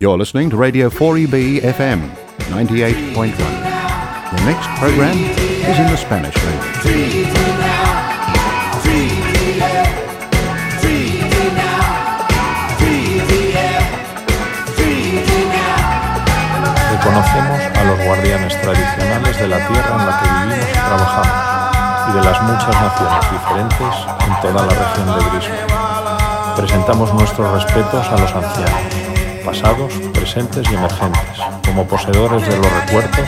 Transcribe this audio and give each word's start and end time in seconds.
You're 0.00 0.16
listening 0.16 0.48
to 0.50 0.56
Radio 0.56 0.90
4EB 0.90 1.58
FM 1.58 2.08
98.1. 2.54 3.34
The 3.34 4.44
next 4.46 4.70
program 4.78 5.18
is 5.18 5.74
in 5.74 5.90
the 5.90 5.96
Spanish 5.96 6.36
language. 6.38 7.26
Reconocemos 16.94 17.60
a 17.74 17.84
los 17.84 17.98
guardianes 18.06 18.60
tradicionales 18.62 19.36
de 19.36 19.48
la 19.48 19.66
tierra 19.66 19.96
en 19.98 20.06
la 20.06 20.22
que 20.22 20.28
vivimos 20.30 20.68
y 20.70 20.74
trabajamos 20.78 21.58
y 22.08 22.12
de 22.12 22.22
las 22.24 22.42
muchas 22.44 22.82
naciones 22.82 23.30
diferentes 23.32 23.94
en 24.28 24.40
toda 24.42 24.64
la 24.64 24.74
región 24.74 25.06
de 25.18 25.24
Brisbane. 25.30 25.88
Presentamos 26.56 27.12
nuestros 27.14 27.50
respetos 27.52 28.06
a 28.06 28.18
los 28.18 28.32
ancianos, 28.32 29.07
pasados, 29.48 29.90
presentes 30.12 30.70
y 30.70 30.74
emergentes, 30.74 31.38
como 31.64 31.86
poseedores 31.86 32.46
de 32.46 32.54
los 32.54 32.70
recuerdos, 32.70 33.26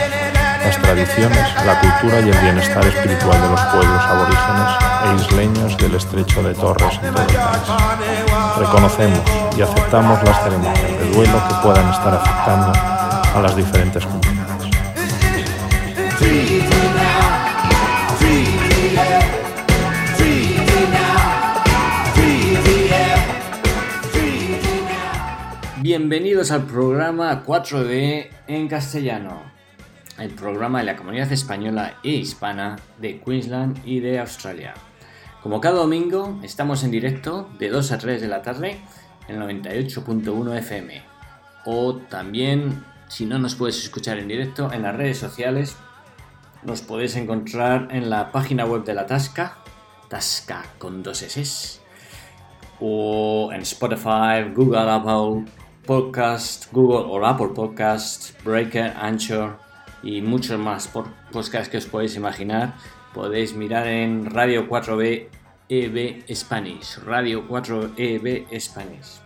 las 0.63 0.77
tradiciones, 0.77 1.47
la 1.65 1.79
cultura 1.79 2.19
y 2.19 2.29
el 2.29 2.37
bienestar 2.37 2.85
espiritual 2.85 3.41
de 3.41 3.49
los 3.49 3.59
pueblos 3.59 4.03
aborígenes 4.05 4.67
e 5.03 5.15
isleños 5.15 5.75
del 5.77 5.95
estrecho 5.95 6.43
de 6.43 6.53
Torres 6.53 6.99
en 7.01 7.11
todo 7.11 7.23
el 7.23 7.35
país. 7.35 7.69
Reconocemos 8.59 9.21
y 9.57 9.61
aceptamos 9.63 10.23
las 10.23 10.43
ceremonias 10.43 10.99
de 10.99 11.11
duelo 11.11 11.41
que 11.47 11.55
puedan 11.63 11.89
estar 11.89 12.13
afectando 12.13 12.71
a 13.33 13.41
las 13.41 13.55
diferentes 13.55 14.05
comunidades. 14.05 14.69
Bienvenidos 25.93 26.51
al 26.51 26.67
programa 26.67 27.43
4D 27.43 28.29
en 28.47 28.69
castellano, 28.69 29.41
el 30.17 30.29
programa 30.29 30.79
de 30.79 30.85
la 30.85 30.95
comunidad 30.95 31.29
española 31.33 31.97
e 32.01 32.11
hispana 32.11 32.77
de 32.97 33.19
Queensland 33.19 33.85
y 33.85 33.99
de 33.99 34.17
Australia. 34.17 34.73
Como 35.43 35.59
cada 35.59 35.79
domingo, 35.79 36.39
estamos 36.43 36.85
en 36.85 36.91
directo 36.91 37.49
de 37.59 37.67
2 37.67 37.91
a 37.91 37.97
3 37.97 38.21
de 38.21 38.27
la 38.29 38.41
tarde 38.41 38.79
en 39.27 39.41
98.1 39.41 40.57
FM. 40.59 41.01
O 41.65 41.97
también, 41.97 42.85
si 43.09 43.25
no 43.25 43.37
nos 43.37 43.55
puedes 43.55 43.83
escuchar 43.83 44.17
en 44.17 44.29
directo, 44.29 44.71
en 44.71 44.83
las 44.83 44.95
redes 44.95 45.17
sociales 45.17 45.75
nos 46.63 46.81
podéis 46.81 47.17
encontrar 47.17 47.89
en 47.91 48.09
la 48.09 48.31
página 48.31 48.63
web 48.63 48.85
de 48.85 48.93
la 48.93 49.07
Tasca, 49.07 49.57
Tasca 50.07 50.63
con 50.77 51.03
dos 51.03 51.21
S, 51.21 51.81
o 52.79 53.49
en 53.51 53.63
Spotify, 53.63 54.53
Google, 54.55 54.89
Apple 54.89 55.51
Podcast, 55.85 56.71
Google 56.71 57.09
o 57.09 57.25
Apple 57.25 57.49
Podcast, 57.55 58.31
Breaker, 58.43 58.93
Anchor 58.95 59.57
y 60.03 60.21
muchos 60.21 60.59
más 60.59 60.87
podcasts 60.87 61.69
que 61.69 61.77
os 61.77 61.85
podéis 61.85 62.15
imaginar. 62.15 62.75
Podéis 63.13 63.53
mirar 63.53 63.87
en 63.87 64.29
Radio 64.29 64.69
4B 64.69 65.27
EB 65.69 66.23
Spanish, 66.33 66.97
Radio 67.05 67.47
4EB 67.47 68.47
Spanish. 68.59 69.21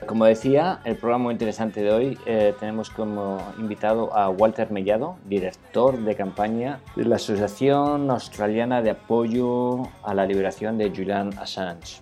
Como 0.06 0.26
decía, 0.26 0.80
el 0.86 0.96
programa 0.96 1.32
interesante 1.32 1.82
de 1.82 1.92
hoy 1.92 2.18
eh, 2.26 2.54
tenemos 2.60 2.90
como 2.92 3.42
invitado 3.58 4.16
a 4.16 4.30
Walter 4.30 4.72
Mellado, 4.72 5.18
director 5.26 5.98
de 5.98 6.16
campaña 6.16 6.80
de 6.96 7.06
la 7.06 7.16
Asociación 7.16 8.10
Australiana 8.12 8.82
de 8.82 8.92
Apoyo 8.92 9.90
a 10.04 10.14
la 10.14 10.26
Liberación 10.26 10.78
de 10.78 10.92
Julian 10.92 11.32
Assange. 11.40 12.02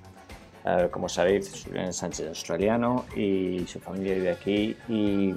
Eh, 0.66 0.90
como 0.92 1.08
sabéis, 1.08 1.64
Julian 1.66 1.88
Assange 1.88 2.24
es 2.24 2.30
australiano 2.30 3.06
y 3.16 3.66
su 3.66 3.80
familia 3.80 4.16
vive 4.16 4.32
aquí 4.32 4.78
y 4.90 5.34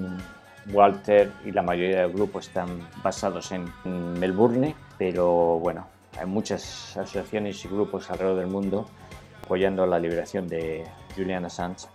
Walter 0.73 1.31
y 1.47 1.53
la 1.53 1.63
mayoría 1.63 2.03
del 2.03 2.13
grupo 2.13 2.41
están 2.41 2.87
basados 3.03 3.53
en 3.53 3.71
Melbourne, 4.19 4.75
pero 4.99 5.59
bueno, 5.61 5.87
hay 6.19 6.27
muchas 6.27 6.97
asociaciones 6.97 7.65
y 7.65 7.69
grupos 7.69 8.11
alrededor 8.11 8.41
del 8.41 8.49
mundo 8.49 8.87
apoyando 9.45 9.87
la 9.87 9.99
liberación 9.99 10.49
de 10.49 10.85
Julian 11.17 11.45
Assange. 11.45 11.87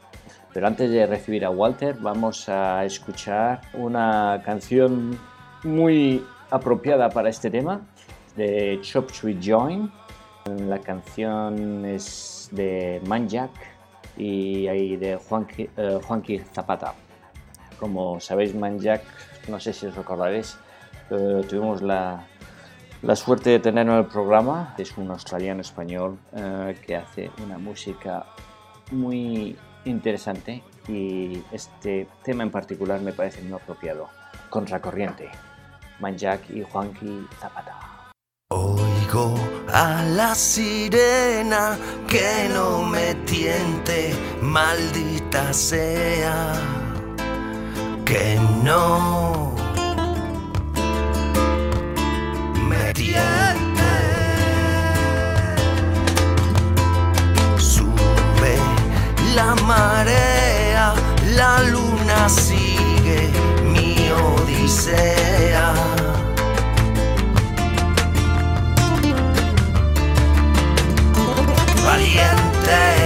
Pero 0.53 0.68
antes 0.68 0.91
de 0.91 1.06
recibir 1.08 1.46
a 1.46 1.50
Walter, 1.50 1.96
vamos 2.00 2.47
a 2.47 2.86
escuchar 2.86 3.62
una 3.74 4.40
canción 4.46 5.18
muy 5.64 6.24
apropiada 6.52 7.09
para 7.09 7.30
este 7.30 7.50
tema 7.50 7.81
de 8.36 8.80
Chop 8.84 9.09
Sweet 9.09 9.40
Join. 9.44 9.92
La 10.68 10.78
canción 10.78 11.86
es 11.86 12.50
de 12.52 13.02
Manjack 13.08 13.52
y 14.16 14.68
ahí 14.68 14.96
de 14.96 15.16
Juanqui, 15.16 15.69
eh, 15.75 16.46
Zapata. 16.53 16.94
Como 17.80 18.19
sabéis, 18.19 18.53
Manjack, 18.53 19.02
no 19.47 19.59
sé 19.59 19.74
si 19.74 19.88
os 19.88 19.96
recordaréis, 19.96 20.56
eh, 21.09 21.42
tuvimos 21.50 21.81
la, 21.81 22.28
la 23.02 23.16
suerte 23.16 23.50
de 23.50 23.59
tenerlo 23.59 23.94
en 23.94 24.00
el 24.00 24.06
programa. 24.06 24.75
Es 24.78 24.96
un 24.97 25.09
australiano 25.09 25.62
español 25.62 26.19
eh, 26.36 26.78
que 26.86 26.96
hace 26.96 27.31
una 27.44 27.58
música 27.58 28.25
muy 28.92 29.58
interesante 29.85 30.63
y 30.88 31.41
este 31.51 32.07
tema 32.23 32.44
en 32.44 32.51
particular 32.51 33.01
me 33.01 33.13
parece 33.13 33.41
muy 33.41 33.53
apropiado. 33.53 34.09
Contracorriente, 34.49 35.29
Manjack 35.99 36.49
y 36.51 36.63
Juanqui 36.63 37.27
Zapata. 37.39 38.11
Oigo 38.51 39.35
a 39.71 40.03
la 40.03 40.35
sirena 40.35 41.77
que 42.07 42.49
no 42.53 42.83
me 42.83 43.16
tiente, 43.25 44.13
maldita 44.41 45.51
sea, 45.53 46.53
que 48.05 48.39
no 48.63 49.43
la 59.35 59.56
marea, 59.65 60.94
la 61.35 61.62
luna 61.63 62.30
sigue 62.30 63.31
mi 63.63 64.12
odisea. 64.12 65.74
valiente 71.83 73.02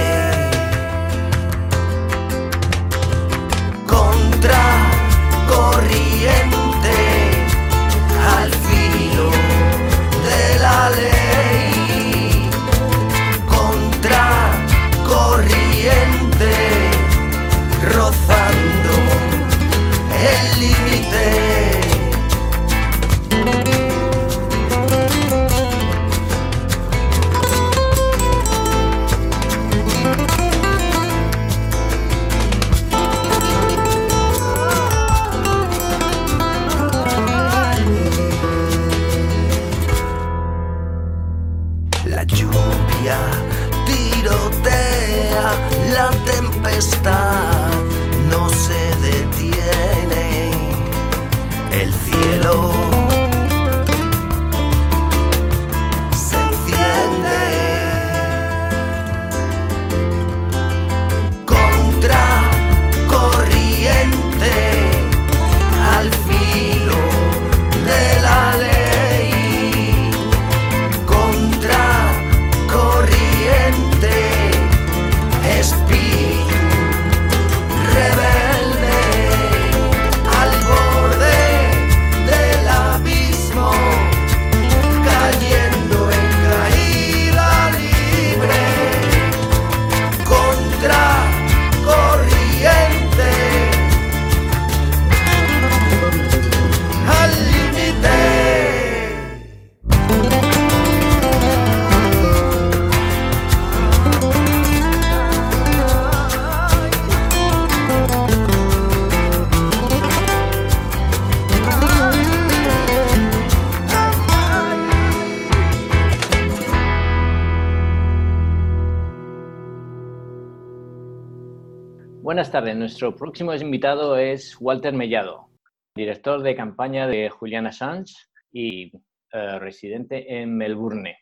Buenas 122.38 122.52
tardes, 122.52 122.76
nuestro 122.76 123.16
próximo 123.16 123.52
invitado 123.52 124.16
es 124.16 124.56
Walter 124.60 124.94
Mellado, 124.94 125.50
director 125.96 126.40
de 126.40 126.54
campaña 126.54 127.08
de 127.08 127.28
Julian 127.30 127.66
Assange 127.66 128.14
y 128.52 128.92
eh, 129.32 129.58
residente 129.58 130.40
en 130.40 130.56
Melbourne. 130.56 131.18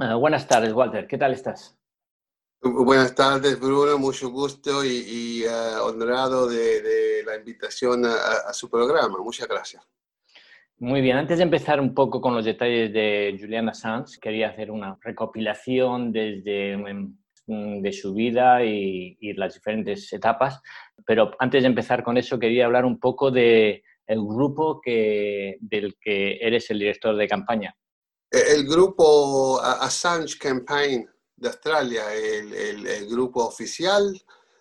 Eh, 0.00 0.14
buenas 0.14 0.48
tardes, 0.48 0.72
Walter, 0.72 1.06
¿qué 1.06 1.18
tal 1.18 1.34
estás? 1.34 1.76
Buenas 2.62 3.14
tardes, 3.14 3.60
Bruno. 3.60 3.98
Mucho 3.98 4.30
gusto 4.30 4.82
y, 4.82 4.88
y, 4.88 5.42
eh, 5.42 5.76
honrado 5.82 6.48
de, 6.48 6.80
de 6.80 7.22
la 7.24 7.36
invitación 7.36 8.06
a, 8.06 8.48
a 8.48 8.54
su 8.54 8.70
programa. 8.70 9.18
Muchas 9.18 9.46
gracias. 9.46 9.86
Muy 10.78 11.02
bien, 11.02 11.18
antes 11.18 11.36
de 11.36 11.44
empezar 11.44 11.82
un 11.82 11.92
poco 11.92 12.22
con 12.22 12.34
los 12.34 12.46
detalles 12.46 12.94
de 12.94 13.36
Julian 13.38 13.68
Assange, 13.68 14.18
quería 14.18 14.48
hacer 14.48 14.70
una 14.70 14.96
recopilación 15.02 16.12
desde 16.12 16.78
mm, 16.78 17.18
de 17.48 17.92
su 17.92 18.12
vida 18.12 18.62
y, 18.62 19.16
las 19.34 19.54
diferentes 19.54 20.12
etapas, 20.12 20.60
pero 21.06 21.30
antes 21.38 21.62
de 21.62 21.68
empezar 21.68 22.04
con 22.04 22.16
eso 22.18 22.38
quería 22.38 22.66
hablar 22.66 22.84
un 22.84 23.00
poco 23.00 23.30
de 23.30 23.82
el 24.06 24.20
grupo 24.20 24.80
que, 24.80 25.56
del 25.60 25.96
que 26.00 26.38
eres 26.40 26.70
el 26.70 26.78
director 26.78 27.16
de 27.16 27.28
campaña. 27.28 27.74
El 28.30 28.66
grupo 28.66 29.60
Assange 29.60 30.38
Campaign 30.38 31.08
de 31.36 31.48
Australia, 31.48 32.02
el 32.14 33.08
grupo 33.08 33.46
oficial, 33.46 34.14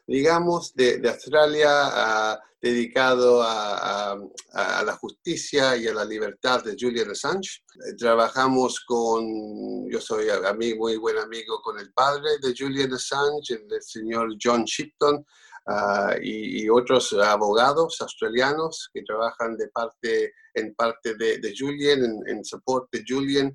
digamos, 0.07 0.73
de, 0.73 1.01
Australia 1.07 1.69
uh, 1.69 2.37
dedicado 2.61 3.43
a, 3.43 4.13
a, 4.13 4.79
a, 4.79 4.83
la 4.83 4.93
justicia 4.93 5.75
y 5.75 5.87
a 5.87 5.93
la 5.93 6.05
libertad 6.05 6.63
de 6.63 6.75
Julian 6.79 7.11
Assange. 7.11 7.61
Trabajamos 7.97 8.79
con, 8.87 9.87
yo 9.89 9.99
soy 9.99 10.29
amigo, 10.29 10.85
muy 10.85 10.95
buen 10.95 11.17
amigo 11.17 11.61
con 11.61 11.77
el 11.77 11.91
padre 11.91 12.39
de 12.41 12.55
Julian 12.57 12.93
Assange, 12.93 13.53
el, 13.69 13.81
señor 13.81 14.35
John 14.41 14.63
Shipton, 14.63 15.25
Uh, 15.69 16.15
y, 16.21 16.69
otros 16.69 17.11
abogados 17.11 17.99
australianos 17.99 18.89
que 18.93 19.03
trabajan 19.03 19.57
de 19.57 19.67
parte, 19.67 20.31
en 20.53 20.73
parte 20.73 21.15
de, 21.15 21.53
Julian, 21.57 22.05
en, 22.05 22.21
en 22.25 22.45
support 22.45 22.87
de 22.89 23.03
Julian, 23.05 23.47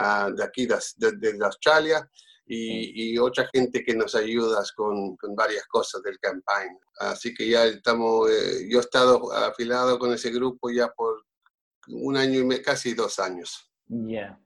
uh, 0.00 0.34
de 0.34 0.44
aquí, 0.44 0.66
de, 0.66 1.12
de 1.12 1.44
Australia, 1.44 2.08
y, 2.48 3.12
y, 3.12 3.18
otra 3.18 3.48
gente 3.52 3.84
que 3.84 3.94
nos 3.94 4.14
ayuda 4.14 4.62
con, 4.74 5.16
con, 5.16 5.36
varias 5.36 5.66
cosas 5.66 6.02
del 6.02 6.18
campaign. 6.18 6.78
Así 6.98 7.34
que 7.34 7.48
ya 7.48 7.64
estamos, 7.64 8.30
eh, 8.30 8.66
yo 8.68 8.78
he 8.78 8.80
estado 8.80 9.32
afiliado 9.32 9.98
con 9.98 10.12
ese 10.12 10.30
grupo 10.30 10.70
ya 10.70 10.88
por 10.88 11.24
un 11.88 12.16
año 12.16 12.40
y 12.40 12.44
me, 12.44 12.62
casi 12.62 12.94
dos 12.94 13.18
años. 13.18 13.70
Ya. 13.86 14.08
Yeah. 14.08 14.40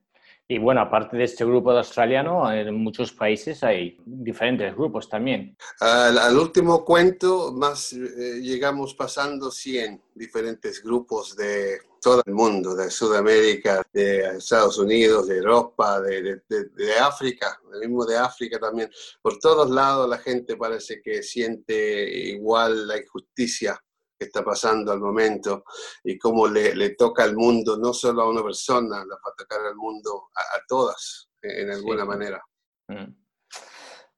Y 0.48 0.58
bueno, 0.58 0.82
aparte 0.82 1.16
de 1.16 1.24
este 1.24 1.46
grupo 1.46 1.72
de 1.72 1.78
australiano, 1.78 2.52
en 2.52 2.74
muchos 2.74 3.12
países 3.12 3.64
hay 3.64 3.96
diferentes 4.04 4.74
grupos 4.74 5.08
también. 5.08 5.56
Al, 5.80 6.18
al 6.18 6.36
último 6.36 6.84
cuento, 6.84 7.52
más 7.52 7.94
eh, 7.94 8.40
llegamos 8.42 8.94
pasando 8.94 9.50
100 9.50 10.02
diferentes 10.14 10.82
grupos 10.82 11.36
de 11.36 11.78
todo 12.02 12.20
el 12.26 12.34
mundo, 12.34 12.74
de 12.74 12.90
Sudamérica, 12.90 13.80
de 13.92 14.36
Estados 14.36 14.76
Unidos, 14.78 15.28
de 15.28 15.38
Europa, 15.38 16.00
de, 16.00 16.20
de, 16.20 16.42
de, 16.48 16.64
de 16.70 16.94
África, 16.98 17.60
mismo 17.80 18.04
de 18.04 18.18
África 18.18 18.58
también. 18.58 18.90
Por 19.22 19.38
todos 19.38 19.70
lados 19.70 20.08
la 20.08 20.18
gente 20.18 20.56
parece 20.56 21.00
que 21.00 21.22
siente 21.22 22.10
igual 22.30 22.88
la 22.88 22.98
injusticia 22.98 23.80
que 24.18 24.26
está 24.26 24.44
pasando 24.44 24.90
al 24.90 24.98
momento 24.98 25.64
y 26.02 26.18
cómo 26.18 26.48
le, 26.48 26.74
le, 26.74 26.90
toca 26.90 27.22
al 27.22 27.36
mundo, 27.36 27.78
no 27.78 27.92
solo 27.92 28.22
a 28.22 28.30
una 28.30 28.42
persona, 28.42 29.04
le 29.04 29.10
va 29.10 29.30
a 29.32 29.34
tocar 29.36 29.60
al 29.64 29.76
mundo 29.76 30.28
a, 30.34 30.56
a 30.56 30.60
todas, 30.66 31.28
en 31.40 31.70
alguna 31.70 32.02
sí. 32.02 32.08
manera. 32.08 32.44
Mm. 32.88 33.22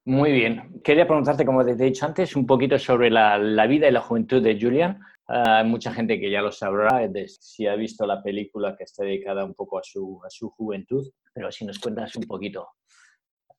Muy 0.07 0.33
bien. 0.33 0.81
Quería 0.83 1.07
preguntarte, 1.07 1.47
como 1.47 1.65
te 1.65 1.73
he 1.73 1.77
dicho 1.77 2.05
antes, 2.05 2.35
un 2.35 2.47
poquito 2.47 2.79
sobre 2.79 3.11
la, 3.11 3.39
la 3.39 3.67
vida 3.67 3.89
y 3.89 3.93
la 3.93 4.03
juventud 4.03 4.43
de 4.43 4.59
Julian. 4.61 5.01
Hay 5.27 5.65
uh, 5.65 5.67
mucha 5.67 5.93
gente 5.93 6.21
que 6.21 6.31
ya 6.31 6.43
lo 6.43 6.53
sabrá 6.53 7.07
de, 7.09 7.29
si 7.29 7.67
ha 7.67 7.75
visto 7.77 8.07
la 8.07 8.23
película 8.23 8.77
que 8.77 8.85
está 8.85 9.05
dedicada 9.05 9.45
un 9.45 9.55
poco 9.55 9.79
a 9.79 9.83
su, 9.83 10.21
a 10.25 10.29
su 10.29 10.51
juventud, 10.51 11.11
pero 11.33 11.51
si 11.51 11.65
nos 11.65 11.79
cuentas 11.79 12.15
un 12.17 12.25
poquito 12.25 12.69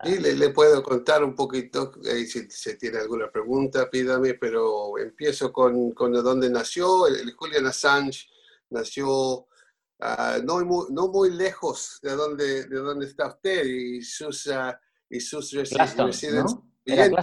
Sí, 0.03 0.19
le, 0.19 0.35
le, 0.35 0.49
puedo 0.49 0.83
contar 0.83 1.23
un 1.23 1.33
poquito, 1.33 1.93
eh, 2.03 2.25
si, 2.25 2.49
si, 2.49 2.77
tiene 2.77 2.97
alguna 2.97 3.31
pregunta, 3.31 3.89
pídame, 3.89 4.33
pero 4.33 4.97
empiezo 4.97 5.53
con, 5.53 5.91
con 5.91 6.11
dónde 6.11 6.49
nació. 6.49 7.07
El, 7.07 7.15
el, 7.15 7.31
Julian 7.33 7.65
Assange 7.67 8.27
nació 8.71 9.07
uh, 9.07 10.43
no, 10.43 10.65
muy, 10.65 10.85
no 10.89 11.07
muy 11.07 11.31
lejos 11.31 11.99
de 12.03 12.11
donde, 12.11 12.65
de 12.65 12.75
donde 12.75 13.05
está 13.05 13.27
usted 13.27 13.65
y 13.65 14.01
sus, 14.01 14.47
uh, 14.47 14.73
y 15.09 15.21
sus 15.21 15.51
Glaston, 15.53 16.07
residencias. 16.07 16.55
¿no? 16.55 16.71
Bien, 16.83 17.13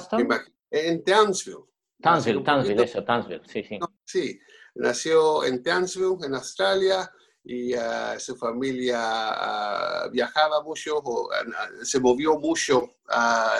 en 0.70 1.04
Townsville. 1.04 1.66
Townsville, 2.00 2.42
Townsville, 2.42 2.82
eso, 2.82 3.04
Townsville, 3.04 3.42
sí, 3.46 3.62
sí. 3.62 3.78
No, 3.78 3.86
sí, 4.12 4.38
nació 4.74 5.44
en 5.44 5.62
Townsville, 5.62 6.24
en 6.24 6.34
Australia 6.34 7.10
y 7.44 7.74
uh, 7.74 8.18
su 8.18 8.36
familia 8.36 9.00
uh, 9.00 10.10
viajaba 10.10 10.62
mucho, 10.62 10.98
o, 10.98 11.26
uh, 11.26 11.84
se 11.84 11.98
movió 11.98 12.38
mucho, 12.38 12.96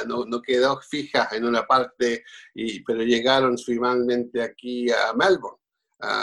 no, 0.06 0.24
no, 0.24 0.40
quedó 0.40 0.80
fija 0.80 1.28
en 1.32 1.44
una 1.44 1.66
parte, 1.66 2.24
y, 2.54 2.80
pero 2.84 3.02
llegaron 3.02 3.58
finalmente 3.58 4.42
aquí 4.42 4.90
a 4.90 5.12
Melbourne. 5.14 5.58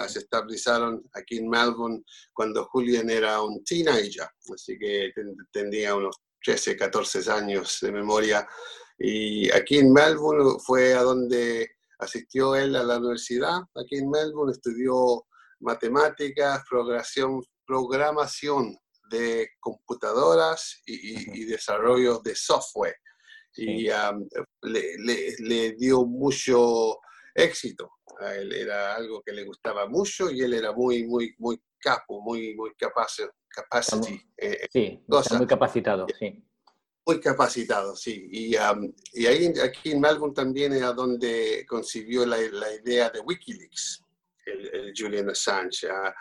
se 0.07 0.19
estabilizaron 0.19 1.03
aquí 1.13 1.37
en 1.37 1.49
Melbourne 1.49 2.03
cuando 2.33 2.65
Julian 2.65 3.09
era 3.09 3.41
un 3.41 3.63
teenager, 3.63 4.29
así 4.53 4.77
que 4.77 5.11
tenía 5.51 5.95
unos 5.95 6.15
13, 6.43 6.77
14 6.77 7.31
años 7.31 7.79
de 7.81 7.91
memoria. 7.91 8.47
Y 8.97 9.49
aquí 9.51 9.77
en 9.77 9.93
Melbourne 9.93 10.59
fue 10.59 10.93
a 10.93 11.03
donde 11.03 11.78
asistió 11.99 12.55
él 12.55 12.75
a 12.75 12.83
la 12.83 12.97
universidad, 12.97 13.59
aquí 13.75 13.97
en 13.97 14.09
Melbourne, 14.09 14.51
estudió 14.51 15.25
matemáticas, 15.59 16.63
programación, 16.69 17.43
programación 17.65 18.77
de 19.09 19.49
computadoras 19.59 20.81
y, 20.85 20.93
y, 20.93 21.41
y, 21.41 21.45
desarrollo 21.45 22.19
de 22.19 22.35
software. 22.35 22.95
Sí. 23.51 23.65
Y 23.67 23.89
um, 23.89 24.27
le, 24.61 24.97
le, 24.99 25.35
le, 25.39 25.71
dio 25.73 26.05
mucho 26.05 26.99
éxito. 27.33 27.91
A 28.19 28.35
él 28.35 28.53
era 28.53 28.95
algo 28.95 29.21
que 29.21 29.33
le 29.33 29.43
gustaba 29.43 29.87
mucho 29.87 30.29
y 30.29 30.41
él 30.41 30.53
era 30.53 30.71
muy, 30.71 31.05
muy, 31.05 31.33
muy 31.39 31.59
capo, 31.79 32.21
muy, 32.21 32.55
muy 32.55 32.73
capaz. 32.75 33.17
Capacity, 33.51 34.21
eh, 34.37 34.67
sí, 34.71 35.03
muy 35.07 35.47
capacitado, 35.47 36.05
sí. 36.19 36.45
Muy 37.09 37.19
capacitado, 37.19 37.95
sí. 37.95 38.27
Y, 38.29 38.55
y 39.13 39.25
ahí, 39.25 39.51
aquí 39.63 39.93
en 39.93 39.99
Melbourne 39.99 40.35
también 40.35 40.73
es 40.73 40.81
donde 40.95 41.65
concibió 41.67 42.23
la, 42.23 42.37
la 42.37 42.71
idea 42.71 43.09
de 43.09 43.19
Wikileaks 43.21 44.03
el, 44.45 44.93
Julian 44.95 45.27
Assange. 45.31 45.87
Uh, 45.87 46.11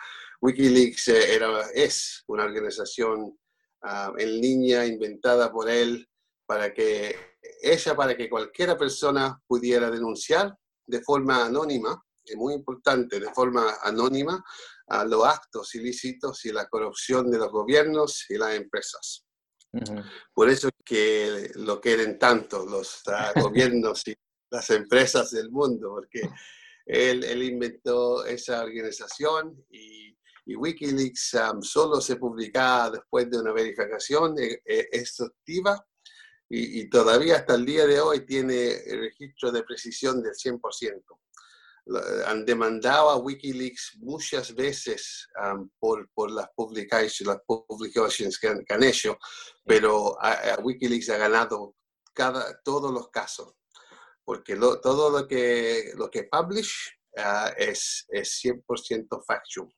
Wikileaks 0.41 1.09
era, 1.09 1.69
es 1.75 2.23
una 2.25 2.45
organización 2.45 3.37
ah, 3.83 4.11
en 4.17 4.41
línea 4.41 4.83
inventada 4.83 5.51
por 5.51 5.69
él 5.69 6.09
para 6.47 6.73
que 6.73 7.15
ella, 7.61 7.95
para 7.95 8.17
que 8.17 8.27
cualquiera 8.27 8.75
persona 8.75 9.39
pudiera 9.45 9.91
denunciar 9.91 10.57
de 10.87 11.01
forma 11.03 11.45
anónima, 11.45 12.03
es 12.25 12.35
muy 12.35 12.55
importante, 12.55 13.19
de 13.19 13.31
forma 13.31 13.75
anónima, 13.83 14.43
a 14.87 15.05
los 15.05 15.23
actos 15.23 15.75
ilícitos 15.75 16.43
y 16.45 16.51
la 16.51 16.67
corrupción 16.67 17.29
de 17.29 17.37
los 17.37 17.51
gobiernos 17.51 18.25
y 18.27 18.39
las 18.39 18.55
empresas. 18.55 19.28
Por 20.33 20.49
eso 20.49 20.67
es 20.67 20.73
que 20.83 21.51
lo 21.55 21.79
quieren 21.79 22.17
tanto 22.17 22.65
los 22.65 23.01
ah, 23.07 23.33
gobiernos 23.35 24.07
y 24.07 24.15
las 24.49 24.69
empresas 24.71 25.31
del 25.31 25.51
mundo, 25.51 25.89
porque 25.89 26.21
él, 26.85 27.23
él 27.23 27.43
inventó 27.43 28.25
esa 28.25 28.63
organización 28.63 29.63
y, 29.69 30.17
y 30.45 30.55
Wikileaks 30.55 31.35
am, 31.35 31.61
solo 31.61 32.01
se 32.01 32.15
publicaba 32.15 32.91
después 32.91 33.29
de 33.29 33.39
una 33.39 33.51
verificación 33.51 34.39
eh, 34.39 34.61
eh, 34.65 34.87
exhaustiva 34.91 35.85
y, 36.49 36.81
y 36.81 36.89
todavía 36.89 37.35
hasta 37.35 37.53
el 37.53 37.65
día 37.65 37.85
de 37.85 37.99
hoy 37.99 38.25
tiene 38.25 38.71
el 38.87 39.01
registro 39.01 39.51
de 39.51 39.61
precisión 39.63 40.23
del 40.23 40.33
100%. 40.33 40.59
Han 42.27 42.45
demandado 42.45 43.09
a 43.09 43.17
Wikileaks 43.17 43.97
muchas 43.99 44.53
veces 44.53 45.27
am, 45.35 45.69
por, 45.79 46.09
por 46.13 46.29
las 46.31 46.47
publications, 46.55 47.21
las 47.21 47.39
publications 47.45 48.37
que 48.39 48.47
han, 48.47 48.63
que 48.65 48.73
han 48.73 48.83
hecho, 48.83 49.17
pero 49.65 50.15
a, 50.21 50.33
a 50.55 50.59
Wikileaks 50.61 51.09
ha 51.09 51.17
ganado 51.17 51.75
cada, 52.13 52.59
todos 52.63 52.91
los 52.93 53.09
casos, 53.09 53.55
porque 54.23 54.55
lo- 54.55 54.79
todo 54.81 55.09
lo 55.09 55.27
que, 55.27 55.91
lo 55.95 56.09
que 56.09 56.23
publish 56.23 56.73
ah, 57.17 57.51
es, 57.57 58.05
es 58.09 58.39
100% 58.43 59.23
factual. 59.25 59.69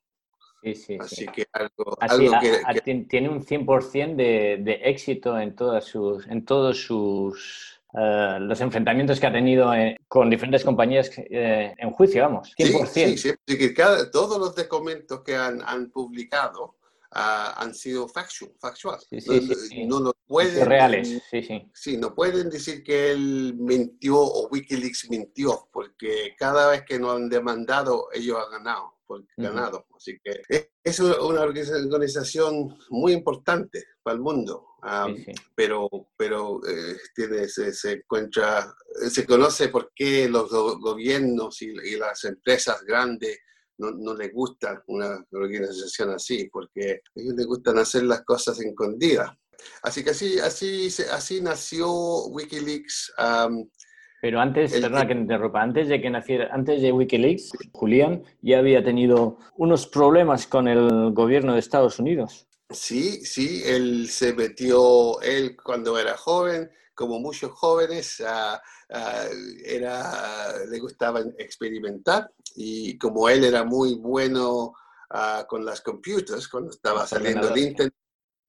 Sí, 0.64 0.76
sí, 0.76 0.84
sí. 0.86 0.98
Así 1.00 1.26
que 1.28 1.46
algo, 1.54 1.98
Así, 2.00 2.28
algo 2.28 2.40
que, 2.40 2.62
a- 2.66 2.74
que- 2.74 2.84
tien- 2.84 3.08
tiene 3.10 3.30
un 3.30 3.44
100% 3.44 4.16
de, 4.16 4.58
de 4.62 4.74
éxito 4.84 5.40
en, 5.40 5.56
todas 5.56 5.86
sus, 5.86 6.28
en 6.28 6.46
todos 6.46 6.78
sus 6.84 7.81
eh, 7.94 8.38
los 8.40 8.60
enfrentamientos 8.62 9.20
que 9.20 9.28
ha 9.28 9.32
tenido 9.34 9.74
eh, 9.74 9.98
con 10.08 10.30
diferentes 10.30 10.64
compañías 10.64 11.12
eh, 11.18 11.74
en 11.78 11.92
juicio, 11.92 12.24
vamos, 12.24 12.54
100%. 12.58 12.86
Sí, 12.88 13.18
sí, 13.18 13.32
sí, 13.48 13.58
que 13.58 13.74
cada- 13.74 14.10
todos 14.12 14.40
los 14.40 14.56
documentos 14.56 15.22
que 15.22 15.36
han, 15.36 15.62
han 15.66 15.90
publicado 15.92 16.76
ah, 17.12 17.54
han 17.58 17.74
sido 17.76 18.08
factual. 18.08 18.52
factual. 18.60 19.00
Sí, 19.10 19.20
sí, 19.20 19.28
no, 19.30 19.56
sí, 19.56 19.68
sí. 19.68 19.86
no 19.86 20.14
pueden, 20.26 20.66
reales, 20.66 21.22
sí, 21.30 21.44
sí. 21.44 21.70
Sí, 21.74 21.98
no 21.98 22.16
pueden 22.16 22.50
decir 22.50 22.84
que 22.84 23.12
él 23.12 23.56
mintió 23.58 24.18
o 24.18 24.48
Wikileaks 24.50 25.10
mintió, 25.10 25.68
porque 25.74 26.34
cada 26.38 26.70
vez 26.72 26.84
que 26.84 26.98
nos 27.00 27.16
han 27.18 27.28
demandado, 27.30 28.08
ellos 28.14 28.38
han 28.46 28.52
ganado, 28.64 28.94
Ujú. 29.20 29.26
ganado. 29.38 29.86
Así 29.96 30.18
que 30.24 30.42
es- 30.48 30.70
es 30.84 31.00
una 31.00 31.42
organización 31.42 32.76
muy 32.90 33.14
importante 33.14 33.86
para 34.02 34.16
el 34.16 34.22
mundo, 34.22 34.66
ah, 34.82 35.08
sí, 35.16 35.24
sí. 35.26 35.32
pero, 35.56 35.90
pero 36.18 36.60
eh, 36.68 36.98
tiene, 37.14 37.48
se, 37.48 37.72
se 37.74 37.92
encuentra, 37.94 38.74
se 39.10 39.26
conoce 39.26 39.68
por 39.68 39.92
qué 39.94 40.28
los 40.28 40.50
go- 40.50 40.80
gobiernos 40.80 41.62
y, 41.62 41.68
y 41.68 41.98
las 41.98 42.24
empresas 42.24 42.82
grandes 42.84 43.40
no, 43.78 43.92
no 43.92 44.14
les 44.16 44.32
gusta 44.34 44.84
una 44.88 45.24
organización 45.32 46.12
así, 46.12 46.50
porque 46.52 47.02
a 47.16 47.20
ellos 47.20 47.34
les 47.36 47.46
gustan 47.46 47.78
hacer 47.80 48.04
las 48.04 48.24
cosas 48.24 48.60
escondidas. 48.60 49.32
Así 49.84 50.04
que 50.04 50.10
así, 50.12 50.40
así, 50.40 50.88
así 51.12 51.42
nació 51.42 52.26
Wikileaks. 52.28 53.14
am, 53.18 53.70
Pero 54.22 54.40
antes, 54.40 54.72
El- 54.74 54.82
perdona 54.84 55.08
que 55.08 55.16
te 55.16 55.22
interrumpa, 55.22 55.62
antes 55.62 55.88
de 55.88 56.00
que 56.00 56.10
naciera, 56.10 56.50
antes 56.54 56.82
de 56.82 56.92
Wikileaks, 56.92 57.52
Julián 57.74 58.24
ya 58.42 58.60
había 58.60 58.84
tenido 58.84 59.40
unos 59.58 59.88
problemas 59.88 60.46
con 60.46 60.68
el 60.68 61.12
gobierno 61.12 61.54
de 61.54 61.60
Estados 61.60 61.98
Unidos. 62.00 62.48
sí, 62.70 63.26
sí, 63.26 63.64
él 63.66 64.08
se 64.10 64.34
metió, 64.34 65.20
él 65.22 65.58
cuando 65.62 65.98
era 65.98 66.16
joven, 66.16 66.70
como 66.94 67.20
muchos 67.20 67.52
jóvenes, 67.52 68.22
era, 69.66 70.66
le 70.70 70.80
gustaba 70.80 71.22
experimentar 71.38 72.32
y 72.56 72.98
como 72.98 73.28
él 73.28 73.44
era 73.44 73.64
muy 73.64 73.96
bueno 73.96 74.74
con 75.48 75.66
las 75.66 75.82
computers, 75.82 76.48
cuando 76.48 76.70
estaba 76.70 77.06
saliendo 77.08 77.50
el 77.54 77.58
internet, 77.58 77.94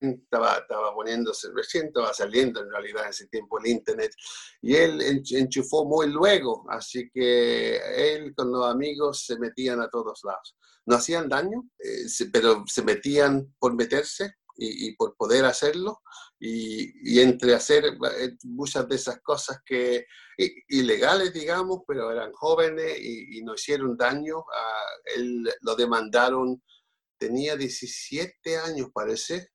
estaba, 0.02 0.58
estaba 0.58 0.94
poniéndose 0.94 1.48
recién, 1.54 1.86
estaba 1.86 2.12
saliendo 2.12 2.60
en 2.60 2.70
realidad 2.70 3.04
en 3.04 3.10
ese 3.10 3.26
tiempo 3.28 3.58
el 3.58 3.66
internet 3.70 4.12
y 4.60 4.74
él 4.76 5.00
ench- 5.00 5.36
enchufó 5.38 5.84
muy 5.84 6.08
luego, 6.10 6.64
así 6.70 7.10
que 7.12 7.76
él 8.16 8.34
con 8.34 8.50
los 8.52 8.66
amigos 8.66 9.24
se 9.26 9.38
metían 9.38 9.80
a 9.80 9.88
todos 9.88 10.20
lados. 10.24 10.56
No 10.86 10.96
hacían 10.96 11.28
daño, 11.28 11.64
eh, 11.78 12.06
pero 12.32 12.64
se 12.66 12.82
metían 12.82 13.54
por 13.58 13.74
meterse 13.74 14.34
y, 14.56 14.88
y 14.88 14.96
por 14.96 15.16
poder 15.16 15.44
hacerlo 15.44 16.02
y, 16.38 16.92
y 17.14 17.20
entre 17.20 17.54
hacer 17.54 17.84
eh, 17.86 18.36
muchas 18.44 18.88
de 18.88 18.96
esas 18.96 19.20
cosas 19.22 19.58
que 19.64 20.06
ilegales, 20.68 21.32
digamos, 21.32 21.80
pero 21.86 22.10
eran 22.10 22.32
jóvenes 22.32 22.98
y, 23.00 23.38
y 23.38 23.42
no 23.42 23.54
hicieron 23.54 23.96
daño. 23.96 24.38
ah, 24.54 24.86
él 25.16 25.48
lo 25.60 25.76
demandaron, 25.76 26.62
tenía 27.18 27.56
17 27.56 28.56
años, 28.58 28.88
parece, 28.92 29.51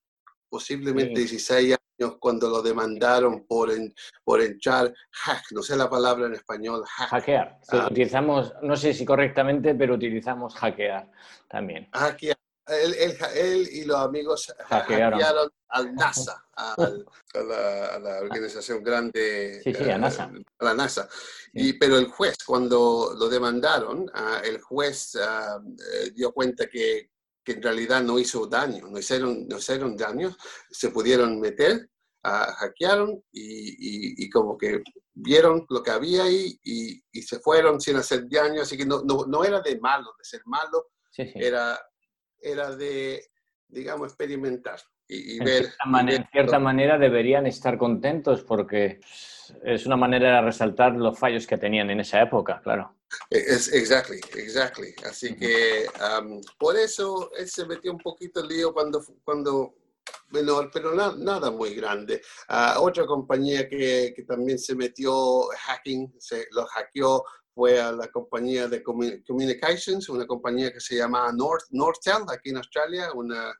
posiblemente 0.50 1.16
Sí. 1.22 1.22
16 1.38 1.78
años 2.00 2.18
cuando 2.20 2.50
lo 2.50 2.62
demandaron 2.62 3.46
por, 3.46 3.72
en- 3.72 3.94
por 4.24 4.42
entrar 4.42 4.94
hack, 5.12 5.44
no 5.52 5.62
sé 5.64 5.76
la 5.76 5.90
palabra 5.90 6.28
en 6.28 6.34
español, 6.36 6.84
hack. 6.88 7.10
Hackear. 7.10 7.58
Sí, 7.64 7.78
Ah. 7.80 7.88
Utilizamos, 7.90 8.54
no 8.62 8.76
sé 8.76 8.94
si 8.94 9.06
correctamente, 9.06 9.74
pero 9.76 9.96
utilizamos 9.96 10.56
hackear 10.56 11.10
también. 11.50 11.90
hackear. 11.94 12.38
Él, 12.68 12.94
él- 13.00 13.18
él 13.36 13.70
y 13.72 13.86
los 13.86 13.98
amigos 13.98 14.54
ha- 14.60 14.64
Hackearon. 14.80 15.18
hackearon 15.20 15.50
al 15.70 15.96
NASA, 15.96 16.46
al- 16.54 17.06
a, 17.34 17.40
la, 17.40 17.86
a 17.96 18.00
la 18.00 18.20
organización 18.20 18.84
grande, 18.84 19.62
Sí, 19.64 19.74
sí, 19.74 19.84
a 19.86 19.96
eh, 19.96 19.98
NASA. 19.98 20.30
a 20.60 20.66
la 20.66 20.74
NASA. 20.74 21.08
Y, 21.54 21.74
pero 21.74 21.98
el 21.98 22.08
juez, 22.08 22.36
cuando 22.46 23.16
lo 23.18 23.30
demandaron, 23.30 24.12
ah, 24.14 24.42
el 24.44 24.60
juez 24.60 25.16
ah, 25.16 25.62
eh, 25.94 26.12
dio 26.14 26.34
cuenta 26.34 26.68
que, 26.68 27.10
que 27.48 27.54
en 27.54 27.62
realidad 27.64 28.04
no 28.04 28.20
hizo 28.20 28.46
daño, 28.46 28.88
no 28.90 29.00
hicieron, 29.00 29.48
no 29.48 29.58
hicieron 29.58 29.96
daño, 29.96 30.36
se 30.70 30.90
pudieron 30.90 31.40
meter, 31.40 31.90
ah, 32.24 32.54
hackearon 32.60 33.24
y, 33.32 33.70
y- 33.70 34.26
y 34.26 34.30
como 34.30 34.58
que 34.58 34.82
vieron 35.14 35.66
lo 35.70 35.82
que 35.82 35.92
había 35.92 36.24
ahí 36.24 36.60
y, 36.62 37.02
y 37.10 37.22
se 37.22 37.40
fueron 37.40 37.80
sin 37.80 37.96
hacer 37.96 38.28
daño, 38.30 38.64
así 38.64 38.76
que 38.78 38.86
no, 38.86 39.02
no, 39.04 39.26
no 39.28 39.46
era 39.46 39.62
de 39.62 39.80
malo, 39.80 40.14
de 40.18 40.26
ser 40.26 40.42
malo, 40.44 40.88
Sí, 41.10 41.26
sí. 41.26 41.40
era, 41.40 41.80
era 42.42 42.76
de, 42.76 43.24
digamos, 43.70 44.10
experimentar 44.10 44.82
y, 45.08 45.38
En 45.38 45.46
ver. 45.46 45.64
cierta, 45.64 46.12
en 46.18 46.28
cierta 46.34 46.60
manera 46.60 46.98
deberían 46.98 47.48
estar 47.48 47.78
contentos 47.78 48.44
porque 48.44 49.00
es 49.64 49.86
una 49.86 49.96
manera 49.96 50.36
de 50.36 50.42
resaltar 50.42 50.92
los 50.98 51.18
fallos 51.18 51.48
que 51.48 51.58
tenían 51.58 51.90
en 51.92 52.02
esa 52.02 52.22
época, 52.22 52.60
claro. 52.62 52.97
Es, 53.30 53.72
exactly, 53.74 54.20
exactly. 54.36 54.94
Así 55.06 55.36
que 55.36 55.88
um, 56.22 56.42
por 56.60 56.76
eso 56.78 57.32
él 57.38 57.50
se 57.50 57.66
metió 57.66 57.92
un 57.92 57.98
poquito 58.00 58.42
en 58.42 58.48
lío 58.48 58.74
cuando, 58.74 59.04
cuando 59.24 59.76
menor, 60.32 60.70
pero 60.74 60.94
na- 60.94 61.16
nada 61.18 61.50
muy 61.52 61.74
grande. 61.76 62.22
Ah, 62.50 62.78
otra 62.80 63.06
compañía 63.06 63.68
que, 63.68 64.14
que 64.16 64.24
también 64.24 64.60
se 64.60 64.76
metió 64.76 65.48
hacking, 65.68 66.16
se 66.20 66.48
lo 66.52 66.66
hackeó, 66.66 67.24
fue 67.54 67.80
a 67.80 67.92
la 67.92 68.08
compañía 68.12 68.68
de 68.68 68.84
commu- 68.84 69.24
communications, 69.26 70.10
una 70.10 70.28
compañía 70.28 70.72
que 70.72 70.80
se 70.80 70.96
llama 70.96 71.32
North, 71.32 71.66
Nortel, 71.72 72.24
aquí 72.30 72.50
en 72.50 72.58
Australia, 72.58 73.12
una, 73.14 73.54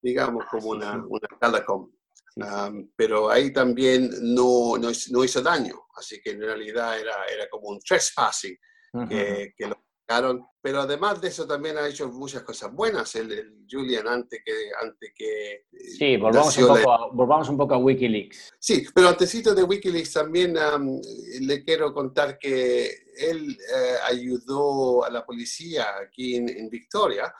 digamos, 0.00 0.44
como 0.50 0.74
Ah, 0.74 0.80
sí, 0.80 0.86
una, 0.86 1.06
una 1.08 1.28
telecom. 1.40 1.90
Um, 2.36 2.90
pero 2.96 3.30
ahí 3.30 3.52
también 3.52 4.10
no, 4.34 4.76
no, 4.76 4.90
no 5.10 5.24
hizo 5.24 5.40
daño, 5.40 5.86
así 5.96 6.20
que 6.20 6.30
en 6.32 6.40
realidad 6.40 6.98
era, 6.98 7.14
era 7.32 7.48
como 7.48 7.68
un 7.68 7.78
trespassing 7.78 8.56
Ujú. 8.94 9.08
que, 9.08 9.52
que 9.56 9.66
lo 9.66 9.76
sacaron. 10.06 10.46
Pero 10.62 10.80
además 10.80 11.20
de 11.20 11.28
eso 11.28 11.46
también 11.46 11.76
ha 11.76 11.86
hecho 11.86 12.08
muchas 12.08 12.42
cosas 12.42 12.72
buenas 12.72 13.14
el, 13.16 13.30
el 13.32 13.66
Julian 13.70 14.06
antes 14.08 14.40
que, 14.44 14.52
antes 14.80 15.12
que 15.14 15.52
eh, 15.52 15.64
Sí, 15.98 16.16
volvamos 16.16 16.56
un, 16.56 16.62
nació 16.62 16.68
la- 16.74 16.80
poco 16.80 16.92
a, 16.92 17.10
volvamos 17.12 17.48
un 17.50 17.56
poco 17.58 17.74
a 17.74 17.78
Wikileaks. 17.78 18.54
Sí, 18.58 18.86
pero 18.94 19.08
antesito 19.08 19.54
de 19.54 19.62
Wikileaks 19.62 20.12
también 20.12 20.56
am, 20.56 21.00
le 21.40 21.62
quiero 21.64 21.92
contar 21.92 22.38
que 22.38 22.86
él 23.18 23.50
eh, 23.76 23.94
ayudó 24.04 25.04
a 25.04 25.10
la 25.10 25.24
policía 25.26 25.86
aquí 26.02 26.36
en, 26.36 26.48
en 26.48 26.70
Victoria 26.70 27.34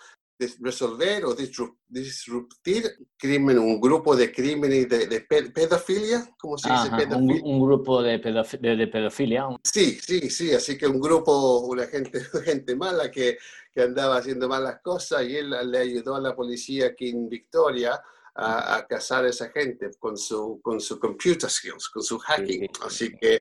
resolver 0.61 1.25
o 1.25 1.35
disru- 1.37 1.77
disruptir 1.89 2.85
crimen, 3.17 3.59
un 3.59 3.81
grupo 3.81 4.17
de 4.17 4.33
crímenes 4.33 4.89
de, 4.89 5.07
de 5.07 5.21
pe- 5.21 5.51
pedofilia, 5.51 6.29
¿cómo 6.39 6.59
se 6.59 6.71
dice? 6.71 6.89
Ajá, 6.89 6.97
pedofilia? 6.97 7.43
un 7.45 7.61
grupo 7.61 8.03
de, 8.03 8.21
pedofi- 8.21 8.59
de- 8.59 8.77
de 8.77 8.87
pedofilia. 8.89 9.47
Sí, 9.63 9.99
sí, 10.05 10.31
sí, 10.31 10.53
así 10.53 10.77
que 10.77 10.87
un 10.87 11.01
grupo, 11.01 11.61
una 11.61 11.87
gente, 11.87 12.21
gente 12.45 12.75
mala 12.77 13.11
que, 13.11 13.39
que 13.73 13.83
andaba 13.83 14.17
haciendo 14.17 14.49
malas 14.49 14.81
cosas 14.83 15.25
y 15.25 15.37
él 15.37 15.55
le 15.71 15.79
ayudó 15.79 16.17
a 16.17 16.21
la 16.21 16.35
policía 16.35 16.87
aquí 16.89 17.11
en 17.11 17.29
Victoria 17.29 18.01
a, 18.37 18.77
a 18.77 18.87
cazar 18.87 19.25
a 19.25 19.29
esa 19.29 19.51
gente 19.51 19.91
con 19.99 20.17
su, 20.17 20.61
con 20.63 20.81
su 20.81 20.99
computer 20.99 21.49
skills, 21.49 21.89
con 21.89 22.03
su 22.03 22.19
hacking. 22.19 22.63
sí, 22.63 22.67
sí. 22.67 22.81
Así 22.85 23.17
que 23.17 23.35
eh, 23.35 23.41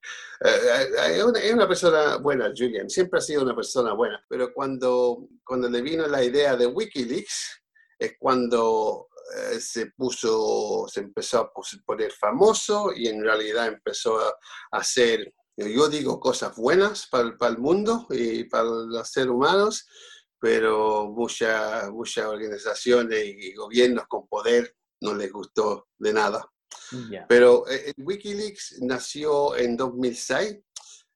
es, 1.16 1.24
una, 1.24 1.40
es 1.40 1.54
una 1.54 1.68
persona 1.68 2.18
buena, 2.18 2.52
Julian, 2.56 2.90
siempre 2.90 3.20
ha 3.20 3.22
sido 3.22 3.44
una 3.44 3.56
persona 3.56 3.94
buena, 3.94 4.24
pero 4.30 4.54
cuando, 4.54 5.28
cuando 5.44 5.70
le 5.70 5.82
vino 5.82 6.08
la 6.08 6.24
idea 6.24 6.56
de 6.56 6.68
Wikileaks, 6.68 7.62
es 7.98 8.16
cuando 8.20 9.08
eh, 9.36 9.60
se 9.60 9.88
puso, 9.88 10.86
se 10.88 11.00
empezó 11.00 11.40
a 11.40 11.52
poner 11.86 12.12
famoso 12.12 12.92
y 12.94 13.08
en 13.08 13.24
realidad 13.24 13.68
empezó 13.68 14.20
a 14.20 14.34
hacer, 14.72 15.34
yo 15.56 15.88
digo, 15.88 16.20
cosas 16.20 16.56
buenas 16.56 17.08
para, 17.08 17.36
para 17.38 17.54
el 17.54 17.58
mundo 17.58 18.06
y 18.10 18.44
para 18.44 18.66
los 18.66 19.10
seres 19.10 19.30
humanos, 19.30 19.88
pero 20.40 21.08
muchas 21.08 21.90
muchas 21.92 22.26
organizaciones 22.26 23.24
y 23.26 23.54
gobiernos 23.54 24.06
con 24.08 24.28
poder 24.28 24.76
no 25.04 25.14
les 25.14 25.32
gustó 25.32 25.88
de 25.98 26.14
nada. 26.14 26.46
Pero 27.28 27.68
eh, 27.70 27.94
el 27.96 28.04
Wikileaks 28.04 28.80
nació 28.82 29.56
en 29.56 29.78
2006 29.78 30.60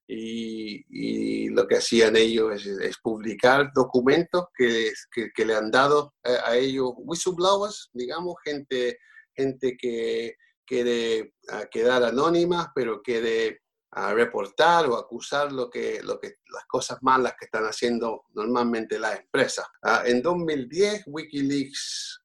y, 0.07 0.85
y 0.89 1.49
lo 1.49 1.67
que 1.67 1.77
hacían 1.77 2.15
ellos 2.15 2.53
es, 2.53 2.65
es 2.65 2.97
publicar 2.97 3.71
documentos 3.73 4.45
que, 4.55 4.91
que, 5.11 5.29
que 5.35 5.45
le 5.45 5.55
han 5.55 5.69
dado 5.69 6.13
a, 6.23 6.51
a 6.51 6.57
ellos 6.57 6.93
whistleblowers, 6.97 7.89
digamos, 7.93 8.35
gente, 8.43 8.99
gente 9.35 9.75
que 9.77 10.35
quiere 10.67 11.33
ah, 11.49 11.65
quedar 11.71 12.03
anónima, 12.03 12.71
pero 12.75 13.01
quiere 13.01 13.61
ah, 13.91 14.13
reportar 14.13 14.85
o 14.87 14.97
acusar 14.97 15.51
lo 15.51 15.69
que, 15.69 16.01
lo 16.03 16.19
que, 16.19 16.35
las 16.51 16.65
cosas 16.67 16.99
malas 17.01 17.33
que 17.39 17.45
están 17.45 17.63
haciendo 17.63 18.25
normalmente 18.33 18.99
las 18.99 19.19
empresas. 19.19 19.65
Ah, 19.81 20.03
en 20.05 20.21
2010, 20.21 21.03
Wikileaks, 21.07 22.21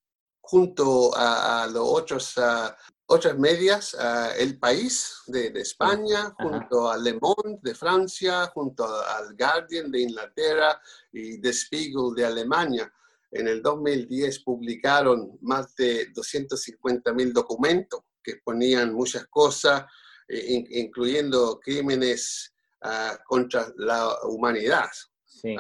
junto 0.56 1.16
a, 1.16 1.62
a 1.62 1.66
los 1.66 1.82
otros 1.82 2.35
ah, 2.37 2.76
otras 3.06 3.38
medias, 3.38 3.97
El 4.38 4.59
País 4.59 5.18
de, 5.26 5.50
de 5.50 5.61
España, 5.62 6.35
junto 6.38 6.90
a 6.90 6.97
Le 6.97 7.14
Monde 7.21 7.59
de 7.62 7.75
Francia, 7.75 8.47
junto 8.54 8.85
al 8.85 9.35
Guardian 9.37 9.90
de 9.90 10.00
Inglaterra 10.02 10.80
y 11.12 11.38
The 11.40 11.52
Spiegel 11.52 12.14
de 12.16 12.25
Alemania. 12.26 12.90
En 13.30 13.49
el 13.49 13.61
2010 13.62 14.40
publicaron 14.44 15.38
más 15.42 15.75
de 15.76 16.06
250 16.14 17.12
mil 17.12 17.32
documentos 17.35 18.00
que 18.23 18.37
ponían 18.44 18.94
muchas 18.94 19.26
cosas, 19.26 19.85
eh, 20.28 20.44
in- 20.49 20.68
incluyendo 20.71 21.59
crímenes 21.61 22.52
ah, 22.82 23.18
contra 23.26 23.73
la 23.76 24.00
humanidad 24.25 24.88
Sí. 25.25 25.54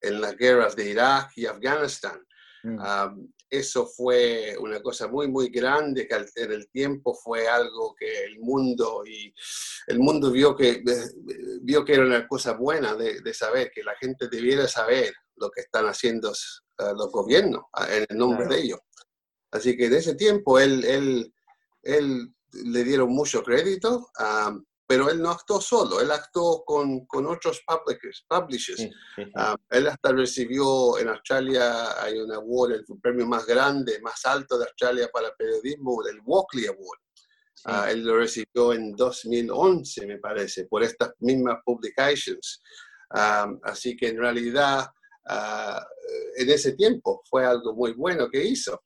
en 0.00 0.20
las 0.20 0.36
guerras 0.36 0.74
de 0.74 0.90
Irak 0.90 1.30
y 1.36 1.46
Afganistán. 1.46 2.18
Mm. 2.64 2.78
Eso 3.48 3.86
fue 3.86 4.56
una 4.58 4.80
cosa 4.82 5.06
muy, 5.08 5.28
muy 5.28 5.48
grande 5.48 6.06
que 6.08 6.14
en 6.42 6.52
el 6.52 6.68
tiempo 6.70 7.14
fue 7.14 7.46
algo 7.48 7.94
que 7.94 8.24
el 8.24 8.38
mundo 8.40 9.04
y 9.06 9.32
el 9.86 9.98
mundo 9.98 10.30
vio 10.30 10.56
que, 10.56 10.70
eh, 10.70 10.82
vio 11.62 11.84
que 11.84 11.94
era 11.94 12.04
una 12.04 12.26
cosa 12.26 12.52
buena 12.52 12.94
de, 12.94 13.20
de 13.20 13.34
saber, 13.34 13.70
que 13.72 13.84
la 13.84 13.94
gente 13.96 14.28
debiera 14.28 14.66
saber 14.66 15.12
lo 15.36 15.50
que 15.50 15.60
están 15.62 15.86
haciendo 15.86 16.32
eh, 16.32 16.92
los 16.96 17.10
gobiernos 17.12 17.64
ah, 17.72 17.86
en 17.90 18.06
el 18.08 18.16
nombre 18.16 18.46
Claro. 18.46 18.54
de 18.54 18.62
ellos. 18.62 18.80
Así 19.50 19.76
que 19.76 19.86
en 19.86 19.94
ese 19.94 20.14
tiempo 20.16 20.58
él, 20.58 20.84
él, 20.84 21.32
él 21.82 22.34
le 22.52 22.84
dieron 22.84 23.10
mucho 23.10 23.42
crédito, 23.42 24.10
am, 24.16 24.64
pero 24.86 25.10
él 25.10 25.20
no 25.20 25.30
actuó 25.30 25.60
solo, 25.60 26.00
él 26.00 26.10
actuó 26.10 26.64
con, 26.64 27.06
con 27.06 27.26
otros 27.26 27.62
publishers, 27.66 28.24
publishers 28.28 28.78
Sí, 28.78 28.90
sí, 29.16 29.24
sí. 29.24 29.32
Ah, 29.34 29.56
él 29.70 29.88
hasta 29.88 30.12
recibió 30.12 30.98
en 30.98 31.08
Australia, 31.08 32.00
hay 32.00 32.18
un 32.18 32.32
award, 32.32 32.72
el 32.72 32.84
premio 33.02 33.26
más 33.26 33.44
grande, 33.46 34.00
más 34.00 34.24
alto 34.24 34.58
de 34.58 34.64
Australia 34.64 35.08
para 35.12 35.34
periodismo, 35.34 36.06
el 36.06 36.20
Walkley 36.24 36.66
Award. 36.66 37.00
Ah, 37.64 37.90
él 37.90 38.04
lo 38.04 38.18
recibió 38.18 38.72
en 38.72 38.94
2011, 38.94 40.06
me 40.06 40.18
parece, 40.18 40.66
por 40.66 40.84
estas 40.84 41.12
mismas 41.18 41.58
publications. 41.64 42.62
Ah, 43.10 43.48
así 43.64 43.96
que 43.96 44.08
en 44.08 44.18
realidad, 44.18 44.86
ah, 45.28 45.84
en 46.36 46.50
ese 46.50 46.74
tiempo 46.74 47.22
fue 47.28 47.44
algo 47.44 47.74
muy 47.74 47.92
bueno 47.92 48.28
que 48.30 48.44
hizo. 48.44 48.82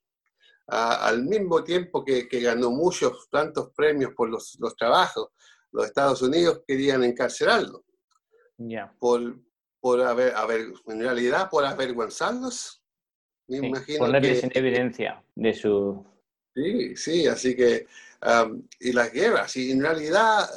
Al 0.67 1.25
mismo 1.25 1.65
tiempo 1.65 2.05
que, 2.05 2.29
que 2.29 2.41
ganó 2.41 2.71
muchos, 2.71 3.29
tantos 3.29 3.71
premios 3.75 4.13
por 4.15 4.31
los, 4.31 4.57
los 4.61 4.77
trabajos, 4.77 5.31
los 5.73 5.87
Estados 5.87 6.23
Unidos 6.23 6.63
querían 6.67 7.05
encarcelarlo 7.05 7.85
Ya. 8.59 8.95
por, 8.99 9.39
por 9.81 10.01
haber, 10.03 10.35
haber, 10.35 10.73
en 10.87 11.01
realidad 11.01 11.49
por 11.51 11.65
avergonzarlos. 11.65 12.83
Me 13.49 13.59
Sí, 13.59 13.67
imagino 13.67 13.99
Ponerles 14.01 14.41
que, 14.41 14.47
en 14.47 14.53
evidencia 14.55 15.25
de 15.35 15.55
su. 15.55 16.05
sí, 16.55 16.97
sí, 16.97 17.27
así 17.27 17.57
que, 17.57 17.87
am, 18.21 18.67
y 18.79 18.93
las 18.93 19.13
guerras, 19.13 19.57
y 19.57 19.73
en 19.73 19.83
realidad, 19.83 20.49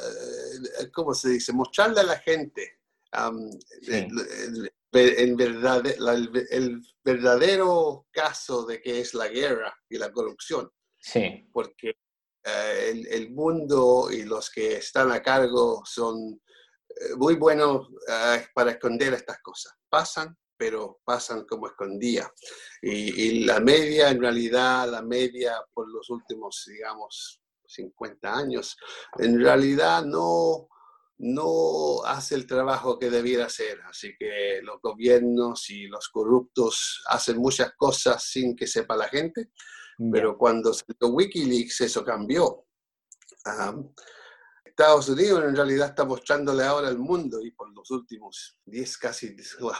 eh, 0.80 0.90
¿cómo 0.92 1.14
se 1.14 1.30
dice? 1.30 1.52
Mostrarle 1.52 2.00
a 2.00 2.04
la 2.04 2.18
gente 2.18 2.78
am, 3.12 3.50
Sí. 3.82 3.92
el, 3.92 4.10
el- 4.60 4.72
en 4.96 5.36
verdad, 5.36 5.84
el, 5.86 6.46
el 6.50 6.80
verdadero 7.02 8.06
caso 8.12 8.64
de 8.64 8.80
que 8.80 9.00
es 9.00 9.12
la 9.14 9.26
guerra 9.26 9.74
y 9.88 9.98
la 9.98 10.12
corrupción. 10.12 10.70
Sí, 11.00 11.48
porque 11.52 11.96
eh, 12.44 12.90
el, 12.90 13.06
el 13.06 13.30
mundo 13.30 14.08
y 14.10 14.24
los 14.24 14.50
que 14.50 14.76
están 14.76 15.10
a 15.12 15.22
cargo 15.22 15.82
son 15.84 16.40
eh, 16.88 17.14
muy 17.16 17.36
buenos 17.36 17.88
eh, 18.08 18.46
para 18.54 18.72
esconder 18.72 19.14
estas 19.14 19.40
cosas. 19.40 19.72
Pasan, 19.88 20.36
pero 20.56 21.00
pasan 21.04 21.46
como 21.46 21.66
escondía. 21.66 22.30
Y, 22.82 23.22
y 23.22 23.44
la 23.44 23.60
media, 23.60 24.10
en 24.10 24.20
realidad, 24.20 24.88
la 24.90 25.02
media 25.02 25.54
por 25.72 25.90
los 25.90 26.10
últimos, 26.10 26.64
digamos, 26.66 27.40
50 27.66 28.36
años, 28.36 28.76
en 29.18 29.40
realidad 29.40 30.04
no, 30.04 30.68
no 31.18 32.04
hace 32.04 32.34
el 32.34 32.46
trabajo 32.46 32.98
que 32.98 33.08
debiera 33.08 33.46
hacer. 33.46 33.80
Así 33.88 34.14
que 34.18 34.60
los 34.62 34.80
gobiernos 34.82 35.70
y 35.70 35.86
los 35.86 36.08
corruptos 36.08 37.02
hacen 37.08 37.38
muchas 37.38 37.72
cosas 37.74 38.22
sin 38.22 38.54
que 38.54 38.66
sepa 38.66 38.96
la 38.96 39.08
gente 39.08 39.50
pero 40.12 40.36
cuando 40.36 40.72
salió 40.72 41.08
Wikileaks 41.14 41.80
eso 41.82 42.04
cambió. 42.04 42.64
Am, 43.44 43.92
Estados 44.64 45.08
Unidos 45.08 45.44
en 45.44 45.54
realidad 45.54 45.90
está 45.90 46.04
mostrándole 46.04 46.64
ahora 46.64 46.88
al 46.88 46.98
mundo 46.98 47.40
y 47.40 47.52
por 47.52 47.72
los 47.72 47.90
últimos 47.92 48.58
10, 48.64 48.98
casi 48.98 49.36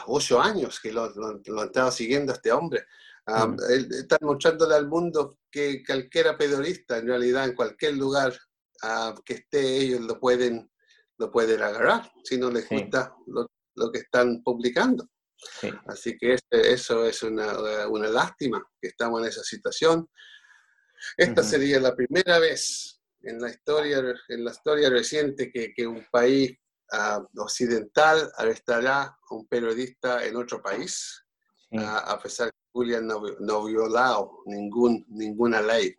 8 0.07 0.41
años 0.41 0.79
que 0.79 0.93
lo, 0.93 1.09
lo, 1.15 1.41
lo 1.45 1.61
han 1.61 1.67
estado 1.67 1.91
siguiendo 1.91 2.31
a 2.31 2.35
este 2.35 2.51
hombre, 2.51 2.85
am, 3.25 3.55
Mm. 3.55 3.57
él 3.71 3.89
está 3.91 4.17
mostrándole 4.21 4.75
al 4.75 4.87
mundo 4.87 5.39
que 5.51 5.83
cualquiera 5.85 6.37
periodista 6.37 6.97
en 6.97 7.07
realidad 7.07 7.45
en 7.45 7.55
cualquier 7.55 7.95
lugar 7.97 8.33
ah, 8.83 9.15
que 9.25 9.33
esté 9.33 9.77
ellos 9.79 10.01
lo 10.01 10.19
pueden, 10.19 10.71
lo 11.17 11.31
pueden 11.31 11.61
agarrar 11.61 12.11
si 12.23 12.37
no 12.37 12.49
les 12.51 12.67
Sí. 12.67 12.75
gusta 12.79 13.15
lo, 13.27 13.49
lo 13.75 13.91
que 13.91 13.99
están 13.99 14.43
publicando. 14.43 15.09
Sí. 15.37 15.69
Así 15.87 16.17
que 16.17 16.33
este- 16.33 16.73
eso 16.73 17.05
es 17.05 17.21
una, 17.23 17.87
una 17.87 18.07
lástima 18.07 18.65
que 18.81 18.87
estamos 18.89 19.21
en 19.21 19.27
esa 19.27 19.43
situación. 19.43 20.09
Esta 21.17 21.41
Ujú. 21.41 21.49
sería 21.49 21.79
la 21.79 21.95
primera 21.95 22.39
vez 22.39 23.01
en 23.21 23.39
la 23.41 23.49
historia, 23.49 24.03
en 24.29 24.43
la 24.45 24.51
historia 24.51 24.89
reciente 24.89 25.51
que, 25.51 25.73
que 25.73 25.85
un 25.87 26.05
país 26.11 26.57
ah, 26.91 27.21
occidental 27.37 28.31
arrestará 28.37 29.01
a 29.03 29.17
un 29.31 29.47
periodista 29.47 30.25
en 30.25 30.35
otro 30.35 30.61
país, 30.61 31.23
sí. 31.69 31.77
ah, 31.79 31.99
a 31.99 32.21
pesar 32.21 32.49
que 32.51 32.57
Julian 32.71 33.07
no, 33.07 33.21
no 33.39 33.65
violado 33.65 34.39
ningún, 34.45 35.05
ninguna 35.09 35.61
ley. 35.61 35.95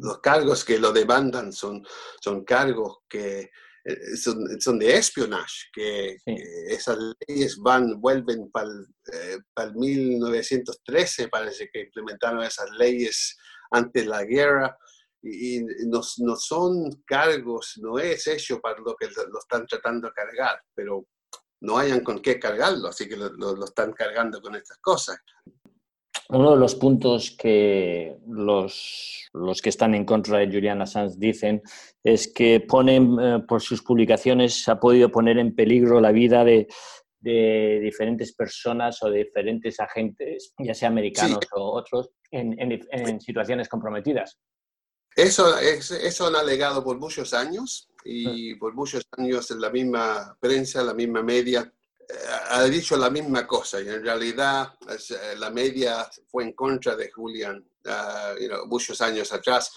Los 0.00 0.20
cargos 0.20 0.64
que 0.64 0.78
lo 0.78 0.92
demandan 0.92 1.52
son, 1.52 1.86
son 2.20 2.44
cargos 2.44 2.98
que 3.08 3.50
son, 4.16 4.60
son 4.60 4.78
de 4.78 4.96
espionage, 4.96 5.68
que, 5.72 6.16
Sí. 6.24 6.34
que 6.36 6.74
esas 6.74 6.98
leyes 7.28 7.56
van, 7.58 8.00
vuelven 8.00 8.50
para 8.50 8.68
el 8.68 9.74
1913, 9.74 11.28
parece 11.28 11.68
que 11.72 11.80
implementaron 11.82 12.42
esas 12.42 12.70
leyes 12.78 13.36
antes 13.70 14.04
de 14.04 14.08
la 14.08 14.24
guerra, 14.24 14.76
y, 15.22 15.58
y 15.58 15.64
no, 15.86 16.00
no 16.18 16.36
son 16.36 17.02
cargos, 17.06 17.78
no 17.80 17.98
es 17.98 18.26
hecho 18.26 18.60
para 18.60 18.78
lo 18.80 18.94
que 18.94 19.06
lo, 19.08 19.26
lo 19.28 19.38
están 19.38 19.66
tratando 19.66 20.08
de 20.08 20.14
cargar, 20.14 20.60
pero 20.74 21.06
no 21.62 21.78
hayan 21.78 22.00
con 22.04 22.20
qué 22.20 22.38
cargarlo, 22.38 22.88
así 22.88 23.08
que 23.08 23.16
lo, 23.16 23.30
lo- 23.32 23.56
lo 23.56 23.64
están 23.64 23.92
cargando 23.92 24.40
con 24.42 24.54
estas 24.54 24.76
cosas. 24.78 25.16
Uno 26.30 26.52
de 26.52 26.56
los 26.58 26.74
puntos 26.74 27.36
que 27.38 28.16
los, 28.26 29.28
los 29.34 29.60
que 29.60 29.68
están 29.68 29.94
en 29.94 30.04
contra 30.04 30.38
de 30.38 30.46
Julian 30.46 30.80
Assange 30.82 31.16
dicen 31.18 31.62
es 32.02 32.32
que 32.32 32.60
ponen, 32.60 33.16
eh, 33.20 33.38
por 33.46 33.60
sus 33.60 33.82
publicaciones, 33.82 34.66
ha 34.68 34.80
podido 34.80 35.10
poner 35.10 35.38
en 35.38 35.54
peligro 35.54 36.00
la 36.00 36.12
vida 36.12 36.44
de, 36.44 36.66
de 37.20 37.80
diferentes 37.82 38.34
personas 38.34 39.02
o 39.02 39.10
de 39.10 39.24
diferentes 39.24 39.78
agentes, 39.80 40.54
ya 40.58 40.74
sea 40.74 40.88
americanos 40.88 41.40
o 41.52 41.72
otros, 41.72 42.10
en, 42.30 42.56
en 42.60 43.20
situaciones 43.20 43.68
comprometidas. 43.68 44.38
Eso, 45.16 45.58
es- 45.58 45.90
eso 45.90 46.26
han 46.26 46.36
alegado 46.36 46.82
por 46.82 46.98
muchos 46.98 47.34
años 47.34 47.88
y 48.04 48.54
por 48.56 48.74
muchos 48.74 49.06
años 49.16 49.50
en 49.50 49.60
la 49.60 49.70
misma 49.70 50.36
prensa, 50.40 50.82
la 50.82 50.92
misma 50.94 51.22
media, 51.22 51.72
ha 52.50 52.64
dicho 52.64 52.96
la 52.96 53.10
misma 53.10 53.46
cosa 53.46 53.80
y 53.80 53.88
en 53.88 54.02
realidad 54.02 54.74
eh, 54.88 55.36
la 55.38 55.50
media 55.50 56.08
fue 56.26 56.44
en 56.44 56.52
contra 56.52 56.94
de 56.96 57.10
Julian 57.10 57.64
ah, 57.86 58.34
you 58.40 58.48
know, 58.48 58.66
muchos 58.66 59.00
años 59.00 59.32
atrás, 59.32 59.70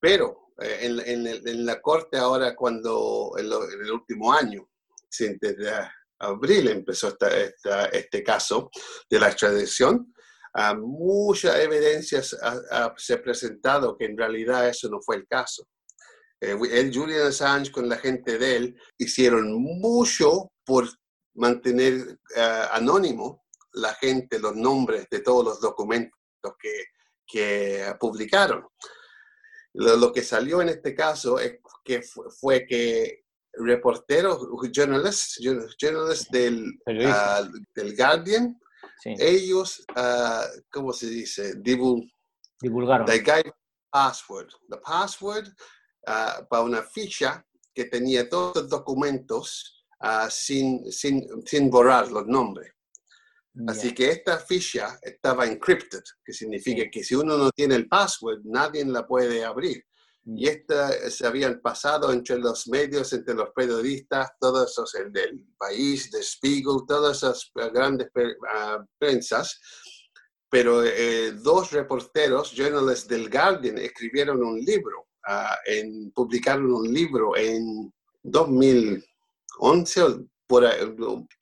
pero 0.00 0.52
eh, 0.60 0.78
en, 0.82 1.00
en 1.00 1.26
en 1.48 1.66
la 1.66 1.80
corte 1.80 2.16
ahora 2.18 2.54
cuando 2.54 3.32
en, 3.38 3.48
lo- 3.48 3.64
en 3.70 3.80
el 3.82 3.90
último 3.92 4.32
año, 4.32 4.68
desde 5.18 5.72
abril 6.18 6.68
empezó 6.68 7.08
esta- 7.08 7.36
esta- 7.36 7.86
este 7.86 8.22
caso 8.22 8.70
de 9.10 9.18
la 9.20 9.28
extradición, 9.28 10.12
ah, 10.54 10.74
mucha 10.74 11.60
evidencia 11.62 12.22
ha- 12.42 12.60
ha- 12.70 12.94
se 12.96 13.14
ha 13.14 13.22
presentado 13.22 13.96
que 13.96 14.06
en 14.06 14.16
realidad 14.16 14.68
eso 14.68 14.88
no 14.88 15.00
fue 15.02 15.16
el 15.16 15.26
caso. 15.26 15.68
Eh, 16.40 16.56
el 16.72 16.94
Julian 16.94 17.26
Assange 17.28 17.70
con 17.72 17.88
la 17.88 17.96
gente 17.96 18.38
de 18.38 18.56
él 18.56 18.76
hicieron 18.98 19.52
mucho 19.54 20.52
por 20.64 20.86
mantener 21.36 22.18
ah, 22.36 22.70
anónimo 22.72 23.44
la 23.72 23.94
gente, 23.94 24.38
los 24.38 24.56
nombres 24.56 25.06
de 25.10 25.20
todos 25.20 25.44
los 25.44 25.60
documentos 25.60 26.12
que, 26.58 26.84
que 27.26 27.94
publicaron. 28.00 28.66
Lo, 29.74 29.96
lo 29.96 30.12
que 30.12 30.22
salió 30.22 30.62
en 30.62 30.70
este 30.70 30.94
caso 30.94 31.38
es 31.38 31.58
que 31.84 32.02
fue, 32.02 32.30
fue 32.30 32.66
que 32.66 33.24
reporteros, 33.52 34.46
journalists, 34.72 35.38
journalists 35.78 36.30
del, 36.30 36.64
ah, 37.06 37.42
del 37.74 37.96
Guardian, 37.96 38.58
Sí, 39.02 39.14
ellos, 39.18 39.84
ah, 39.94 40.46
¿cómo 40.72 40.92
se 40.92 41.08
dice? 41.08 41.54
Divul- 41.56 42.10
divulgaron. 42.60 43.06
they 43.06 43.18
gave 43.20 43.52
password. 43.90 44.48
The 44.70 44.78
password 44.78 45.48
ah, 46.06 46.46
para 46.48 46.62
una 46.62 46.82
ficha 46.82 47.44
que 47.74 47.84
tenía 47.84 48.26
todos 48.28 48.56
los 48.56 48.68
documentos 48.70 49.75
uh, 50.00 50.28
sin, 50.30 50.90
sin, 50.90 51.26
sin, 51.44 51.70
borrar 51.70 52.10
los 52.10 52.26
nombres. 52.26 52.72
Yeah. 53.54 53.72
Así 53.72 53.94
que 53.94 54.10
esta 54.10 54.38
ficha 54.38 54.98
estaba 55.02 55.46
encrypted, 55.46 56.02
que 56.24 56.32
significa 56.32 56.82
sí. 56.82 56.90
que 56.90 57.04
si 57.04 57.14
uno 57.14 57.36
no 57.36 57.50
tiene 57.50 57.74
el 57.74 57.88
password, 57.88 58.40
nadie 58.44 58.84
la 58.84 59.06
puede 59.06 59.44
abrir. 59.44 59.82
Mm. 60.24 60.38
Y 60.38 60.48
esta 60.48 61.10
se 61.10 61.26
habían 61.26 61.60
pasado 61.60 62.12
entre 62.12 62.38
los 62.38 62.68
medios, 62.68 63.12
entre 63.12 63.34
los 63.34 63.50
periodistas, 63.54 64.30
todos 64.40 64.70
esos, 64.70 64.94
el 64.96 65.12
del 65.12 65.40
país, 65.58 66.10
de 66.10 66.22
Spiegel, 66.22 66.86
todas 66.86 67.18
esas 67.18 67.50
eh, 67.54 67.70
grandes 67.72 68.08
pre, 68.12 68.32
uh, 68.32 68.46
ah, 68.54 68.86
prensas 68.98 69.60
pero 70.48 70.82
eh, 70.84 71.32
dos 71.32 71.72
reporteros, 71.72 72.52
journalists 72.52 73.08
del 73.08 73.28
Guardian, 73.28 73.78
escribieron 73.78 74.42
un 74.42 74.58
libro, 74.60 75.08
uh, 75.28 75.54
en, 75.66 76.12
publicaron 76.12 76.72
un 76.72 76.92
libro 76.92 77.36
en 77.36 77.92
2000, 78.22 79.04
11, 79.58 80.02
por 80.46 80.64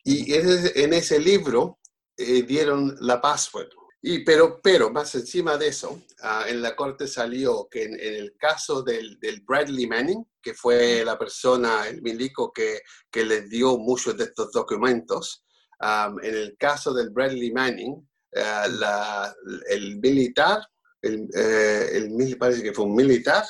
y 0.04 0.34
en 0.34 0.92
ese 0.94 1.18
libro 1.18 1.78
eh, 2.16 2.42
dieron 2.42 2.96
la 3.00 3.20
password. 3.20 3.68
Y, 4.06 4.22
pero, 4.22 4.60
pero 4.62 4.90
más 4.90 5.14
encima 5.14 5.56
de 5.56 5.68
eso, 5.68 5.92
uh, 6.22 6.46
en 6.46 6.60
la 6.60 6.76
corte 6.76 7.06
salió 7.06 7.66
que 7.70 7.84
en, 7.84 7.94
en 7.98 8.14
el 8.16 8.36
caso 8.36 8.82
del, 8.82 9.18
del, 9.18 9.40
Bradley 9.40 9.86
Manning, 9.86 10.22
que 10.42 10.52
fue 10.52 11.02
la 11.06 11.18
persona, 11.18 11.88
el 11.88 12.02
milico 12.02 12.52
que, 12.52 12.82
que 13.10 13.24
les 13.24 13.48
dio 13.48 13.78
muchos 13.78 14.14
de 14.18 14.24
estos 14.24 14.52
documentos, 14.52 15.46
um, 15.80 16.22
en 16.22 16.34
el 16.34 16.54
caso 16.58 16.92
del 16.92 17.10
Bradley 17.10 17.50
Manning, 17.50 17.92
uh, 17.92 18.70
la, 18.72 19.34
el 19.70 19.98
militar, 20.00 20.60
el, 21.00 21.26
eh, 21.34 21.88
el, 21.94 22.36
parece 22.36 22.62
que 22.62 22.74
fue 22.74 22.84
un 22.84 22.94
militar, 22.94 23.44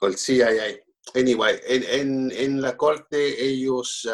o 0.00 0.06
el 0.06 0.16
CIA, 0.16 0.52
Anyway, 1.14 1.58
en, 1.66 1.82
en, 1.84 2.30
en 2.32 2.60
la 2.60 2.76
corte 2.76 3.42
ellos 3.44 4.06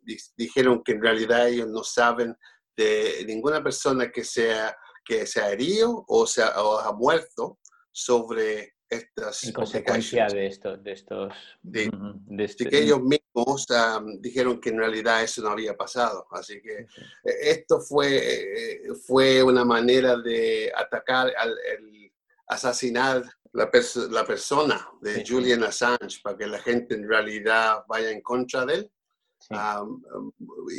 di- 0.00 0.16
dijeron 0.36 0.82
que 0.82 0.92
en 0.92 1.02
realidad 1.02 1.48
ellos 1.48 1.68
no 1.68 1.82
saben 1.84 2.36
de 2.76 3.24
ninguna 3.26 3.62
persona 3.62 4.10
que 4.10 4.24
sea 4.24 4.76
que 5.04 5.26
se 5.26 5.40
ha 5.40 5.50
herido 5.52 6.04
o, 6.08 6.26
se 6.26 6.42
ha, 6.42 6.62
o 6.62 6.78
ha 6.78 6.92
muerto 6.92 7.58
sobre 7.92 8.74
estas 8.88 9.44
En 9.44 9.52
consecuencia 9.52 10.26
de 10.26 10.46
estos, 10.46 10.82
de 10.82 10.92
estos, 10.92 11.34
de 11.62 11.84
Así 11.84 12.44
este- 12.44 12.68
que 12.68 12.78
ellos 12.82 13.00
mismos 13.02 13.70
am, 13.70 14.20
dijeron 14.20 14.60
que 14.60 14.70
en 14.70 14.78
realidad 14.78 15.22
eso 15.22 15.42
no 15.42 15.50
había 15.50 15.76
pasado. 15.76 16.26
Así 16.30 16.60
que 16.62 16.78
eh, 16.80 16.86
esto 17.42 17.80
fue, 17.80 18.08
eh, 18.16 18.94
fue 19.06 19.42
una 19.42 19.64
manera 19.64 20.16
de 20.16 20.72
atacar, 20.74 21.32
al, 21.36 21.50
el- 21.78 22.12
asesinar 22.46 23.22
la, 23.54 23.70
pers- 23.70 24.08
la 24.10 24.24
persona 24.24 24.88
de 25.00 25.24
Sí. 25.24 25.32
Julian 25.32 25.62
Assange 25.64 26.20
para 26.22 26.36
que 26.36 26.46
la 26.46 26.58
gente 26.58 26.94
en 26.94 27.08
realidad 27.08 27.84
vaya 27.88 28.10
en 28.10 28.20
contra 28.20 28.66
de 28.66 28.74
él. 28.74 28.90
sí. 29.38 29.54
Am, 29.58 30.02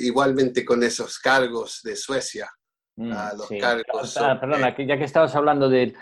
igualmente 0.02 0.64
con 0.66 0.82
esos 0.84 1.20
cargos 1.20 1.82
de 1.84 1.96
Suecia. 1.96 2.50
Mm, 2.98 3.12
ah, 3.14 3.34
los 3.38 3.48
sí. 3.48 3.58
cargos 3.60 4.18
Ah, 4.18 4.38
perdona, 4.40 4.74
que 4.76 4.86
ya 4.86 4.98
que 4.98 5.04
estabas 5.04 5.36
hablando 5.36 5.70
de, 5.70 5.94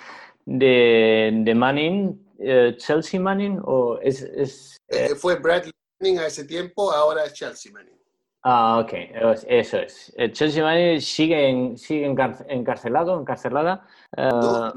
de, 0.46 1.32
de 1.44 1.56
Manning, 1.56 2.34
eh, 2.40 2.76
Chelsea 2.78 3.20
Manning, 3.20 3.60
o 3.64 4.00
es, 4.02 4.22
es- 4.22 4.78
Eh, 4.88 5.16
fue 5.16 5.36
Bradley 5.40 5.72
Manning 6.00 6.20
a 6.20 6.28
ese 6.28 6.46
tiempo, 6.46 6.92
ahora 6.92 7.26
es 7.26 7.34
Chelsea 7.34 7.72
Manning. 7.72 8.00
Ah, 8.44 8.80
ok, 8.80 8.94
es- 8.94 9.46
eso 9.50 9.78
es. 9.80 10.14
Eh, 10.18 10.32
Chelsea 10.32 10.64
Manning 10.64 11.02
sigue, 11.02 11.50
en- 11.50 11.78
sigue 11.78 12.06
encar- 12.08 12.46
encarcelado, 12.50 13.20
encarcelada. 13.20 13.86
eh, 14.18 14.30
No. 14.32 14.74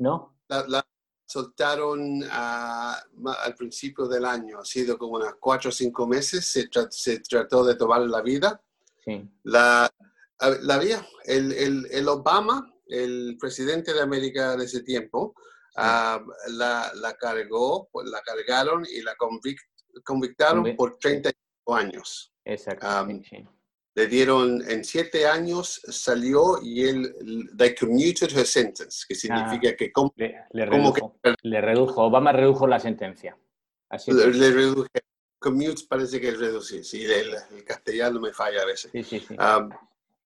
¿No? 0.00 0.34
La, 0.48 0.64
la 0.68 0.86
soltaron 1.28 2.22
ah, 2.30 2.98
ma- 3.18 3.34
al 3.44 3.54
principio 3.54 4.06
del 4.08 4.24
año, 4.24 4.60
ha 4.60 4.64
sido 4.64 4.96
como 4.96 5.16
unas 5.16 5.34
cuatro 5.38 5.68
o 5.68 5.72
cinco 5.72 6.06
meses, 6.06 6.46
se, 6.46 6.70
tra- 6.70 6.90
se 6.90 7.20
trató 7.20 7.64
de 7.64 7.74
tomar 7.76 8.00
la 8.00 8.22
vida. 8.22 8.60
Sí. 9.04 9.28
La, 9.44 9.90
la 10.62 10.74
había, 10.74 11.06
el, 11.24 11.52
el- 11.52 11.86
el 11.90 12.08
Obama, 12.08 12.74
el 12.86 13.36
presidente 13.38 13.92
de 13.92 14.00
América 14.00 14.56
de 14.56 14.64
ese 14.64 14.82
tiempo, 14.82 15.34
ah, 15.76 16.24
la, 16.48 16.90
la 16.94 17.14
cargó, 17.16 17.90
la 18.04 18.22
cargaron 18.22 18.86
y 18.90 19.02
la 19.02 19.14
convic- 19.16 19.60
convictaron 20.04 20.64
Convic- 20.64 20.76
por 20.76 20.90
sí. 20.92 20.96
35 21.02 21.74
años. 21.76 22.32
Sí, 23.22 23.36
sí. 23.36 23.48
Le 23.98 24.06
dieron, 24.06 24.62
en 24.70 24.84
siete 24.84 25.26
años 25.26 25.80
salió 25.88 26.62
y 26.62 26.84
él, 26.84 27.48
they 27.56 27.74
commuted 27.74 28.30
her 28.30 28.46
sentence, 28.46 29.04
que 29.08 29.16
significa 29.16 29.74
que 29.74 29.90
como 29.90 30.12
Le, 30.14 30.36
le 30.52 30.68
¿Cómo 30.68 30.92
que- 30.92 31.00
redujo, 31.00 31.18
le 31.42 31.60
redujo, 31.60 32.04
Obama 32.04 32.30
redujo 32.30 32.68
la 32.68 32.78
sentencia. 32.78 33.36
Así 33.88 34.12
le, 34.12 34.28
le 34.32 34.52
reduje. 34.52 34.88
Commute 35.40 35.82
parece 35.88 36.20
que 36.20 36.28
es 36.28 36.38
reducir, 36.38 36.84
sí, 36.84 37.04
el, 37.04 37.34
el 37.56 37.64
castellano 37.64 38.20
me 38.20 38.32
falla 38.32 38.62
a 38.62 38.66
veces. 38.66 38.92
Sí, 38.92 39.02
sí, 39.02 39.18
sí. 39.18 39.34
Ah, 39.36 39.68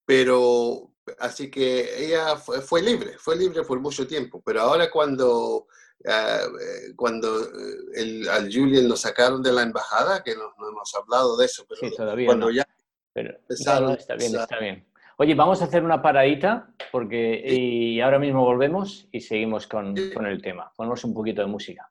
pero, 0.05 0.91
así 1.19 1.51
que 1.51 2.05
ella 2.07 2.37
fue, 2.37 2.61
fue 2.61 2.83
libre, 2.83 3.17
fue 3.19 3.37
libre 3.37 3.63
por 3.63 3.81
mucho 3.81 4.07
tiempo, 4.07 4.43
pero 4.45 4.61
ahora 4.61 4.91
cuando, 4.91 5.67
ah, 6.07 6.41
eh, 6.61 6.93
cuando 6.95 7.43
eh, 7.43 7.77
el, 7.95 8.29
al 8.29 8.53
Julian 8.53 8.87
lo 8.87 8.97
sacaron 8.97 9.43
de 9.43 9.53
la 9.53 9.63
embajada, 9.63 10.23
que 10.23 10.35
no, 10.37 10.53
no 10.59 10.69
hemos 10.69 10.95
hablado 10.95 11.39
de 11.39 11.47
eso, 11.47 11.65
pero 11.67 11.81
Sí, 11.81 11.97
todavía 11.97 12.27
cuando 12.27 12.47
no. 12.49 12.53
ya 12.53 12.67
Pero, 13.13 13.31
empezaron 13.37 13.89
no, 13.91 13.95
está 13.95 14.15
bien, 14.17 14.37
a- 14.37 14.43
está 14.43 14.59
bien. 14.59 14.85
Oye, 15.19 15.35
vamos 15.35 15.61
a 15.63 15.67
hacer 15.67 15.85
una 15.85 16.01
paradita 16.03 16.69
porque 16.91 17.43
y 17.47 18.01
ahora 18.01 18.19
mismo 18.19 18.45
volvemos 18.45 19.07
y 19.13 19.21
seguimos 19.21 19.67
con, 19.67 19.95
con 20.15 20.27
el 20.27 20.41
tema. 20.43 20.73
Ponemos 20.75 21.05
un 21.05 21.15
poquito 21.15 21.43
de 21.43 21.49
música. 21.49 21.89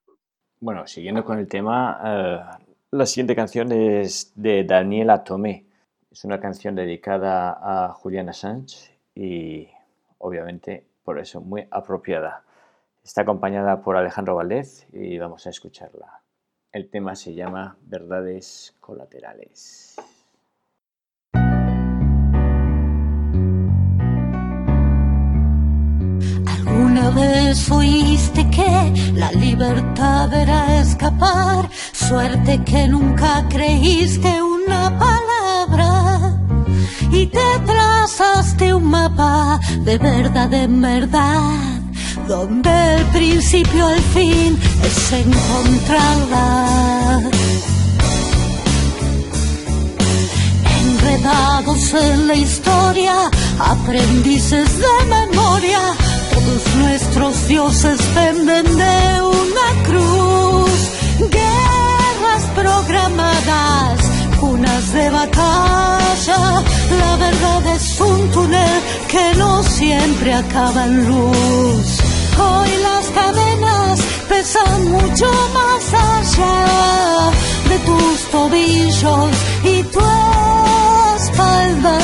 Bueno, 0.59 0.85
siguiendo 0.87 1.23
con 1.23 1.37
el 1.39 1.47
tema, 1.47 2.01
eh, 2.03 2.39
la 2.91 3.05
siguiente 3.05 3.35
canción 3.35 3.71
es 3.71 4.33
de 4.35 4.63
Daniela 4.63 5.23
Tomé. 5.23 5.65
Es 6.11 6.25
una 6.25 6.39
canción 6.41 6.75
dedicada 6.75 7.57
a 7.61 7.89
Julian 7.93 8.27
Assange 8.29 8.97
y 9.15 9.69
obviamente 10.17 10.83
por 11.03 11.19
eso 11.19 11.39
muy 11.41 11.65
apropiada. 11.71 12.43
Está 13.03 13.21
acompañada 13.21 13.81
por 13.81 13.95
Alejandro 13.95 14.35
Valdez 14.35 14.87
y 14.93 15.17
vamos 15.17 15.47
a 15.47 15.51
escucarla. 15.51 16.21
El 16.71 16.89
tema 16.89 17.15
se 17.15 17.33
llama 17.33 17.77
Verdades 17.83 18.75
Colaterales. 18.79 19.95
¿Alguna 27.51 27.63
vez 27.63 27.71
oíste 27.71 28.49
que 28.49 29.11
la 29.13 29.29
libertad 29.33 30.33
era 30.33 30.79
escapar? 30.79 31.69
Suerte 31.91 32.63
que 32.63 32.87
nunca 32.87 33.45
creíste 33.49 34.41
una 34.41 34.97
palabra 34.97 36.39
y 37.11 37.25
te 37.25 37.59
trazaste 37.65 38.73
un 38.73 38.85
mapa 38.85 39.59
de 39.83 39.97
verdad 39.97 40.53
en 40.53 40.79
verdad, 40.79 41.81
donde 42.25 42.95
el 42.95 43.03
principio 43.07 43.85
al 43.85 43.99
fin 43.99 44.57
es 44.85 45.11
encontrarla. 45.11 47.21
enredados 50.79 51.93
en 51.95 52.27
la 52.27 52.35
historia, 52.35 53.29
aprendices 53.59 54.69
de 54.77 55.05
memoria. 55.09 56.10
Todos 56.33 56.75
nuestros 56.75 57.47
dioses 57.47 57.99
penden 58.13 58.65
de 58.77 59.21
una 59.21 59.83
cruz. 59.83 60.71
Guerras 61.19 62.43
programadas, 62.55 63.99
cunas 64.39 64.93
de 64.93 65.09
batalla. 65.09 66.63
La 66.99 67.15
verdad 67.17 67.75
es 67.75 67.99
un 67.99 68.31
túnel 68.31 68.81
que 69.07 69.33
no 69.37 69.63
siempre 69.63 70.33
acaba 70.33 70.85
en 70.85 71.07
luz. 71.07 71.99
Hoy 72.39 72.69
las 72.81 73.05
cadenas 73.19 73.99
pesan 74.29 74.91
mucho 74.91 75.29
más 75.53 75.93
allá 75.93 77.31
de 77.69 77.77
tus 77.79 78.31
tobillos 78.31 79.31
y 79.63 79.83
tu 79.83 79.99
espalda 81.17 81.99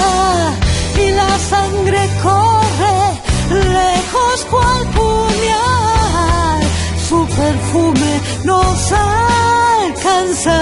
y 0.97 1.11
la 1.11 1.39
sangre 1.39 2.09
corre 2.21 3.96
fresco 4.37 4.59
al 4.61 4.85
puñal, 4.89 6.61
su 7.07 7.25
perfume 7.27 8.21
nos 8.43 8.91
alcanza. 8.91 10.61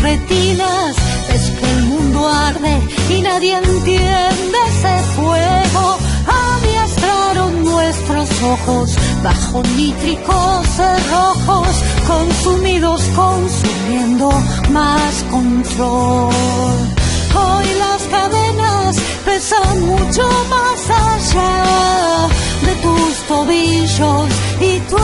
Retinas. 0.00 0.96
Es 1.32 1.50
que 1.50 1.70
el 1.70 1.82
mundo 1.84 2.28
arde 2.28 2.80
y 3.10 3.22
nadie 3.22 3.56
entiende 3.56 4.58
ese 4.68 4.98
fuego. 5.16 5.98
Adiestraron 6.26 7.64
nuestros 7.64 8.28
ojos 8.42 8.96
bajo 9.22 9.62
nítricos 9.76 10.66
cerrojos, 10.76 11.68
consumidos, 12.06 13.02
consumiendo 13.14 14.30
más 14.70 15.24
control. 15.30 16.32
Hoy 17.34 17.66
las 17.78 18.02
cadenas 18.04 18.96
pesan 19.24 19.86
mucho 19.86 20.28
más 20.48 20.80
allá 20.90 22.28
de 22.66 22.74
tus 22.82 23.14
tobillos 23.28 24.28
y 24.60 24.80
tu 24.90 24.96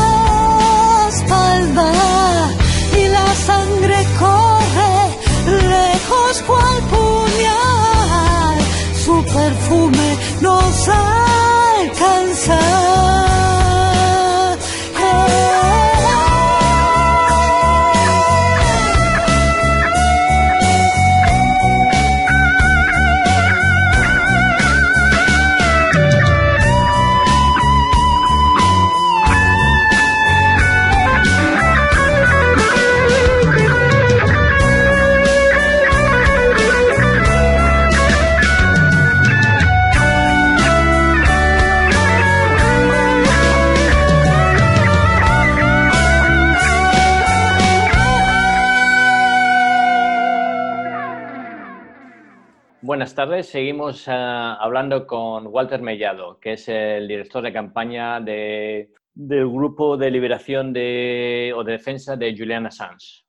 tardes. 53.27 53.49
Seguimos 53.49 54.05
ah, 54.09 54.59
hablando 54.61 55.07
con 55.07 55.47
Walter 55.47 55.81
Mellado, 55.81 56.39
que 56.41 56.53
es 56.53 56.69
el 56.69 57.09
director 57.09 57.43
de 57.43 57.53
campaña 57.55 58.21
de- 58.21 58.91
del 59.15 59.49
Grupo 59.49 59.97
de 59.97 60.11
Liberación 60.11 60.73
de, 60.75 61.53
o 61.57 61.65
de 61.65 61.73
Defensa 61.73 62.17
de 62.17 62.37
Julian 62.37 62.67
Assange. 62.67 63.25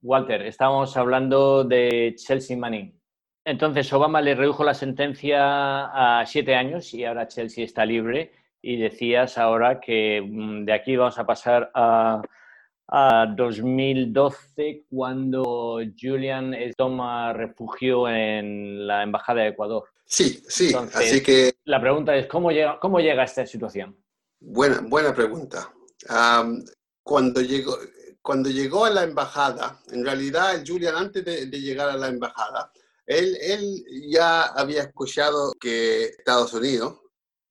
Walter, 0.00 0.40
estamos 0.42 0.96
hablando 0.96 1.62
de 1.62 2.14
Chelsea 2.16 2.56
Manning. 2.56 2.98
Entonces, 3.44 3.92
Obama 3.92 4.22
le 4.22 4.34
redujo 4.34 4.64
la 4.64 4.72
sentencia 4.72 6.20
a 6.20 6.24
siete 6.24 6.54
años 6.54 6.94
y 6.94 7.04
ahora 7.04 7.28
Chelsea 7.28 7.64
está 7.64 7.84
libre. 7.84 8.32
Y 8.62 8.76
decías 8.76 9.36
ahora 9.36 9.78
que 9.80 10.22
mm, 10.22 10.64
de 10.64 10.72
aquí 10.72 10.96
vamos 10.96 11.18
a 11.18 11.26
pasar 11.26 11.70
a, 11.74 12.22
a 12.94 13.26
2012, 13.34 14.84
cuando 14.90 15.80
Julian 15.98 16.54
toma 16.76 17.32
refugio 17.32 18.06
en 18.08 18.86
la 18.86 19.02
Embajada 19.02 19.42
de 19.42 19.48
Ecuador. 19.48 19.84
Sí, 20.04 20.42
sí, 20.46 20.66
Entonces- 20.68 20.96
así 20.96 21.22
que 21.22 21.54
La 21.64 21.80
pregunta 21.80 22.14
es, 22.16 22.26
¿cómo 22.26 22.50
llega, 22.50 22.78
cómo 22.80 23.00
llega 23.00 23.22
a 23.22 23.24
esta 23.24 23.46
situación? 23.46 23.96
buena, 24.40 24.80
buena 24.82 25.14
pregunta. 25.14 25.72
Am, 26.08 26.62
cuando, 27.02 27.40
llegó, 27.40 27.78
cuando 28.20 28.50
llegó 28.50 28.84
a 28.84 28.90
la 28.90 29.04
embajada, 29.04 29.80
en 29.90 30.04
realidad 30.04 30.62
Julian 30.66 30.96
antes 30.96 31.24
de, 31.24 31.46
de 31.46 31.60
llegar 31.60 31.88
a 31.88 31.96
la 31.96 32.08
embajada, 32.08 32.70
él, 33.06 33.36
él 33.40 33.84
ya 34.10 34.42
había 34.42 34.82
escuchado 34.82 35.52
que 35.60 36.04
Estados 36.06 36.52
Unidos 36.54 37.00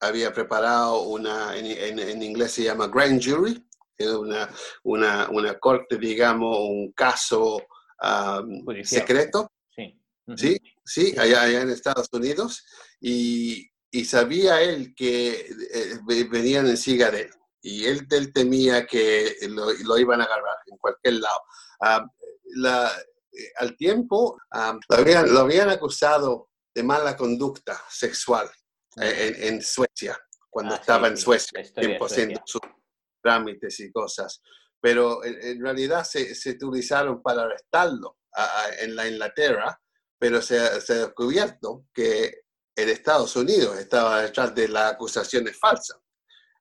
había 0.01 0.31
preparado 0.33 1.01
una, 1.03 1.55
en, 1.57 1.65
en- 1.65 1.99
en 1.99 2.21
inglés 2.23 2.51
se 2.51 2.63
llama 2.63 2.87
grand 2.87 3.21
jury, 3.23 3.65
una, 4.09 4.49
una, 4.83 5.29
una 5.29 5.59
corte, 5.59 5.97
digamos, 5.97 6.57
un 6.59 6.91
caso 6.93 7.61
Judicial. 8.65 9.01
secreto. 9.01 9.51
Sí. 9.75 9.97
Sí, 10.37 10.57
sí, 10.85 11.15
allá, 11.17 11.41
allá 11.43 11.61
en 11.61 11.69
Estados 11.69 12.07
Unidos. 12.13 12.65
Y, 12.99 13.69
y 13.91 14.05
sabía 14.05 14.61
él 14.61 14.93
que 14.95 15.41
eh, 15.73 15.99
ve- 16.07 16.23
venían 16.25 16.67
en 16.67 16.77
siga 16.77 17.11
de 17.11 17.21
él. 17.21 17.31
Y 17.61 17.85
él, 17.85 18.07
él 18.09 18.33
temía 18.33 18.85
que 18.87 19.35
lo, 19.49 19.71
lo 19.73 19.97
iban 19.97 20.21
a 20.21 20.23
agarrar 20.23 20.57
en 20.67 20.77
cualquier 20.77 21.15
lado. 21.15 21.39
Ah, 21.81 22.05
la- 22.55 22.91
eh, 23.33 23.51
al 23.57 23.75
tiempo, 23.77 24.37
ah, 24.51 24.77
lo, 24.89 24.95
habían, 24.95 25.31
lo 25.33 25.41
habían 25.41 25.69
acusado 25.69 26.49
de 26.73 26.83
mala 26.83 27.15
conducta 27.17 27.81
sexual 27.89 28.49
eh, 29.01 29.35
en, 29.37 29.55
en 29.55 29.61
Suecia, 29.61 30.17
cuando 30.49 30.73
Ah, 30.73 30.77
sí, 30.77 30.81
estaba 30.81 31.07
en 31.09 31.17
sí, 31.17 31.23
Suecia, 31.23 31.61
historia 31.61 31.89
de 31.89 31.95
tiempo 31.95 32.07
Suecia. 32.09 32.41
sus 32.45 32.61
trámites 33.21 33.79
y 33.79 33.91
cosas. 33.91 34.41
Pero 34.79 35.23
en, 35.23 35.39
en 35.41 35.61
realidad 35.63 36.03
se, 36.03 36.33
se 36.35 36.51
utilizaron 36.51 37.21
para 37.21 37.43
arrestarlo 37.43 38.17
a- 38.33 38.61
a- 38.61 38.75
en 38.81 38.95
la 38.95 39.07
Inglaterra, 39.07 39.79
pero 40.19 40.41
se, 40.41 40.81
se 40.81 40.93
ha 40.93 40.97
descubierto 41.05 41.85
que 41.93 42.41
en 42.75 42.89
Estados 42.89 43.35
Unidos 43.35 43.77
estaba 43.77 44.21
detrás 44.21 44.55
de 44.55 44.67
las 44.69 44.93
acusaciones 44.93 45.57
falsas. 45.59 45.97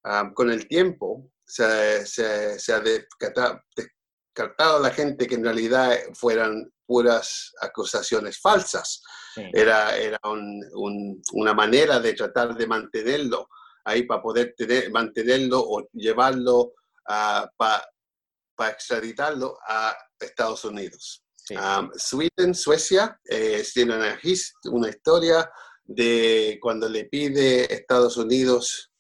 Ah, 0.05 0.31
con 0.35 0.51
el 0.51 0.66
tiempo 0.66 1.31
se, 1.44 2.07
se- 2.07 2.73
ha 2.73 2.81
descarta- 2.81 3.62
descartado 3.77 4.77
a 4.79 4.81
la 4.81 4.90
gente 4.90 5.27
que 5.27 5.35
en 5.35 5.44
realidad 5.44 5.94
fueran 6.14 6.73
puras 6.87 7.53
acusaciones 7.61 8.40
falsas. 8.40 9.03
Sí. 9.35 9.42
Era, 9.53 9.96
era 9.96 10.18
un- 10.25 10.62
un- 10.75 11.23
una 11.35 11.55
manera 11.55 12.01
de 12.01 12.14
tratar 12.14 12.57
de 12.57 12.66
mantenerlo 12.66 13.49
ahí 13.85 14.05
para 14.05 14.23
poder 14.23 14.55
tener, 14.57 14.90
mantenerlo 14.90 15.61
o 15.61 15.88
llevarlo 15.93 16.73
para 17.07 18.71
extraditarlo 18.71 19.57
a 19.66 19.97
Estados 20.19 20.64
Unidos. 20.64 21.23
Sí. 21.37 21.55
Um, 21.57 21.90
Sweden, 21.97 22.55
Suecia, 22.55 23.19
eh, 23.25 23.64
tiene 23.73 23.97
una, 23.97 24.19
his- 24.23 24.53
una 24.64 24.88
historia 24.90 25.51
de 25.85 26.59
cuando 26.61 26.88
le 26.88 27.07
pide 27.07 27.73
Estados 27.73 28.16
Unidos 28.16 28.93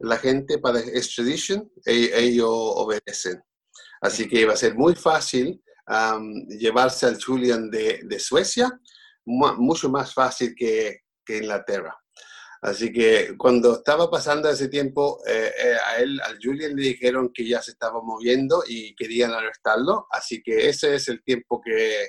la 0.00 0.18
gente 0.18 0.58
para 0.58 0.80
extradition, 0.80 1.70
e- 1.86 2.10
ellos 2.14 2.48
obedecen. 2.50 3.40
Así 4.02 4.28
que 4.28 4.44
va 4.44 4.52
a 4.52 4.56
ser 4.56 4.74
muy 4.74 4.94
fácil 4.94 5.62
um, 5.88 6.46
llevarse 6.48 7.06
al 7.06 7.22
Julian 7.22 7.70
de, 7.70 8.00
de 8.04 8.18
Suecia, 8.18 8.70
mu- 9.24 9.54
mucho 9.56 9.88
más 9.88 10.12
fácil 10.12 10.54
que, 10.54 10.98
que 11.24 11.38
Inglaterra. 11.38 11.96
Así 12.64 12.90
que 12.90 13.36
cuando 13.36 13.74
estaba 13.74 14.10
pasando 14.10 14.48
ese 14.48 14.68
tiempo, 14.68 15.20
eh, 15.26 15.52
eh, 15.54 15.76
a 15.86 15.98
él, 15.98 16.18
al 16.24 16.38
Julian 16.42 16.74
le 16.74 16.82
dijeron 16.82 17.30
que 17.30 17.46
ya 17.46 17.60
se 17.60 17.72
estaba 17.72 18.00
moviendo 18.00 18.64
y 18.66 18.94
querían 18.94 19.32
arrestarlo. 19.32 20.06
Así 20.10 20.42
que 20.42 20.70
ese 20.70 20.94
es 20.94 21.08
el 21.08 21.22
tiempo 21.22 21.60
que 21.60 22.08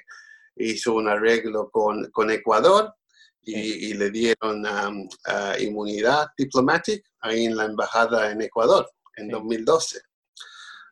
hizo 0.56 0.94
un 0.94 1.10
arreglo 1.10 1.70
con, 1.70 2.10
con 2.10 2.32
Ecuador 2.32 2.96
y, 3.42 3.96
le 3.96 4.10
dieron 4.12 4.66
um, 4.66 5.10
inmunidad 5.60 6.28
diplomática 6.38 7.06
ahí 7.20 7.48
en 7.48 7.58
la 7.58 7.66
embajada 7.66 8.32
en 8.32 8.42
Ecuador 8.42 8.90
en 9.18 9.26
Sí. 9.26 9.32
2012. 9.34 10.02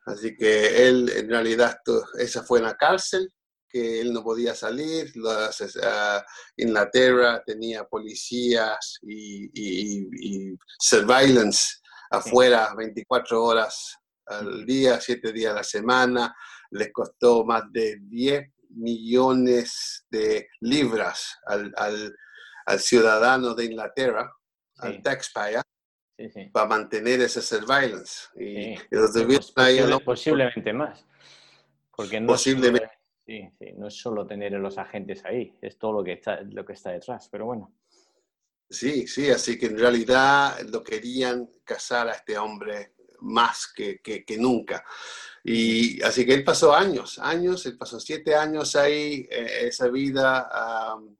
Así 0.04 0.36
que 0.36 0.86
él 0.86 1.10
en 1.16 1.30
realidad, 1.30 1.78
esa 2.18 2.42
fue 2.42 2.58
en 2.58 2.66
la 2.66 2.76
cárcel, 2.76 3.32
que 3.74 4.00
él 4.00 4.12
no 4.12 4.22
podía 4.22 4.54
salir. 4.54 5.10
Las, 5.16 5.60
Inglaterra 6.56 7.42
tenía 7.44 7.82
policías 7.84 8.98
y, 9.02 9.46
y- 9.52 10.08
y 10.20 10.54
surveillance 10.78 11.78
afuera 12.10 12.72
24 12.76 13.42
horas 13.42 13.96
al 14.26 14.64
día, 14.64 15.00
7 15.00 15.32
días 15.32 15.52
a 15.52 15.56
la 15.56 15.64
semana. 15.64 16.34
Les 16.70 16.92
costó 16.92 17.44
más 17.44 17.64
de 17.72 17.96
10 18.02 18.48
millones 18.70 20.06
de 20.08 20.46
libras 20.60 21.36
al, 21.46 21.72
al- 21.76 22.14
al 22.66 22.78
ciudadano 22.80 23.54
de 23.54 23.64
Inglaterra, 23.66 24.32
al 24.78 25.02
taxpayer, 25.02 25.62
Sí, 26.16 26.30
sí. 26.30 26.44
para 26.52 26.68
mantener 26.68 27.20
ese 27.22 27.42
surveillance. 27.42 28.28
Y, 28.36 28.76
los 28.90 29.10
posible- 29.10 29.98
posiblemente 30.04 30.72
más. 30.72 31.04
Porque 31.96 32.20
no 32.20 32.28
Posiblemente. 32.28 32.88
Sí, 33.26 33.48
sí, 33.58 33.72
no 33.76 33.88
es 33.88 33.94
solo 33.94 34.26
tener 34.26 34.54
a 34.54 34.58
los 34.58 34.76
agentes 34.76 35.24
ahí, 35.24 35.56
es 35.62 35.78
todo 35.78 35.92
lo 35.94 36.04
que 36.04 36.12
está, 36.12 36.42
lo 36.42 36.64
que 36.64 36.74
está 36.74 36.90
detrás, 36.90 37.28
pero 37.30 37.46
bueno. 37.46 37.74
Sí, 38.68 39.06
sí, 39.06 39.30
así 39.30 39.58
que 39.58 39.66
en 39.66 39.78
realidad 39.78 40.60
lo 40.68 40.82
querían 40.82 41.48
casar 41.64 42.08
a 42.08 42.12
este 42.12 42.36
hombre 42.36 42.94
más 43.20 43.72
que, 43.74 44.00
que, 44.00 44.24
que 44.24 44.36
nunca. 44.36 44.84
Y 45.42 46.02
así 46.02 46.26
que 46.26 46.34
él 46.34 46.44
pasó 46.44 46.74
años, 46.74 47.18
años, 47.18 47.64
él 47.66 47.78
pasó 47.78 47.98
siete 47.98 48.34
años 48.34 48.76
ahí, 48.76 49.26
eh, 49.30 49.68
esa 49.68 49.88
vida, 49.88 50.96
um, 50.96 51.16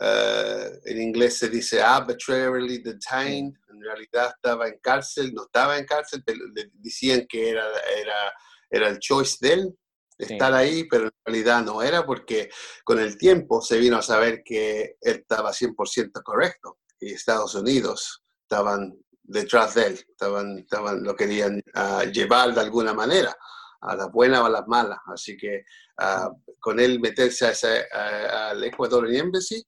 eh, 0.00 0.70
en 0.86 1.02
inglés 1.02 1.38
se 1.38 1.48
dice 1.48 1.80
arbitrarily 1.80 2.78
detained, 2.78 3.54
en 3.68 3.80
realidad 3.80 4.32
estaba 4.34 4.66
en 4.68 4.78
cárcel, 4.80 5.32
no 5.34 5.44
estaba 5.44 5.78
en 5.78 5.84
cárcel, 5.84 6.22
pero 6.24 6.40
le 6.54 6.70
decían 6.74 7.26
que 7.28 7.50
era, 7.50 7.66
era, 7.96 8.34
era 8.70 8.88
el 8.88 8.98
choice 8.98 9.36
de 9.40 9.52
él, 9.52 9.78
estar 10.24 10.52
ahí, 10.54 10.84
pero 10.84 11.04
en 11.04 11.12
realidad 11.24 11.62
no 11.62 11.82
era 11.82 12.04
porque 12.04 12.50
con 12.84 12.98
el 12.98 13.16
tiempo 13.16 13.60
se 13.60 13.78
vino 13.78 13.96
a 13.96 14.02
saber 14.02 14.42
que 14.44 14.96
él 15.00 15.16
estaba 15.16 15.52
100% 15.52 16.22
correcto 16.22 16.78
y 17.00 17.12
Estados 17.12 17.54
Unidos 17.54 18.22
estaban 18.42 18.94
detrás 19.22 19.74
de 19.74 19.86
él, 19.86 19.94
estaban, 20.08 20.58
estaban, 20.58 21.02
lo 21.02 21.14
querían 21.16 21.62
uh, 21.74 22.04
llevar 22.10 22.54
de 22.54 22.60
alguna 22.60 22.92
manera, 22.92 23.34
a 23.80 23.96
las 23.96 24.12
buenas 24.12 24.40
o 24.40 24.46
a 24.46 24.50
las 24.50 24.66
malas. 24.68 24.98
Así 25.06 25.36
que 25.36 25.64
uh, 26.00 26.30
con 26.60 26.78
él 26.78 27.00
meterse 27.00 27.46
a 27.46 27.98
a, 27.98 28.50
al 28.50 28.64
Ecuador 28.64 29.12
Embassy, 29.12 29.64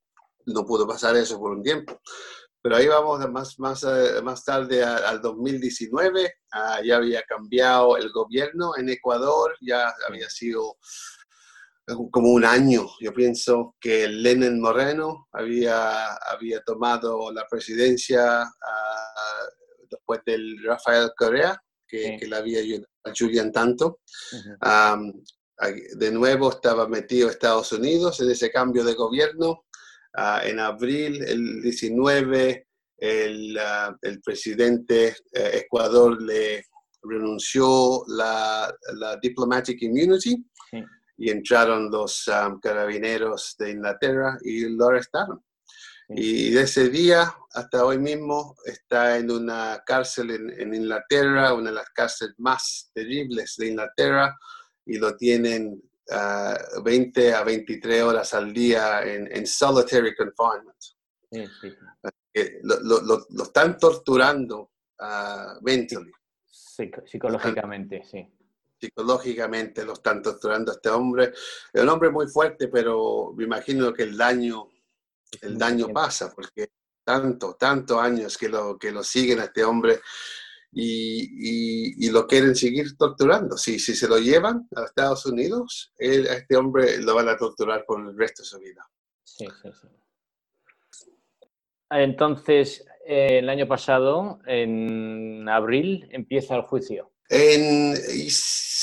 no 0.47 0.65
pudo 0.65 0.87
pasar 0.87 1.17
eso 1.17 1.39
por 1.39 1.53
un 1.53 1.63
tiempo. 1.63 2.01
Pero 2.65 2.77
ahí 2.77 2.89
vamos 2.89 3.21
más, 3.29 3.59
más, 3.59 3.85
uh, 3.85 4.23
más 4.23 4.43
tarde 4.43 4.83
al 4.83 5.21
2019, 5.21 6.33
ya 6.83 6.97
había 6.97 7.23
cambiado 7.25 7.99
el 7.99 8.11
gobierno 8.11 8.73
en 8.79 8.89
Ecuador, 8.89 9.55
ya 9.61 9.93
había 10.09 10.31
sido 10.31 10.79
como 12.11 12.31
un 12.31 12.43
año. 12.43 12.87
Yo 13.01 13.13
pienso 13.13 13.77
que 13.79 14.09
Lenin 14.09 14.63
Moreno 14.63 15.29
había, 15.33 16.15
había 16.15 16.63
tomado 16.63 17.31
la 17.31 17.47
presidencia 17.47 18.45
uh, 18.45 19.87
después 19.91 20.23
del 20.25 20.57
Rafael 20.65 21.11
Correa, 21.15 21.63
que, 21.87 22.13
sí. 22.13 22.17
que 22.17 22.27
le 22.27 22.37
había 22.37 22.61
ayudado 22.61 22.89
a 23.05 23.13
Julian 23.15 23.53
tanto. 23.53 24.01
Uh 24.33 24.37
-huh. 24.37 24.95
um, 24.97 25.23
de 25.99 26.11
nuevo 26.13 26.49
estaba 26.51 26.89
metido 26.89 27.29
Estados 27.29 27.73
Unidos 27.73 28.21
en 28.21 28.31
ese 28.31 28.51
cambio 28.51 28.85
de 28.85 28.95
gobierno. 28.95 29.64
Uh, 30.17 30.47
en 30.47 30.61
abril, 30.61 31.23
el 31.25 31.63
19, 31.63 32.67
el, 32.99 33.57
uh, 33.57 33.97
el 34.03 34.21
presidente 34.21 35.17
eh, 35.33 35.65
Ecuador 35.65 36.23
le 36.23 36.65
renunció 37.03 38.05
la, 38.09 38.73
la 38.95 39.17
diplomatic 39.17 39.83
immunity. 39.83 40.37
Sí 40.71 40.85
y 41.17 41.31
entraron 41.31 41.91
los 41.91 42.27
um, 42.29 42.61
carabineros 42.61 43.55
de 43.59 43.73
Inglaterra 43.73 44.37
y 44.43 44.69
lo 44.69 44.89
arrestaron. 44.89 45.45
Sí. 46.09 46.15
Y 46.17 46.51
de 46.51 46.63
ese 46.63 46.89
día 46.91 47.35
hasta 47.53 47.85
hoy 47.85 47.99
mismo 47.99 48.57
está 48.65 49.17
en 49.17 49.31
una 49.31 49.83
cárcel 49.87 50.31
en, 50.31 50.61
en, 50.61 50.75
Inglaterra, 50.75 51.55
una 51.55 51.71
de 51.71 51.77
las 51.77 51.91
cárceles 51.91 52.35
más 52.39 52.91
terribles 52.93 53.55
de 53.57 53.69
Inglaterra, 53.69 54.37
y 54.85 54.99
lo 54.99 55.17
tienen 55.17 55.81
uh, 56.11 56.83
20 56.83 57.35
a 57.35 57.45
23 57.45 58.03
horas 58.03 58.35
al 58.35 58.53
día 58.53 59.03
en, 59.03 59.35
en 59.35 59.47
solitary 59.47 60.15
confinement. 60.15 60.81
Sí, 61.31 61.45
sí. 61.61 61.75
Lo, 62.63 62.81
lo, 62.81 63.01
lo, 63.03 63.27
lo, 63.31 63.45
están 63.45 63.79
torturando 63.79 64.73
uh, 65.01 65.63
mentally. 65.63 66.13
Psicológicamente, 66.47 68.03
sí 68.05 68.29
psicológicamente 68.85 69.85
lo 69.85 69.95
están 69.95 70.23
torturando 70.23 70.73
a 70.73 70.75
este 70.75 70.91
hombre. 70.91 71.33
Es 71.73 71.83
un 71.83 71.89
hombre 71.89 72.11
muy 72.11 72.27
fuerte, 72.27 72.69
pero 72.69 73.33
me 73.37 73.45
imagino 73.45 73.93
que 73.93 74.03
el 74.03 74.17
daño, 74.17 74.69
el 75.41 75.57
daño 75.57 75.89
pasa, 75.89 76.33
porque 76.35 76.71
tanto, 77.05 77.55
tantos 77.55 77.99
años 77.99 78.37
que 78.37 78.49
lo, 78.49 78.79
que 78.79 78.93
lo 78.93 79.03
siguen 79.03 79.41
a 79.41 79.45
este 79.45 79.65
hombre 79.65 80.01
y, 80.75 81.23
y, 81.23 82.07
y, 82.07 82.11
lo 82.11 82.27
quieren 82.27 82.55
seguir 82.55 82.97
torturando. 82.97 83.57
Si, 83.57 83.79
si 83.79 83.95
se 83.95 84.09
lo 84.09 84.19
llevan 84.19 84.69
a 84.75 84.85
Estados 84.85 85.25
Unidos, 85.27 85.93
él, 85.99 86.27
a 86.27 86.35
este 86.35 86.57
hombre 86.57 86.99
lo 87.01 87.15
van 87.15 87.29
a 87.29 87.37
torturar 87.37 87.85
por 87.87 88.01
el 88.01 88.17
resto 88.17 88.43
de 88.43 88.49
su 88.49 88.59
vida. 88.59 88.85
Sí, 89.23 89.47
sí, 89.63 89.71
sí. 89.81 89.89
Entonces, 91.91 92.85
eh, 93.07 93.39
el 93.39 93.49
año 93.49 93.69
pasado, 93.69 94.41
en 94.47 95.49
abril, 95.49 96.09
empieza 96.11 96.57
el 96.57 96.63
juicio. 96.63 97.13
En, 97.29 97.95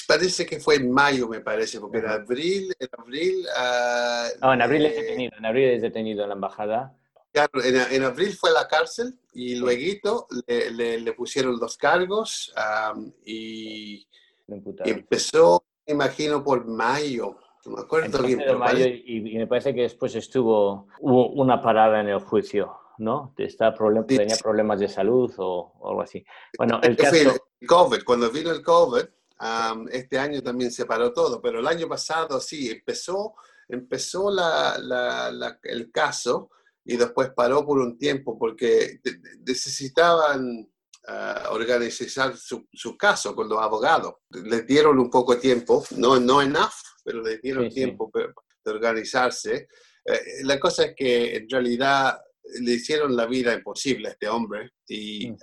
parece 0.08 0.46
que 0.46 0.60
fue 0.60 0.76
en 0.76 0.92
mayo, 0.92 1.28
me 1.28 1.42
parece, 1.42 1.80
porque 1.80 2.00
en 2.00 2.08
abril, 2.08 2.74
en 2.80 2.90
abril... 2.98 3.46
Uh, 3.46 4.46
no, 4.46 4.54
en 4.54 4.62
abril 4.62 4.86
es 4.86 4.96
detenido, 4.96 5.38
en 5.38 5.46
abril 5.46 5.70
es 5.70 5.82
detenido 5.82 6.24
en 6.24 6.30
la 6.30 6.36
embajada. 6.36 6.96
Claro, 7.32 7.64
en, 7.64 7.76
en 7.76 8.04
abril 8.04 8.34
fue 8.34 8.50
a 8.50 8.54
la 8.54 8.68
cárcel 8.68 9.18
y 9.34 9.56
luego 9.56 10.28
le, 10.48 10.72
le, 10.72 11.00
le, 11.00 11.14
pusieron 11.14 11.58
los 11.60 11.78
cargos 11.78 12.54
um, 12.94 13.12
y, 13.26 14.06
y, 14.48 14.90
empezó, 14.90 15.64
imagino, 15.86 16.44
por 16.44 16.66
mayo. 16.66 17.38
No 17.66 17.76
me 17.76 17.82
acuerdo 17.82 18.08
Entonces, 18.08 18.38
bien. 18.38 18.60
Mayo 18.60 18.86
y, 18.86 19.34
y, 19.34 19.38
me 19.38 19.48
parece 19.48 19.74
que 19.74 19.84
después 19.84 20.14
estuvo, 20.16 20.88
hubo 21.00 21.30
una 21.30 21.62
parada 21.62 22.02
en 22.02 22.10
el 22.10 22.20
juicio. 22.20 22.78
¿no? 22.98 23.34
Está 23.38 23.74
problem 23.74 24.06
sí. 24.08 24.18
tenía 24.18 24.36
problemas 24.38 24.80
de 24.80 24.88
salud 24.88 25.34
o, 25.38 25.74
o, 25.80 25.90
algo 25.90 26.02
así. 26.02 26.24
Bueno, 26.58 26.80
el 26.84 26.96
caso... 26.96 27.16
El 27.60 27.68
COVID, 27.68 28.04
cuando 28.04 28.30
vino 28.30 28.52
el 28.52 28.62
COVID, 28.62 29.04
um, 29.40 29.88
este 29.90 30.20
año 30.20 30.42
también 30.44 30.72
se 30.72 30.86
paró 30.86 31.14
todo, 31.14 31.42
pero 31.42 31.60
el 31.60 31.68
año 31.68 31.88
pasado 31.88 32.40
sí, 32.40 32.70
empezó, 32.70 33.36
empezó 33.70 34.30
la, 34.30 34.78
la, 34.80 35.32
la, 35.32 35.60
el 35.64 35.92
caso 35.92 36.52
y 36.86 36.98
después 36.98 37.32
paró 37.36 37.66
por 37.66 37.80
un 37.80 37.98
tiempo 37.98 38.38
porque 38.38 39.00
necesitaban 39.46 40.70
uh, 41.08 41.54
organizar 41.54 42.36
su, 42.38 42.68
su, 42.72 42.98
caso 42.98 43.36
con 43.36 43.48
los 43.48 43.60
abogados. 43.60 44.16
Les 44.30 44.66
dieron 44.66 45.00
un 45.00 45.10
poco 45.10 45.36
de 45.36 45.42
tiempo, 45.42 45.86
no, 45.98 46.20
no 46.20 46.42
enough, 46.42 46.74
pero 47.04 47.22
les 47.22 47.42
dieron 47.42 47.70
sí, 47.70 47.76
tiempo 47.76 48.12
sí. 48.14 48.22
de 48.64 48.72
organizarse. 48.72 49.68
Uh, 50.06 50.46
la 50.46 50.60
cosa 50.60 50.86
es 50.86 50.94
que 50.96 51.36
en 51.36 51.50
realidad 51.50 52.20
le 52.60 52.72
hicieron 52.72 53.16
la 53.16 53.26
vida 53.26 53.54
imposible 53.54 54.10
a 54.10 54.12
este 54.12 54.28
hombre 54.28 54.72
y 54.88 55.30
mm. 55.30 55.38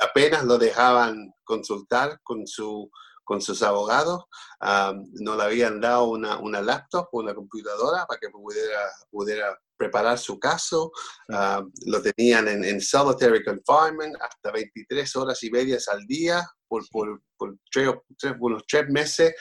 apenas 0.00 0.44
lo 0.44 0.58
dejaban 0.58 1.32
consultar 1.44 2.18
con, 2.22 2.46
su, 2.46 2.90
con 3.24 3.40
sus 3.40 3.62
abogados, 3.62 4.24
um, 4.60 5.08
no 5.20 5.36
le 5.36 5.42
habían 5.42 5.80
dado 5.80 6.04
una, 6.04 6.38
una, 6.38 6.60
laptop, 6.60 7.08
una 7.12 7.34
computadora 7.34 8.06
para 8.06 8.18
que 8.18 8.30
pudiera, 8.30 8.90
pudiera 9.10 9.60
preparar 9.82 10.16
su 10.18 10.38
caso, 10.38 10.92
uh, 11.28 11.62
lo 11.86 12.00
tenían 12.00 12.46
en, 12.46 12.64
en, 12.64 12.80
solitary 12.80 13.42
confinement 13.42 14.14
hasta 14.20 14.52
23 14.52 15.16
horas 15.16 15.42
y 15.42 15.50
medias 15.50 15.88
al 15.88 16.06
día 16.06 16.46
por, 16.68 16.88
por, 16.90 17.20
por 17.36 17.56
tres, 17.70 17.90
tres, 18.16 18.34
unos 18.38 18.62
tres 18.68 18.88
meses, 18.88 19.34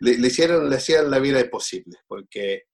le, 0.00 0.18
le, 0.18 0.28
hicieron, 0.28 0.70
le 0.70 0.76
hacían 0.76 1.10
la 1.10 1.18
vida 1.18 1.40
imposible 1.40 1.98
porque 2.06 2.64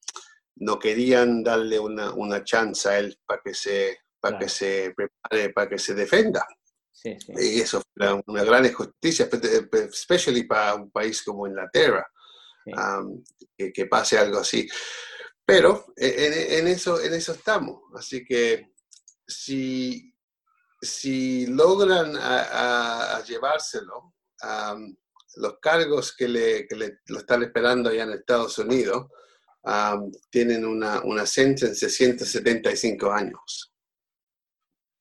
no 0.56 0.78
querían 0.78 1.42
darle 1.42 1.78
una, 1.78 2.12
una 2.12 2.44
chance 2.44 2.88
a 2.88 2.98
él 2.98 3.18
para 3.26 3.40
que 3.42 3.54
se 3.54 3.98
para 4.20 4.38
claro. 4.38 4.46
que 4.46 4.48
se 4.48 4.94
prepare, 4.96 5.50
para 5.50 5.68
que 5.68 5.78
se 5.78 5.94
defenda. 5.94 6.46
Sí, 6.90 7.16
sí. 7.20 7.32
Y 7.38 7.60
eso 7.60 7.82
fue 7.94 8.22
una 8.26 8.44
gran 8.44 8.64
injusticia, 8.64 9.28
especialmente 9.30 10.48
para 10.48 10.76
un 10.76 10.90
país 10.90 11.22
como 11.22 11.46
Inglaterra, 11.46 12.06
sí. 12.64 12.72
um, 12.72 13.22
que, 13.58 13.72
que, 13.72 13.86
pase 13.86 14.16
algo 14.16 14.38
así. 14.38 14.66
Pero 15.46 15.92
en, 15.96 16.32
en, 16.58 16.68
eso, 16.68 17.00
en 17.00 17.12
eso 17.14 17.32
estamos. 17.32 17.82
Así 17.96 18.24
que 18.24 18.72
si, 19.26 20.14
si 20.80 21.46
logran 21.46 22.16
a, 22.16 23.22
llevárselo, 23.26 24.14
los 25.36 25.58
cargos 25.60 26.16
que, 26.16 26.28
le, 26.28 26.66
que 26.66 26.76
le, 26.76 26.98
lo 27.06 27.18
están 27.18 27.42
esperando 27.42 27.90
allá 27.90 28.04
en 28.04 28.12
Estados 28.12 28.58
Unidos, 28.58 29.08
tienen 30.30 30.64
una, 30.64 31.02
una 31.02 31.26
sentencia 31.26 31.88
de 31.88 31.92
175 31.92 33.12
años. 33.12 33.74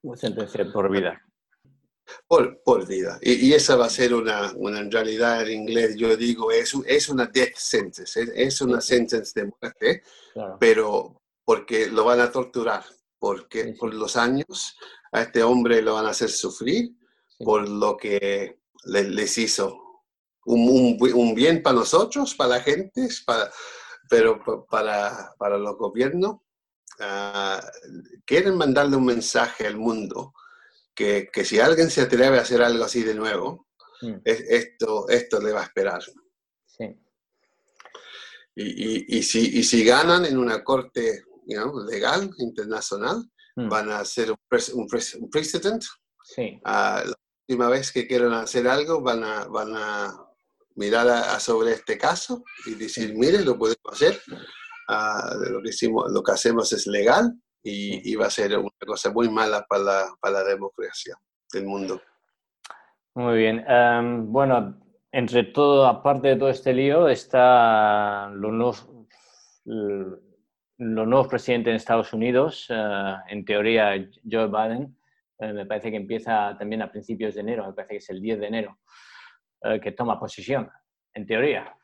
Una 0.02 0.18
sentencia 0.18 0.66
por 0.72 0.92
vida. 0.92 1.23
Por, 2.28 2.62
por 2.64 2.88
vida. 2.88 3.20
Y, 3.22 3.48
y, 3.48 3.54
esa 3.54 3.76
va 3.76 3.86
a 3.86 3.90
ser 3.90 4.14
una, 4.14 4.54
una, 4.56 4.80
en 4.80 4.92
realidad 4.92 5.42
en 5.42 5.62
inglés 5.62 5.96
yo 5.96 6.16
digo, 6.18 6.52
es, 6.52 6.74
es 6.86 7.10
una 7.10 7.26
death 7.28 7.56
sentence, 7.56 8.22
es, 8.22 8.30
es 8.36 8.62
una 8.62 8.82
sí. 8.82 8.96
sentence 8.96 9.32
de 9.40 9.52
muerte, 9.60 10.04
claro. 10.34 10.58
pero 10.60 11.22
porque 11.46 11.88
lo 11.88 12.06
van 12.06 12.22
a 12.22 12.32
torturar, 12.32 12.84
porque 13.20 13.64
sí, 13.64 13.72
por 13.74 13.94
los 13.94 14.16
años 14.16 14.78
a 15.12 15.22
este 15.22 15.44
hombre 15.44 15.82
lo 15.82 15.94
van 15.94 16.06
a 16.06 16.12
hacer 16.12 16.30
sufrir 16.30 16.92
por 17.38 17.68
lo 17.68 17.98
que 17.98 18.60
le, 18.86 19.04
les 19.04 19.38
hizo. 19.38 19.80
Un, 20.46 20.98
un, 21.00 21.14
un, 21.14 21.36
bien 21.36 21.64
para 21.64 21.78
nosotros, 21.78 22.36
para 22.36 22.58
la 22.58 22.60
gente, 22.60 23.08
para, 23.26 23.50
pero 24.10 24.44
para, 24.70 25.34
para 25.38 25.58
los 25.58 25.78
gobiernos 25.78 26.38
uh, 27.00 27.60
quieren 28.26 28.58
mandarle 28.58 28.98
un 28.98 29.06
mensaje 29.06 29.66
al 29.66 29.78
mundo 29.78 30.34
que, 30.96 31.30
que, 31.32 31.44
si 31.46 31.60
alguien 31.60 31.90
se 31.90 32.02
atreve 32.02 32.38
a 32.38 32.42
hacer 32.42 32.62
algo 32.62 32.84
así 32.84 33.04
de 33.04 33.16
nuevo, 33.16 33.68
mm. 34.02 34.16
es, 34.24 34.42
esto, 34.42 35.08
esto 35.10 35.40
le 35.42 35.52
va 35.52 35.62
a 35.62 35.66
esperar. 35.66 36.02
Sí. 36.66 36.86
Y, 38.56 38.64
y, 38.66 39.06
y 39.18 39.24
si, 39.24 39.60
y 39.60 39.64
si 39.64 39.84
ganan 39.84 40.26
en 40.26 40.38
una 40.38 40.64
corte 40.64 41.24
you 41.48 41.56
know, 41.62 41.80
legal, 41.86 42.30
internacional, 42.40 43.24
Mm. 43.56 43.70
van 43.70 43.92
a 43.92 44.00
hacer 44.00 44.32
un, 44.32 44.38
pres- 44.50 44.74
un, 44.74 44.88
pres- 44.88 45.14
un 45.14 45.30
precedent. 45.30 45.84
Sí. 46.24 46.60
Ah, 46.66 47.04
la 47.06 47.14
última 47.48 47.70
vez 47.70 47.92
que 47.92 48.08
quieran 48.08 48.34
hacer 48.34 48.68
algo, 48.68 49.04
van 49.04 49.24
a, 49.24 49.46
van 49.46 49.76
a 49.76 50.12
mirar 50.74 51.08
a- 51.08 51.36
a 51.36 51.40
sobre 51.40 51.74
este 51.74 51.96
caso 51.96 52.44
y 52.66 52.74
decir, 52.74 53.14
mire, 53.16 53.44
lo 53.46 53.56
podemos 53.56 53.78
hacer. 53.92 54.20
Ah, 54.90 55.36
lo, 55.52 55.62
que 55.62 55.70
hicimos, 55.70 56.12
lo 56.12 56.24
que 56.24 56.32
hacemos 56.32 56.74
es 56.74 56.88
legal 56.88 57.32
y, 57.64 58.12
y 58.12 58.16
va 58.16 58.28
a 58.28 58.30
ser 58.30 58.58
una 58.58 58.70
cosa 58.86 59.12
muy 59.12 59.30
mala 59.30 59.66
para 59.68 59.84
la, 59.84 60.06
para 60.20 60.40
la 60.40 60.44
democracia 60.44 61.16
del 61.52 61.66
mundo. 61.66 62.02
Muy 63.16 63.38
bien. 63.38 63.64
Em, 63.68 64.32
bueno, 64.32 64.82
entre 65.12 65.44
todo, 65.44 65.86
aparte 65.86 66.30
de 66.30 66.36
todo 66.36 66.50
este 66.50 66.74
lío, 66.74 67.08
está 67.08 68.30
los 68.34 68.52
nuevos, 68.52 68.90
los 69.66 71.08
nuevos 71.08 71.28
presidentes 71.28 71.70
en 71.70 71.76
Estados 71.76 72.12
Unidos. 72.12 72.66
eh, 72.70 73.16
en 73.28 73.46
teoría, 73.46 73.94
Joe 74.30 74.48
Biden, 74.48 74.98
eh, 75.40 75.54
me 75.54 75.66
parece 75.66 75.92
que 75.92 75.98
empieza 75.98 76.58
también 76.58 76.82
a 76.82 76.92
principios 76.92 77.36
de 77.36 77.42
enero, 77.42 77.68
me 77.68 77.74
parece 77.74 77.92
que 77.92 77.98
es 77.98 78.10
el 78.10 78.20
10 78.20 78.40
de 78.40 78.48
enero, 78.48 78.80
eh, 79.62 79.80
que 79.80 79.92
toma 79.92 80.20
posesión, 80.20 80.70
en 81.14 81.26
teoría. 81.26 81.76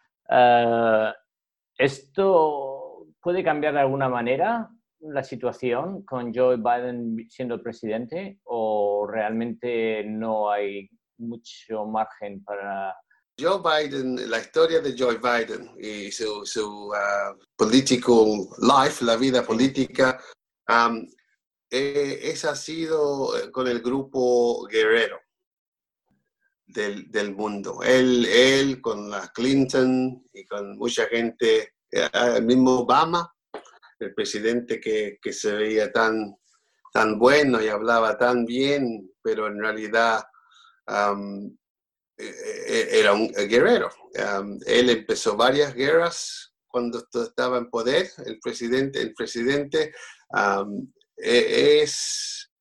¿Esto 1.77 3.07
puede 3.21 3.43
cambiar 3.43 3.73
de 3.73 3.79
alguna 3.79 4.09
manera 4.09 4.69
la 5.01 5.23
situación 5.23 6.03
con 6.03 6.33
Joe 6.33 6.57
Biden 6.57 7.25
siendo 7.29 7.61
presidente 7.61 8.39
o 8.43 9.07
realmente 9.07 10.03
no 10.03 10.51
hay 10.51 10.89
mucho 11.17 11.85
margen 11.85 12.43
para... 12.43 12.95
Joe 13.39 13.61
Biden, 13.63 14.29
la 14.29 14.39
historia 14.39 14.81
de 14.81 14.95
Joe 14.97 15.17
Biden 15.17 15.71
y 15.79 16.11
su, 16.11 16.45
su 16.45 16.91
ah, 16.93 17.33
political 17.55 18.47
life, 18.59 19.03
la 19.05 19.15
vida 19.15 19.43
política, 19.43 20.19
esa 21.69 22.51
ha 22.51 22.55
sido 22.55 23.37
eh, 23.37 23.49
con 23.51 23.67
el 23.67 23.81
grupo 23.81 24.65
guerrero 24.67 25.19
del, 26.67 27.09
del 27.09 27.33
mundo. 27.33 27.81
Él, 27.81 28.25
él 28.25 28.81
con 28.81 29.09
la 29.09 29.29
Clinton 29.29 30.27
y 30.33 30.45
con 30.45 30.77
mucha 30.77 31.05
gente, 31.05 31.75
eh, 31.91 32.09
el 32.35 32.45
mismo 32.45 32.79
Obama, 32.79 33.33
el 33.99 34.13
presidente 34.13 34.79
que, 34.79 35.19
que 35.21 35.33
se 35.33 35.53
veía 35.53 35.91
tan, 35.91 36.35
tan 36.93 37.19
bueno 37.19 37.61
y 37.61 37.67
hablaba 37.67 38.17
tan 38.17 38.45
bien, 38.45 39.11
pero 39.21 39.47
en 39.47 39.59
realidad 39.59 40.23
eh, 42.17 42.87
era 42.91 43.13
un 43.13 43.29
guerrero. 43.29 43.89
Um, 44.15 44.59
él 44.65 44.89
empezó 44.89 45.35
varias 45.35 45.73
guerras 45.73 46.53
cuando 46.67 47.05
estaba 47.13 47.57
en 47.57 47.69
poder. 47.69 48.09
El 48.25 48.39
presidente, 48.39 49.01
el 49.01 49.13
presidente 49.13 49.93
um, 50.29 50.91
es, 51.15 52.51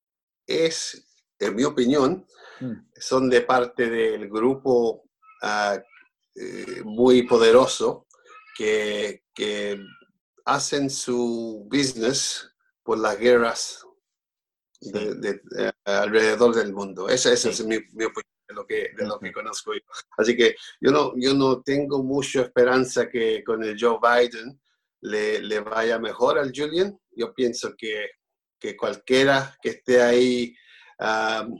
es, 0.47 1.07
en 1.39 1.55
mi 1.55 1.63
opinión, 1.63 2.25
Mm. 2.59 2.89
son 2.99 3.29
de 3.29 3.41
parte 3.41 3.89
del 3.89 4.29
grupo 4.29 5.09
eh, 5.41 6.81
muy 6.83 7.23
poderoso 7.23 8.07
que, 8.55 9.23
que 9.33 9.79
hacen 10.53 10.89
su 10.89 11.67
business 11.69 12.49
por 12.83 12.97
las 12.97 13.17
guerras 13.19 13.85
de- 14.81 15.15
de- 15.15 15.41
eh, 15.57 15.71
alrededor 15.85 16.55
del 16.55 16.73
mundo. 16.73 17.09
Esa, 17.09 17.31
esa 17.33 17.51
Sí. 17.51 17.61
es 17.61 17.65
mi, 17.65 17.77
mi 17.93 18.05
opinión 18.05 18.33
de 18.47 18.53
lo, 18.55 18.65
que, 18.65 18.89
de 18.97 19.05
lo 19.05 19.19
que 19.19 19.31
conozco 19.31 19.73
yo. 19.73 19.81
Así 20.17 20.35
que 20.35 20.55
yo 20.81 20.91
no, 20.91 21.13
yo 21.17 21.33
no 21.33 21.61
tengo 21.61 22.01
mucha 22.03 22.41
esperanza 22.41 23.09
que 23.09 23.43
con 23.43 23.63
el 23.63 23.77
Joe 23.79 23.97
Biden 24.01 24.59
le, 25.01 25.41
le 25.41 25.59
vaya 25.59 25.99
mejor 25.99 26.39
al 26.39 26.51
Julian. 26.55 26.97
Yo 27.11 27.33
pienso 27.33 27.73
que, 27.77 28.09
que 28.59 28.75
cualquiera 28.75 29.57
que 29.61 29.69
esté 29.69 30.01
ahí 30.01 30.55
am, 30.97 31.53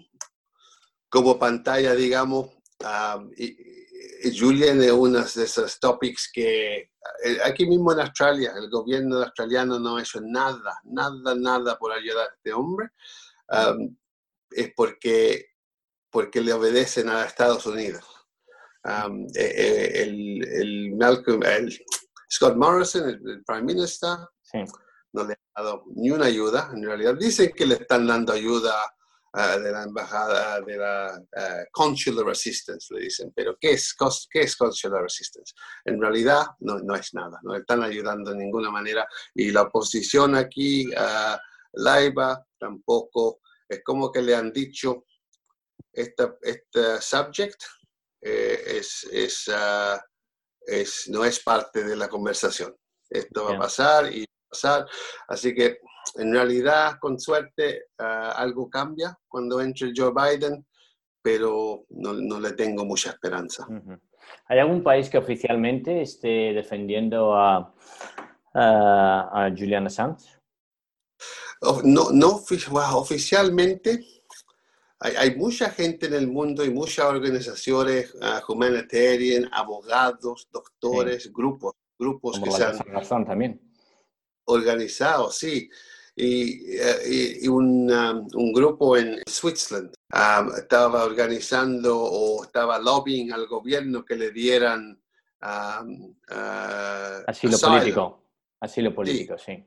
como 1.09 1.37
pantalla, 1.39 1.93
digamos, 1.95 2.49
am, 2.83 3.29
y, 3.37 3.78
y 4.23 4.37
Julian 4.37 4.81
es 4.81 4.91
uno 4.91 5.19
de 5.19 5.43
esos 5.43 5.79
topics 5.79 6.29
que 6.31 6.77
eh, 7.23 7.37
aquí 7.43 7.65
mismo 7.65 7.91
en 7.93 8.01
Australia, 8.01 8.53
el 8.57 8.69
gobierno 8.69 9.17
australiano 9.17 9.79
no 9.79 9.97
ha 9.97 10.01
hecho 10.01 10.19
nada, 10.21 10.79
nada, 10.83 11.35
nada 11.35 11.77
por 11.77 11.91
ayudar 11.91 12.29
a 12.29 12.33
este 12.35 12.53
hombre. 12.53 12.89
Am, 13.47 13.97
es 14.51 14.71
porque, 14.75 15.47
porque 16.09 16.41
le 16.41 16.53
obedecen 16.53 17.09
a 17.09 17.25
Estados 17.25 17.65
Unidos. 17.65 18.03
Eh, 18.85 19.27
eh, 19.35 19.91
el, 20.03 20.43
el 20.47 20.95
Malcolm, 20.95 21.43
el 21.43 21.77
Scott 22.31 22.55
Morrison, 22.55 23.09
el, 23.09 23.21
el 23.29 23.43
Prime 23.43 23.63
Minister, 23.63 24.17
Sí. 24.41 24.59
no 25.13 25.23
le 25.25 25.33
ha 25.53 25.61
dado 25.63 25.83
ni 25.95 26.09
una 26.11 26.25
ayuda. 26.25 26.71
En 26.73 26.83
realidad 26.83 27.15
dicen 27.15 27.51
que 27.55 27.65
le 27.65 27.75
están 27.75 28.07
dando 28.07 28.33
ayuda 28.33 28.73
ah, 29.33 29.57
de 29.57 29.71
la 29.71 29.83
embajada, 29.83 30.61
de 30.61 30.77
la 30.77 31.21
ah, 31.35 31.63
consular 31.71 32.29
assistance, 32.29 32.93
le 32.93 33.01
dicen. 33.01 33.31
Pero 33.35 33.57
¿qué 33.59 33.71
es, 33.71 33.95
qué 34.31 34.41
es 34.41 34.55
consular 34.55 35.03
assistance? 35.05 35.53
En 35.85 36.01
realidad 36.01 36.45
no, 36.59 36.79
no 36.79 36.95
es 36.95 37.13
nada, 37.13 37.39
no 37.43 37.55
están 37.55 37.83
ayudando 37.83 38.31
de 38.31 38.37
ninguna 38.37 38.69
manera. 38.69 39.07
Y 39.33 39.51
la 39.51 39.63
oposición 39.63 40.35
aquí, 40.35 40.89
Laiba, 41.73 42.45
tampoco, 42.59 43.41
es 43.67 43.83
como 43.83 44.11
que 44.11 44.21
le 44.21 44.35
han 44.35 44.51
dicho, 44.51 45.05
esta, 45.93 46.35
este 46.41 47.01
subject 47.01 47.61
eh, 48.21 48.63
es, 48.65 49.03
es, 49.11 49.49
ah, 49.53 50.03
es, 50.61 51.07
no 51.09 51.23
es 51.23 51.39
parte 51.39 51.83
de 51.83 51.95
la 51.95 52.09
conversación. 52.09 52.75
Esto 53.09 53.45
va 53.45 53.55
a 53.55 53.59
pasar 53.59 54.13
y 54.13 54.25
pasar. 54.49 54.87
Así 55.27 55.53
que 55.55 55.79
en 56.15 56.33
realidad, 56.33 56.97
con 56.99 57.19
suerte, 57.19 57.85
ah, 57.97 58.33
algo 58.35 58.69
cambia 58.69 59.17
cuando 59.27 59.61
entre 59.61 59.91
Joe 59.95 60.11
Biden, 60.11 60.65
pero 61.21 61.85
no, 61.89 62.13
no 62.13 62.39
le 62.39 62.53
tengo 62.53 62.85
mucha 62.85 63.11
esperanza. 63.11 63.67
¿Hay 64.47 64.59
algún 64.59 64.83
país 64.83 65.09
que 65.09 65.17
oficialmente 65.17 66.01
esté 66.01 66.53
defendiendo 66.53 67.35
a, 67.35 67.73
a, 68.53 69.45
a 69.45 69.49
Julian 69.49 69.87
Assange? 69.87 70.39
No, 71.83 72.11
no 72.11 72.41
oficialmente 72.95 73.99
hay, 75.01 75.15
hay 75.15 75.35
mucha 75.35 75.69
gente 75.69 76.07
en 76.07 76.13
el 76.13 76.27
mundo 76.27 76.63
y 76.65 76.69
muchas 76.69 77.05
organizaciones 77.05 78.15
ah, 78.21 78.41
humanitarian, 78.47 79.49
abogados, 79.51 80.49
doctores, 80.51 81.31
grupos, 81.31 81.73
grupos 81.97 82.39
Como 82.39 82.45
que 82.53 82.59
la 82.59 83.03
se 83.03 83.15
han 83.15 83.25
también. 83.25 83.68
Organizado, 84.53 85.31
sí. 85.31 85.69
Y, 86.15 86.75
eh, 86.75 86.97
y- 87.07 87.45
y 87.45 87.47
un, 87.47 87.89
um, 87.91 88.27
un 88.33 88.51
grupo 88.53 88.97
en 88.97 89.21
Switzerland 89.25 89.93
um, 90.13 90.53
estaba 90.57 91.05
organizando 91.05 91.97
o 91.97 92.43
estaba 92.43 92.77
lobbying 92.77 93.31
al 93.31 93.47
gobierno 93.47 94.03
que 94.03 94.15
le 94.15 94.31
dieran 94.31 95.01
um, 95.41 96.09
uh, 96.29 97.23
Asilo 97.25 97.57
político. 97.57 98.25
Asilo 98.59 98.93
político, 98.93 99.37
sí. 99.37 99.63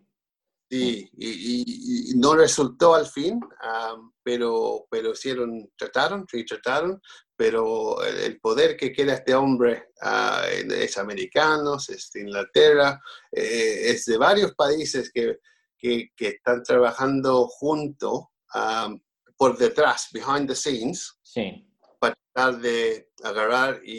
Sí, 0.70 1.10
y, 1.16 1.28
y- 1.28 2.10
y 2.12 2.14
no 2.18 2.34
resultó 2.34 2.94
al 2.94 3.06
fin, 3.06 3.34
um, 3.34 4.12
pero, 4.22 4.86
pero 4.90 5.12
hicieron, 5.12 5.70
trataron 5.76 6.26
y 6.32 6.44
trataron, 6.46 7.00
pero 7.42 8.00
el, 8.04 8.38
poder 8.40 8.76
que 8.76 8.92
quiere 8.92 9.14
este 9.14 9.34
hombre 9.34 9.88
ah, 10.00 10.44
es 10.48 10.96
americano, 10.96 11.76
es 11.76 12.10
de 12.12 12.20
Inglaterra, 12.20 13.00
eh, 13.32 13.90
es 13.90 14.04
de 14.04 14.16
varios 14.16 14.54
países 14.54 15.10
que, 15.12 15.38
que, 15.76 16.10
que 16.16 16.28
están 16.28 16.62
trabajando 16.62 17.48
juntos 17.48 18.26
um, 18.54 19.00
por 19.36 19.58
detrás, 19.58 20.06
behind 20.12 20.46
the 20.48 20.54
scenes, 20.54 21.18
Sí. 21.24 21.66
para 21.98 22.14
tratar 22.32 22.60
de 22.60 23.10
agarrar 23.24 23.80
y, 23.84 23.98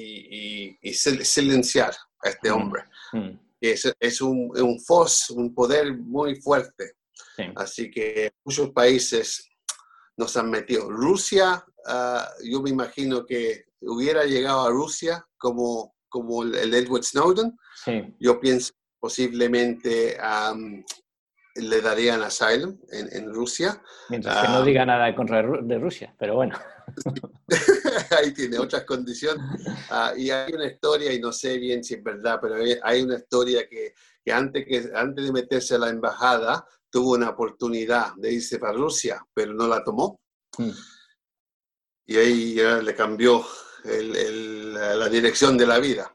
y- 0.72 0.78
y 0.82 0.92
sil- 0.96 1.26
silenciar 1.26 1.94
a 2.24 2.30
este 2.30 2.50
Mm. 2.50 2.54
hombre. 2.54 2.84
Mm, 3.12 3.38
Es, 3.60 3.94
es 4.00 4.22
un, 4.22 4.52
un 4.58 4.80
force, 4.80 5.34
un 5.34 5.54
poder 5.54 5.98
muy 5.98 6.36
fuerte. 6.42 6.94
sí. 7.36 7.44
Así 7.58 7.92
que 7.92 8.32
muchos 8.46 8.70
países 8.72 9.50
nos 10.16 10.38
han 10.38 10.50
metido. 10.50 10.90
Rusia, 10.90 11.66
ah, 11.88 12.28
yo 12.44 12.62
me 12.62 12.70
imagino 12.70 13.26
que 13.26 13.66
hubiera 13.82 14.24
llegado 14.26 14.62
a 14.66 14.70
Rusia 14.70 15.26
como, 15.38 15.96
como 16.10 16.44
el 16.44 16.74
Edward 16.74 17.04
Snowden. 17.04 17.58
Sí. 17.84 18.16
Yo 18.20 18.40
pienso 18.40 18.72
posiblemente 19.00 20.18
am, 20.22 20.84
le 21.56 21.82
darían 21.82 22.22
asylum 22.24 22.78
en, 22.92 23.10
en 23.16 23.34
Rusia. 23.34 23.82
Mientras 24.10 24.42
que 24.42 24.48
no 24.48 24.58
Ah. 24.60 24.64
diga 24.66 24.86
nada 24.86 25.16
contra 25.16 25.44
de 25.44 25.78
Rusia, 25.78 26.16
pero 26.18 26.36
bueno. 26.36 26.58
Ahí 28.18 28.34
tiene 28.34 28.58
otras 28.60 28.84
condiciones. 28.86 29.44
Ah, 29.90 30.14
y 30.18 30.30
hay 30.30 30.54
una 30.54 30.66
historia, 30.68 31.14
y 31.14 31.20
no 31.20 31.32
sé 31.32 31.58
bien 31.58 31.84
si 31.84 31.96
es 31.96 32.04
verdad, 32.04 32.40
pero 32.42 32.56
hay, 32.56 32.78
hay 32.82 33.02
una 33.02 33.16
historia 33.18 33.68
que, 33.68 33.94
que, 34.24 34.32
antes 34.32 34.66
que 34.66 34.90
antes 34.96 35.26
de 35.26 35.32
meterse 35.32 35.76
a 35.76 35.80
la 35.80 35.90
embajada 35.90 36.66
tuvo 36.90 37.14
una 37.14 37.30
oportunidad 37.32 38.14
de 38.18 38.34
irse 38.34 38.60
para 38.60 38.74
Rusia, 38.74 39.24
pero 39.34 39.54
no 39.54 39.68
la 39.68 39.84
tomó. 39.84 40.20
Mm, 40.58 40.70
Y 42.06 42.18
ahí 42.18 42.56
ya 42.56 42.78
le 42.82 42.94
cambió 42.96 43.44
el- 43.86 44.16
el- 44.16 44.74
la 44.74 45.10
dirección 45.10 45.58
de 45.58 45.68
la 45.68 45.80
vida. 45.80 46.14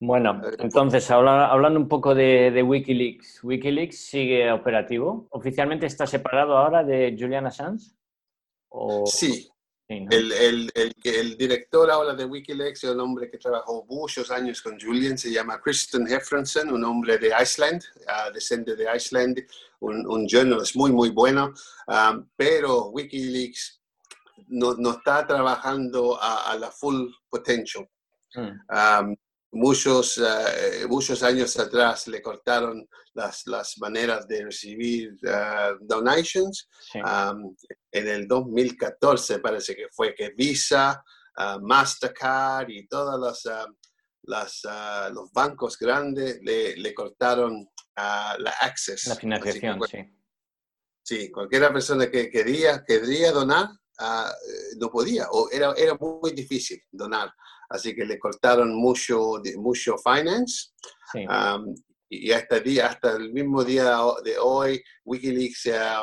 Bueno, 0.00 0.42
entonces, 0.58 1.08
habla- 1.10 1.46
hablando 1.46 1.78
un 1.78 1.88
poco 1.88 2.14
de, 2.14 2.50
de 2.50 2.62
Wikileaks, 2.62 3.42
¿Wikileaks 3.44 3.96
sigue 3.98 4.50
operativo? 4.50 5.28
¿Oficialmente 5.30 5.86
está 5.86 6.06
separado 6.06 6.56
ahora 6.56 6.82
de 6.82 7.14
Julian 7.18 7.46
Assange? 7.46 7.92
¿O- 8.70 9.06
Sí, 9.06 9.48
sí, 9.88 10.00
¿no? 10.00 10.08
el, 10.10 10.32
el, 10.32 10.72
el, 11.04 11.36
director 11.36 11.88
ahora 11.88 12.14
de 12.14 12.24
Wikileaks 12.24 12.82
es 12.82 12.90
un 12.90 12.98
hombre 13.00 13.30
que 13.30 13.38
trabajó 13.38 13.84
muchos 13.88 14.28
años 14.32 14.60
con 14.60 14.78
Julian, 14.80 15.16
se 15.16 15.30
llama 15.30 15.60
Kristen 15.60 16.06
Hefrensen, 16.08 16.72
un 16.72 16.82
hombre 16.84 17.18
de 17.18 17.32
Iceland, 17.40 17.82
ah, 18.08 18.28
descende 18.34 18.74
de 18.74 18.86
Iceland, 18.96 19.38
un, 19.80 20.04
un 20.08 20.26
journalist 20.26 20.74
muy, 20.74 20.90
muy 20.90 21.10
bueno, 21.10 21.52
ah, 21.86 22.20
pero 22.36 22.86
Wikileaks 22.88 23.81
no, 24.52 24.74
no 24.74 24.92
está 24.92 25.26
trabajando 25.26 26.20
a, 26.20 26.52
a 26.52 26.58
la 26.58 26.70
full 26.70 27.08
potential. 27.28 27.88
Mm, 28.34 28.50
Um, 28.70 29.16
muchos, 29.52 30.16
eh, 30.16 30.86
muchos 30.88 31.22
años 31.22 31.58
atrás 31.58 32.08
le 32.08 32.22
cortaron 32.22 32.88
las, 33.12 33.46
las 33.46 33.76
maneras 33.78 34.26
de 34.26 34.44
recibir 34.44 35.18
eh, 35.22 35.72
donations. 35.82 36.68
sí. 36.90 36.98
Um, 37.00 37.54
en 37.90 38.08
el 38.08 38.26
2014 38.26 39.40
parece 39.40 39.76
que 39.76 39.88
fue 39.92 40.14
que 40.14 40.30
Visa, 40.30 41.04
ah, 41.36 41.58
Mastercard 41.60 42.70
y 42.70 42.86
todos 42.86 43.20
los, 43.20 43.54
las, 44.22 44.62
los 45.12 45.30
bancos 45.30 45.78
grandes 45.78 46.40
le, 46.42 46.74
le 46.76 46.94
cortaron 46.94 47.68
la 47.96 48.54
access. 48.62 49.06
La 49.08 49.14
que 49.16 49.20
financiación, 49.20 49.78
sí. 49.90 49.98
Sí, 51.04 51.30
cualquier 51.30 51.70
persona 51.72 52.10
que 52.10 52.30
quería, 52.30 52.82
quería 52.82 53.32
donar 53.32 53.68
eh, 54.00 54.76
no 54.78 54.90
podía, 54.90 55.26
o 55.30 55.48
era, 55.50 55.72
era 55.76 55.94
muy 55.94 56.32
difícil 56.32 56.80
donar. 56.90 57.32
Así 57.68 57.94
que 57.94 58.04
le 58.04 58.18
cortaron 58.18 58.74
mucho, 58.74 59.38
de- 59.42 59.56
mucho 59.56 59.96
finance. 59.98 60.70
sí. 61.12 61.24
Um, 61.26 61.74
y 62.14 62.30
hasta, 62.32 62.58
el 62.58 62.64
día, 62.64 62.88
hasta 62.88 63.12
el 63.12 63.32
mismo 63.32 63.64
día 63.64 63.96
de 64.22 64.36
hoy, 64.38 64.82
Wikileaks 65.06 65.62
se 65.62 65.78
ha 65.78 66.02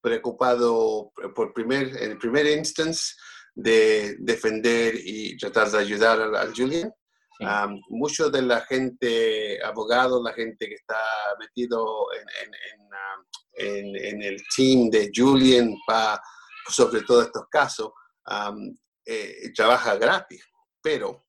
preocupado 0.00 1.12
por 1.34 1.52
primer, 1.52 1.88
en 2.02 2.10
el 2.12 2.18
primer 2.18 2.46
instance 2.46 3.14
de 3.54 4.16
defender 4.18 4.94
y 5.02 5.36
tratar 5.36 5.70
de 5.70 5.78
ayudar 5.78 6.20
al, 6.20 6.52
Julian. 6.54 6.92
sí. 7.38 7.44
Um, 7.44 7.80
mucho 7.90 8.30
de 8.30 8.42
la 8.42 8.60
gente, 8.62 9.62
abogados, 9.62 10.22
la 10.24 10.32
gente 10.32 10.66
que 10.68 10.74
está 10.74 10.98
metido 11.38 12.06
en, 12.14 12.48
en- 12.48 12.54
en, 12.72 12.80
um, 12.86 13.96
en- 13.96 14.04
en 14.06 14.22
el 14.22 14.42
team 14.56 14.90
de 14.90 15.10
Julian 15.14 15.74
para 15.86 16.20
sobre 16.68 17.02
todo 17.02 17.22
estos 17.22 17.46
casos, 17.48 17.92
um, 18.26 18.76
eh, 19.04 19.52
trabaja 19.54 19.96
gratis, 19.96 20.42
pero 20.82 21.26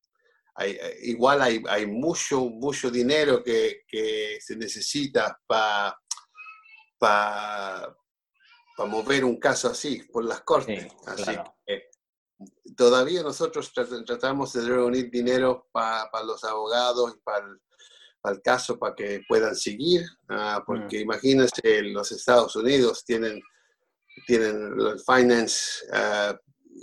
hay, 0.55 0.71
eh, 0.71 0.97
igual 1.03 1.41
hay, 1.41 1.63
hay 1.69 1.85
mucho, 1.85 2.41
mucho 2.41 2.89
dinero 2.89 3.43
que, 3.43 3.83
que 3.87 4.39
se 4.41 4.55
necesita 4.55 5.39
para 5.47 5.95
mover 8.79 9.23
un 9.25 9.39
caso 9.39 9.69
así 9.69 10.03
por 10.11 10.25
las 10.25 10.41
cortes. 10.41 10.83
Sí, 10.83 10.89
así 11.05 11.23
claro. 11.23 11.55
que 11.65 11.89
todavía 12.75 13.23
nosotros 13.23 13.71
trat- 13.73 14.05
tratamos 14.05 14.53
de 14.53 14.61
reunir 14.67 15.09
dinero 15.09 15.67
para 15.71 16.23
los 16.23 16.43
abogados 16.43 17.15
y 17.15 17.19
para 17.21 17.45
el, 17.45 18.41
caso 18.43 18.77
para 18.77 18.93
que 18.93 19.21
puedan 19.27 19.55
seguir, 19.55 20.05
ah, 20.29 20.61
porque 20.65 20.99
imagínense, 20.99 21.81
los 21.83 22.11
Estados 22.11 22.55
Unidos 22.57 23.05
tienen, 23.05 23.41
tienen 24.25 24.73
el 24.79 24.99
finance 25.05 25.85
ah, 25.93 26.37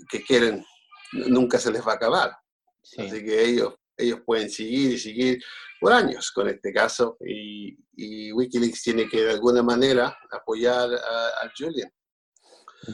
que 0.08 0.22
quieren, 0.22 0.64
nunca 1.12 1.58
se 1.58 1.72
les 1.72 1.86
va 1.86 1.92
a 1.92 1.96
acabar. 1.96 2.36
sí. 2.82 3.02
Así 3.02 3.24
que 3.24 3.44
ellos, 3.44 3.74
ellos 3.96 4.20
pueden 4.24 4.50
seguir 4.50 4.92
y 4.92 4.98
seguir 4.98 5.42
por 5.80 5.92
años 5.92 6.30
con 6.32 6.48
este 6.48 6.72
caso 6.72 7.16
y, 7.20 7.76
y 7.96 8.32
Wikileaks 8.32 8.82
tiene 8.82 9.08
que 9.08 9.22
de 9.22 9.32
alguna 9.32 9.62
manera 9.62 10.16
apoyar 10.30 10.90
a, 10.94 11.28
a 11.46 11.52
Julian. 11.56 11.92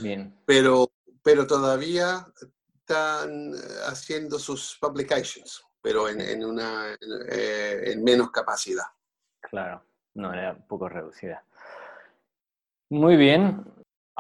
Bien. 0.03 0.37
Pero, 0.47 0.93
pero 1.23 1.47
todavía 1.47 2.27
están 2.79 3.53
haciendo 3.87 4.39
sus 4.39 4.77
publications, 4.81 5.63
pero 5.81 6.09
en, 6.09 6.21
en 6.21 6.45
una, 6.45 6.91
en, 6.91 6.99
eh, 7.31 7.93
en 7.93 8.03
menos 8.03 8.31
capacidad. 8.31 8.87
Claro, 9.41 9.85
no, 10.15 10.33
era 10.33 10.53
un 10.53 10.67
poco 10.67 10.89
reducida. 10.89 11.45
Muy 12.91 13.17
bien. 13.17 13.65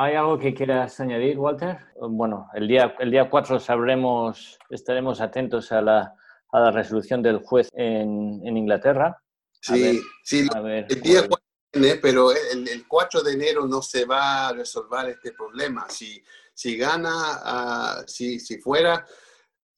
¿Hay 0.03 0.15
algo 0.15 0.39
que 0.39 0.55
quieras 0.55 0.99
añadir, 0.99 1.39
Walter? 1.39 1.77
Bueno, 2.01 2.49
el 2.55 2.67
día, 2.67 2.95
el 3.01 3.11
día 3.11 3.29
4 3.29 3.61
sabremos, 3.61 4.59
estaremos 4.71 5.21
atentos 5.21 5.71
a 5.73 5.83
la, 5.83 6.15
a 6.53 6.59
la 6.59 6.71
resolución 6.71 7.21
del 7.23 7.41
juez 7.45 7.69
en, 7.75 8.41
en 8.43 8.57
Inglaterra. 8.57 9.23
A 9.69 9.73
ver, 9.73 9.97
Sí, 9.97 10.03
sí, 10.25 10.49
A 10.55 10.61
ver, 10.61 10.87
el 10.89 11.03
día 11.03 11.19
cuál- 11.29 11.29
4 11.29 11.47
viene, 11.75 11.97
pero 11.97 12.33
el, 12.33 12.67
el 12.67 12.89
4 12.89 13.21
de 13.21 13.33
enero 13.35 13.67
no 13.67 13.83
se 13.83 14.07
va 14.07 14.49
a 14.49 14.53
resolver 14.55 15.11
este 15.11 15.33
problema. 15.33 15.85
Si, 15.91 16.25
si 16.55 16.79
gana, 16.79 17.11
ah, 17.13 18.03
si, 18.07 18.41
si 18.41 18.59
fuera, 18.59 19.05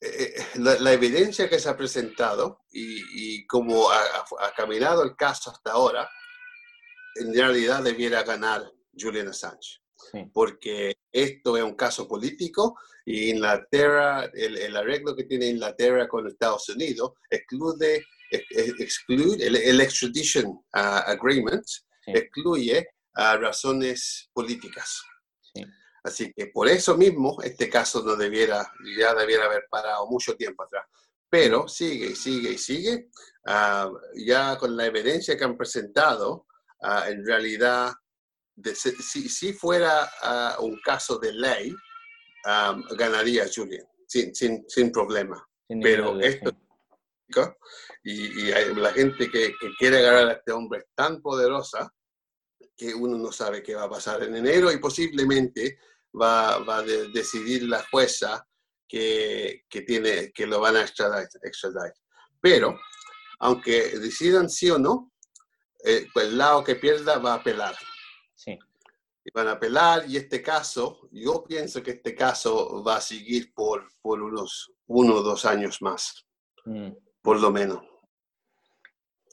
eh, 0.01 0.35
la, 0.61 0.79
la 0.79 0.93
evidencia 0.93 1.49
que 1.49 1.59
se 1.59 1.69
ha 1.69 1.77
presentado 1.77 2.61
y, 2.71 3.41
y 3.41 3.47
cómo 3.49 3.91
ha, 3.91 3.97
ha- 3.99 4.47
ha 4.47 4.53
caminado 4.55 5.03
el 5.03 5.17
caso 5.17 5.51
hasta 5.51 5.73
ahora, 5.73 6.09
en 7.17 7.35
realidad 7.35 7.83
debiera 7.83 8.23
ganar 8.23 8.63
Julian 8.97 9.27
Assange 9.27 9.82
sí, 10.11 10.25
porque 10.33 10.97
esto 11.13 11.57
es 11.57 11.63
un 11.63 11.75
caso 11.75 12.09
político 12.09 12.79
y 13.05 13.31
Inglaterra, 13.31 14.25
el, 14.35 14.57
el 14.59 14.77
arreglo 14.77 15.15
que 15.15 15.25
tiene 15.25 15.47
Inglaterra 15.47 16.09
con 16.09 16.27
Estados 16.27 16.69
Unidos 16.69 17.13
excluye, 17.31 18.05
ex- 18.31 18.47
ex- 18.51 18.81
excluye 18.81 19.47
el, 19.47 19.57
el 19.57 19.81
extradition 19.81 20.61
ah, 20.73 21.01
agreement, 21.07 21.65
Sí. 22.05 22.11
excluye 22.17 22.89
ah, 23.15 23.37
razones 23.37 24.29
políticas. 24.33 25.03
sí. 25.55 25.65
Así 26.05 26.33
que 26.33 26.47
por 26.49 26.67
eso 26.69 26.97
mismo 26.97 27.41
este 27.45 27.69
caso 27.71 28.03
no 28.03 28.17
debiera, 28.17 28.69
ya 28.99 29.15
debiera 29.15 29.45
haber 29.45 29.67
parado 29.71 30.09
mucho 30.09 30.35
tiempo 30.37 30.65
atrás. 30.65 30.85
Pero 31.31 31.69
sigue 31.69 32.07
y 32.07 32.17
sigue 32.17 32.51
y 32.55 32.59
sigue. 32.59 33.09
Ah, 33.47 33.89
ya 34.17 34.59
con 34.59 34.77
la 34.77 34.87
evidencia 34.87 35.37
que 35.37 35.45
han 35.45 35.57
presentado, 35.57 36.47
ah, 36.83 37.05
en 37.09 37.25
realidad, 37.25 37.93
de 38.55 38.75
si, 38.75 39.29
si 39.29 39.53
fuera 39.53 40.11
ah, 40.23 40.57
un 40.61 40.79
caso 40.85 41.19
de 41.19 41.33
ley, 41.33 41.75
ah, 42.47 42.77
ganaría 42.97 43.47
Julian, 43.55 43.87
sin, 44.07 44.35
sin, 44.35 44.65
sin 44.69 44.91
problema. 44.93 45.45
Sin 45.69 45.81
Pero 45.81 46.21
esto-. 46.21 46.53
Y, 48.05 48.49
y 48.49 48.53
hay- 48.53 48.75
la 48.75 48.93
gente 48.93 49.31
que, 49.31 49.55
que 49.59 49.71
quiere 49.79 49.99
agarrar 49.99 50.29
a 50.29 50.33
este 50.33 50.53
hombre 50.53 50.81
es 50.81 50.87
tan 50.95 51.23
poderosa 51.23 51.91
que 52.77 52.95
uno 52.95 53.17
no 53.17 53.33
sabe 53.33 53.63
qué 53.63 53.75
va 53.75 53.85
a 53.85 53.91
pasar 53.91 54.23
en 54.23 54.37
enero 54.37 54.71
y 54.73 54.79
posiblemente 54.79 55.79
va, 56.21 56.59
va 56.59 56.79
a 56.79 56.83
de- 56.83 57.09
decidir 57.09 57.63
la 57.65 57.85
jueza 57.91 58.47
que, 58.89 59.65
que, 59.69 59.83
tiene, 59.83 60.31
que 60.33 60.47
lo 60.47 60.61
van 60.61 60.77
a 60.77 60.83
extradite. 60.83 61.39
Pero, 62.41 62.79
aunque 63.41 63.99
decidan 63.99 64.51
sí 64.51 64.69
o 64.71 64.79
no, 64.79 65.13
eh, 65.85 66.07
pues 66.13 66.27
el 66.27 66.39
lado 66.39 66.63
que 66.63 66.77
pierda 66.77 67.19
va 67.19 67.33
a 67.33 67.37
apelar. 67.37 67.75
Y 69.25 69.31
van 69.33 69.49
a 69.49 69.53
apelar 69.53 70.05
y 70.09 70.17
este 70.17 70.43
caso, 70.43 71.09
yo 71.13 71.45
pienso 71.45 71.83
que 71.83 71.93
este 71.93 72.15
caso 72.15 72.83
va 72.83 72.97
a 72.97 73.01
seguir 73.01 73.53
por, 73.55 73.87
por 74.01 74.21
unos 74.21 74.73
uno 74.87 75.17
o 75.17 75.23
dos 75.23 75.45
años 75.45 75.81
más, 75.81 76.27
mm, 76.65 76.91
por 77.23 77.41
lo 77.41 77.51
menos. 77.53 77.83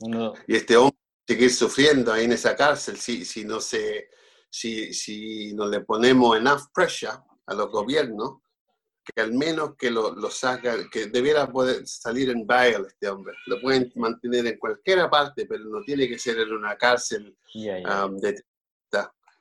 uno- 0.01 0.33
y 0.47 0.55
este 0.55 0.77
hombre 0.77 0.97
seguir 1.27 1.53
sufriendo 1.53 2.11
ahí 2.13 2.25
en 2.25 2.31
esa 2.31 2.55
cárcel 2.55 2.97
si, 2.97 3.25
si 3.25 3.43
no 3.45 3.59
se 3.59 4.09
si, 4.49 4.93
si 4.93 5.53
no 5.53 5.67
le 5.67 5.81
ponemos 5.81 6.37
enough 6.37 6.61
pressure 6.73 7.11
a 7.45 7.53
los 7.53 7.69
gobiernos 7.69 8.39
que 9.03 9.21
al 9.21 9.33
menos 9.33 9.75
que 9.75 9.91
lo, 9.91 10.15
lo 10.15 10.29
sacan 10.31 10.89
que 10.89 11.07
debiera 11.07 11.51
poder 11.51 11.85
salir 11.87 12.29
en 12.29 12.45
bail 12.47 12.85
este 12.87 13.09
hombre. 13.09 13.33
Lo 13.47 13.59
pueden 13.61 13.91
mantener 13.95 14.45
en 14.47 14.57
cualquier 14.57 15.07
parte 15.09 15.45
pero 15.45 15.65
no 15.65 15.81
tiene 15.83 16.07
que 16.07 16.17
ser 16.17 16.39
en 16.39 16.51
una 16.53 16.75
cárcel 16.77 17.37
ya, 17.53 17.79
ya, 17.79 18.05
um, 18.05 18.17
de 18.17 18.41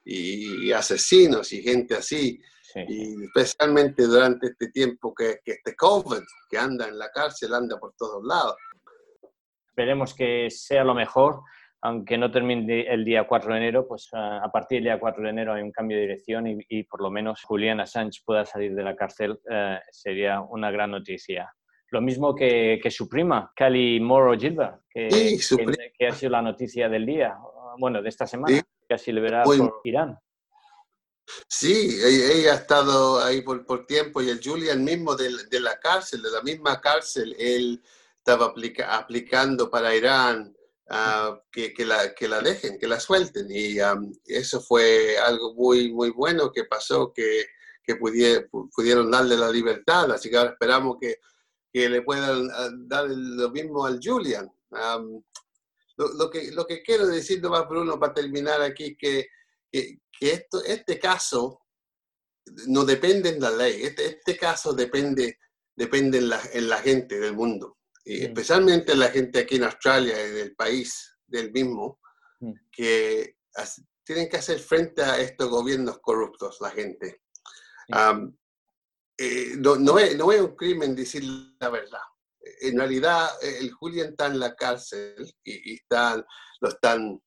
y, 0.08 0.68
y 0.68 0.72
asesinos 0.72 1.52
y 1.52 1.62
gente 1.62 1.94
así. 1.94 2.40
Sí, 2.62 2.80
y 2.86 3.24
especialmente 3.24 4.06
durante 4.06 4.48
este 4.48 4.70
tiempo 4.70 5.14
que, 5.14 5.38
que 5.42 5.52
este 5.52 5.74
COVID 5.74 6.22
que 6.50 6.58
anda 6.58 6.86
en 6.86 6.98
la 6.98 7.10
cárcel 7.10 7.54
anda 7.54 7.78
por 7.78 7.94
todos 7.96 8.22
lados. 8.24 8.56
Esperemos 9.68 10.14
que 10.14 10.50
sea 10.50 10.84
lo 10.84 10.94
mejor, 10.94 11.40
aunque 11.82 12.18
no 12.18 12.30
termine 12.30 12.82
el 12.92 13.04
día 13.04 13.26
4 13.26 13.52
de 13.52 13.58
enero, 13.58 13.86
pues 13.86 14.08
ah, 14.12 14.40
a 14.44 14.50
partir 14.50 14.78
del 14.78 14.84
día 14.84 15.00
4 15.00 15.22
de 15.22 15.30
enero 15.30 15.54
hay 15.54 15.62
un 15.62 15.72
cambio 15.72 15.96
de 15.96 16.02
dirección 16.02 16.46
y, 16.46 16.58
y 16.68 16.82
por 16.84 17.00
lo 17.00 17.10
menos 17.10 17.42
Julian 17.42 17.80
Assange 17.80 18.20
pueda 18.24 18.44
salir 18.44 18.74
de 18.74 18.82
la 18.82 18.96
cárcel, 18.96 19.38
eh, 19.50 19.78
sería 19.90 20.40
una 20.40 20.70
gran 20.70 20.90
noticia. 20.90 21.50
Lo 21.90 22.02
mismo 22.02 22.34
que, 22.34 22.78
que 22.82 22.90
su 22.90 23.08
prima, 23.08 23.50
Cali 23.56 23.98
Moro 23.98 24.38
Gilbert, 24.38 24.82
que, 24.90 25.10
Sí, 25.10 25.56
que 25.98 26.06
ha 26.06 26.12
sido 26.12 26.32
la 26.32 26.42
noticia 26.42 26.88
del 26.90 27.06
día, 27.06 27.38
bueno, 27.78 28.02
de 28.02 28.08
esta 28.10 28.26
semana, 28.26 28.56
Sí. 28.56 28.62
Casi 28.88 29.12
verá 29.12 29.44
Muy- 29.44 29.58
por 29.58 29.80
Irán. 29.84 30.18
Sí, 31.46 32.00
ella, 32.02 32.32
ella 32.32 32.52
ha 32.52 32.56
estado 32.56 33.22
ahí 33.22 33.42
por, 33.42 33.64
por 33.66 33.86
tiempo 33.86 34.22
y 34.22 34.30
el 34.30 34.40
Julian 34.42 34.82
mismo 34.82 35.14
de, 35.14 35.30
de 35.50 35.60
la 35.60 35.78
cárcel, 35.78 36.22
de 36.22 36.30
la 36.30 36.40
misma 36.42 36.80
cárcel, 36.80 37.36
él 37.38 37.82
estaba 38.16 38.46
aplica- 38.46 38.96
aplicando 38.96 39.70
para 39.70 39.94
Irán 39.94 40.56
ah, 40.88 41.38
que, 41.52 41.74
que 41.74 41.84
la, 41.84 42.14
que 42.14 42.28
la 42.28 42.40
dejen, 42.40 42.78
que 42.78 42.86
la 42.88 42.98
suelten. 42.98 43.46
Y 43.50 43.78
am, 43.78 44.10
eso 44.24 44.60
fue 44.62 45.18
algo 45.18 45.52
muy, 45.54 45.92
muy 45.92 46.10
bueno 46.10 46.50
que 46.50 46.64
pasó, 46.64 47.12
que, 47.12 47.44
que 47.82 47.98
pudie- 47.98 48.48
pu- 48.50 48.70
pudieron 48.74 49.10
darle 49.10 49.36
la 49.36 49.50
libertad. 49.50 50.10
Así 50.10 50.30
que 50.30 50.38
ahora 50.38 50.52
esperamos 50.52 50.96
que, 50.98 51.16
que 51.70 51.90
le 51.90 52.00
puedan 52.00 52.48
ah, 52.54 52.70
dar 52.86 53.04
lo 53.10 53.50
mismo 53.50 53.84
al 53.84 54.00
Julian. 54.02 54.50
Am, 54.70 55.22
lo, 55.98 56.12
lo 56.14 56.30
que, 56.30 56.52
lo 56.52 56.66
que 56.66 56.82
quiero 56.82 57.06
decir 57.06 57.42
nomás, 57.42 57.68
Bruno, 57.68 57.98
para 57.98 58.14
terminar 58.14 58.62
aquí, 58.62 58.96
que, 58.96 59.26
que, 59.70 59.98
que 60.10 60.32
esto, 60.32 60.64
este 60.64 60.98
caso 60.98 61.60
no 62.68 62.84
depende 62.84 63.30
en 63.30 63.40
la 63.40 63.50
ley, 63.50 63.82
este, 63.82 64.06
este 64.06 64.36
caso 64.36 64.72
depende, 64.72 65.38
depende 65.76 66.18
en, 66.18 66.30
la, 66.30 66.40
en 66.52 66.68
la 66.68 66.78
gente 66.78 67.18
del 67.18 67.34
mundo, 67.34 67.78
y 68.04 68.24
especialmente 68.24 68.96
la 68.96 69.10
gente 69.10 69.40
aquí 69.40 69.56
en 69.56 69.64
Australia 69.64 70.24
y 70.26 70.30
del 70.30 70.54
país 70.54 71.16
del 71.26 71.52
mismo, 71.52 72.00
que 72.70 73.36
tienen 74.04 74.28
que 74.28 74.36
hacer 74.36 74.60
frente 74.60 75.02
a 75.02 75.20
estos 75.20 75.50
gobiernos 75.50 75.98
corruptos, 75.98 76.58
la 76.60 76.70
gente. 76.70 77.22
Eh, 79.20 79.56
no, 79.58 79.74
no 79.74 79.98
es, 79.98 80.16
no 80.16 80.30
es 80.30 80.40
un 80.40 80.54
crimen 80.54 80.94
decir 80.94 81.24
la 81.58 81.68
verdad. 81.68 82.00
En 82.60 82.78
realidad, 82.78 83.28
eh, 83.42 83.58
el 83.60 83.72
Julian 83.72 84.08
está 84.10 84.26
en 84.26 84.38
la 84.38 84.54
cárcel 84.54 85.14
y, 85.44 85.72
y 85.72 85.74
están, 85.76 86.24
lo 86.60 86.68
están 86.68 87.20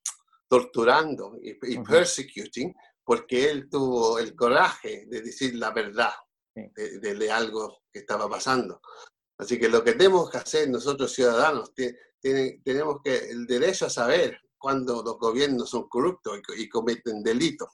torturando 0.48 1.36
y, 1.42 1.50
y 1.72 1.78
persecuting 1.82 2.74
porque 3.04 3.50
él 3.50 3.68
tuvo 3.70 4.18
el 4.18 4.34
coraje 4.36 5.04
de 5.08 5.22
decir 5.22 5.54
la 5.56 5.70
verdad 5.70 6.12
Sí. 6.54 6.60
de, 6.74 6.98
de- 6.98 7.14
de 7.14 7.30
algo 7.32 7.82
que 7.90 8.00
estaba 8.00 8.28
pasando. 8.28 8.82
Así 9.38 9.58
que 9.58 9.70
lo 9.70 9.82
que 9.82 9.92
tenemos 9.94 10.28
que 10.30 10.36
hacer 10.36 10.68
nosotros 10.68 11.10
ciudadanos, 11.10 11.72
tenemos 12.62 12.96
que 13.02 13.30
el 13.30 13.46
derecho 13.46 13.86
a 13.86 13.90
saber 13.90 14.38
cuando 14.58 15.02
los 15.02 15.18
gobiernos 15.18 15.70
son 15.70 15.88
corruptos 15.88 16.38
y, 16.38 16.42
co- 16.42 16.54
y 16.54 16.68
cometen 16.68 17.22
delitos. 17.22 17.70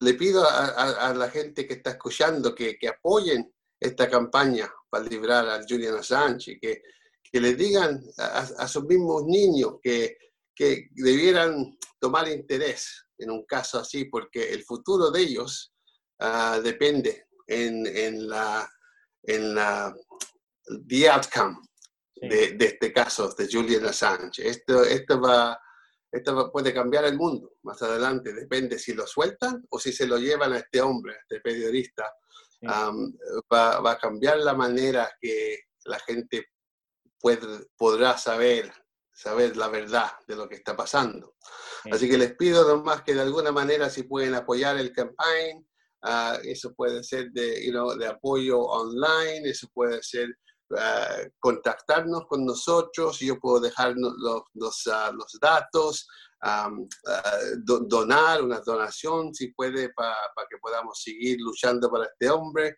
Le 0.00 0.14
pido 0.14 0.44
a, 0.48 0.64
a- 0.66 1.08
a 1.10 1.14
la 1.14 1.30
gente 1.30 1.66
que 1.66 1.74
está 1.74 1.90
escuchando 1.90 2.54
que, 2.54 2.76
que 2.78 2.88
apoyen 2.88 3.52
esta 3.80 4.08
campaña 4.08 4.72
para 4.94 5.08
librar 5.08 5.48
a 5.48 5.60
Julian 5.68 5.96
Assange 5.96 6.58
que, 6.60 6.82
que 7.32 7.40
le 7.40 7.54
digan 7.54 8.00
a, 8.18 8.38
a 8.64 8.68
sus 8.68 8.84
mismos 8.84 9.24
niños 9.26 9.78
que, 9.82 10.16
que 10.54 10.88
debieran 10.92 11.76
tomar 11.98 12.28
interés 12.28 13.06
en 13.18 13.30
un 13.30 13.44
caso 13.44 13.78
así, 13.78 14.04
porque 14.04 14.52
el 14.52 14.62
futuro 14.62 15.10
de 15.10 15.20
ellos 15.20 15.72
ah, 16.20 16.60
depende 16.62 17.26
en, 17.46 17.84
en 17.86 18.28
la 18.28 18.68
en 19.26 19.54
la 19.54 19.92
the 20.88 21.08
outcome 21.10 21.56
Sí. 22.16 22.28
de, 22.28 22.52
de 22.52 22.66
este 22.66 22.92
caso 22.92 23.28
de 23.36 23.48
Julian 23.52 23.86
Assange. 23.86 24.46
Esto, 24.48 24.84
esto 24.84 25.20
va 25.20 25.58
esto 26.12 26.32
va- 26.36 26.52
puede 26.52 26.72
cambiar 26.72 27.04
el 27.06 27.16
mundo 27.16 27.54
más 27.64 27.82
adelante, 27.82 28.32
depende 28.32 28.78
si 28.78 28.92
lo 28.94 29.04
sueltan 29.04 29.66
o 29.70 29.80
si 29.80 29.92
se 29.92 30.06
lo 30.06 30.16
llevan 30.16 30.52
a 30.52 30.58
este 30.58 30.80
hombre, 30.80 31.14
a 31.14 31.18
este 31.22 31.40
periodista. 31.40 32.04
Va, 32.66 33.80
va 33.80 33.92
a 33.92 33.98
cambiar 33.98 34.38
la 34.38 34.54
manera 34.54 35.10
que 35.20 35.58
la 35.84 35.98
gente 36.00 36.46
puede, 37.20 37.66
podrá 37.76 38.18
saber, 38.18 38.72
saber 39.12 39.56
la 39.56 39.68
verdad 39.68 40.12
de 40.26 40.36
lo 40.36 40.48
que 40.48 40.56
está 40.56 40.76
pasando. 40.76 41.34
Sí. 41.82 41.90
Así 41.92 42.08
que 42.08 42.18
les 42.18 42.34
pido 42.36 42.66
nomás 42.66 43.02
que 43.02 43.14
de 43.14 43.22
alguna 43.22 43.52
manera 43.52 43.88
si 43.88 44.02
pueden 44.02 44.34
apoyar 44.34 44.76
el 44.78 44.92
campaign, 44.92 45.66
ah, 46.02 46.38
eso 46.42 46.74
puede 46.74 47.02
ser 47.02 47.30
de, 47.32 47.64
you 47.64 47.72
know, 47.72 47.94
de 47.94 48.06
apoyo 48.06 48.60
online, 48.60 49.48
eso 49.48 49.68
puede 49.72 50.02
ser 50.02 50.28
ah, 50.76 51.18
contactarnos 51.38 52.26
con 52.28 52.44
nosotros, 52.44 53.18
yo 53.20 53.38
puedo 53.38 53.60
dejar 53.60 53.94
los, 53.96 54.14
los, 54.52 54.86
ah, 54.88 55.10
los 55.14 55.38
datos, 55.40 56.06
am, 56.46 56.86
ah, 57.06 57.38
do- 57.64 57.80
donar 57.88 58.42
una 58.42 58.60
donación 58.60 59.34
si 59.34 59.48
puede 59.52 59.90
para 59.94 60.14
que 60.48 60.58
podamos 60.60 61.00
seguir 61.02 61.38
luchando 61.40 61.90
para 61.90 62.04
este 62.04 62.28
hombre, 62.30 62.76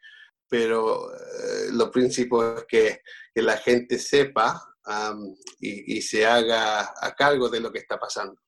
pero 0.49 1.13
eh, 1.13 1.69
lo 1.73 1.91
principal 1.91 2.59
es 2.59 2.65
que, 2.69 3.01
que 3.35 3.43
la 3.43 3.57
gente 3.57 3.99
sepa 3.99 4.63
am, 4.85 5.35
y, 5.61 5.97
y 5.97 6.01
se 6.03 6.25
haga 6.25 6.81
a 7.01 7.15
cargo 7.17 7.49
de 7.49 7.61
lo 7.61 7.73
que 7.73 7.81
está 7.81 7.99
pasando. 7.99 8.41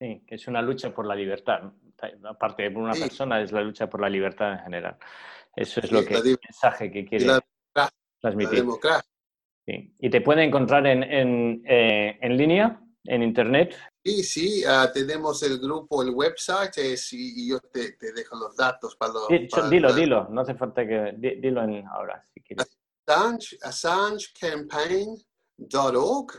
Sí, 0.00 0.24
que 0.26 0.34
es 0.36 0.48
una 0.48 0.62
lucha 0.62 0.92
por 0.94 1.06
la 1.06 1.14
libertad. 1.14 1.60
Aparte 2.24 2.64
de 2.64 2.70
por 2.72 2.82
una 2.82 2.94
Sí. 2.94 3.02
persona, 3.02 3.40
es 3.40 3.52
la 3.52 3.60
lucha 3.60 3.88
por 3.88 4.00
la 4.00 4.08
libertad 4.08 4.54
en 4.54 4.58
general. 4.60 4.96
Eso 5.54 5.80
es 5.80 5.88
Sí, 5.88 5.94
lo 5.94 6.04
que 6.04 6.14
la 6.14 6.20
el 6.20 6.38
mensaje 6.42 6.90
que 6.90 7.04
quiere 7.04 7.26
la- 7.26 7.40
La 7.74 7.88
transmitir. 8.20 8.58
democracia. 8.60 9.08
Sí. 9.66 9.94
Y 10.00 10.10
te 10.10 10.20
puede 10.20 10.42
encontrar 10.42 10.86
en, 10.86 11.02
en, 11.04 11.62
eh, 11.66 12.18
en 12.20 12.36
línea, 12.36 12.80
en 13.04 13.22
internet. 13.22 13.74
Sí, 14.04 14.22
sí, 14.22 14.64
ah, 14.64 14.90
tenemos 14.92 15.42
el 15.42 15.58
grupo, 15.58 16.02
el 16.02 16.10
website, 16.10 16.76
es- 16.78 17.12
y, 17.12 17.44
y 17.44 17.48
yo 17.50 17.60
te, 17.60 17.92
te 17.92 18.12
dejo 18.12 18.36
los 18.36 18.56
datos 18.56 18.96
para 18.96 19.12
los... 19.12 19.26
Para- 19.50 19.68
dilo, 19.68 19.88
para- 19.88 20.00
dilo, 20.00 20.28
no 20.30 20.40
hace 20.40 20.54
falta 20.54 20.86
que. 20.86 21.12
di- 21.16 21.36
Dilo 21.40 21.62
en, 21.64 21.86
ahora, 21.86 22.24
si 22.34 22.40
quieres. 22.42 22.66
Assange, 23.06 23.58
assangecampaign.org 23.62 26.32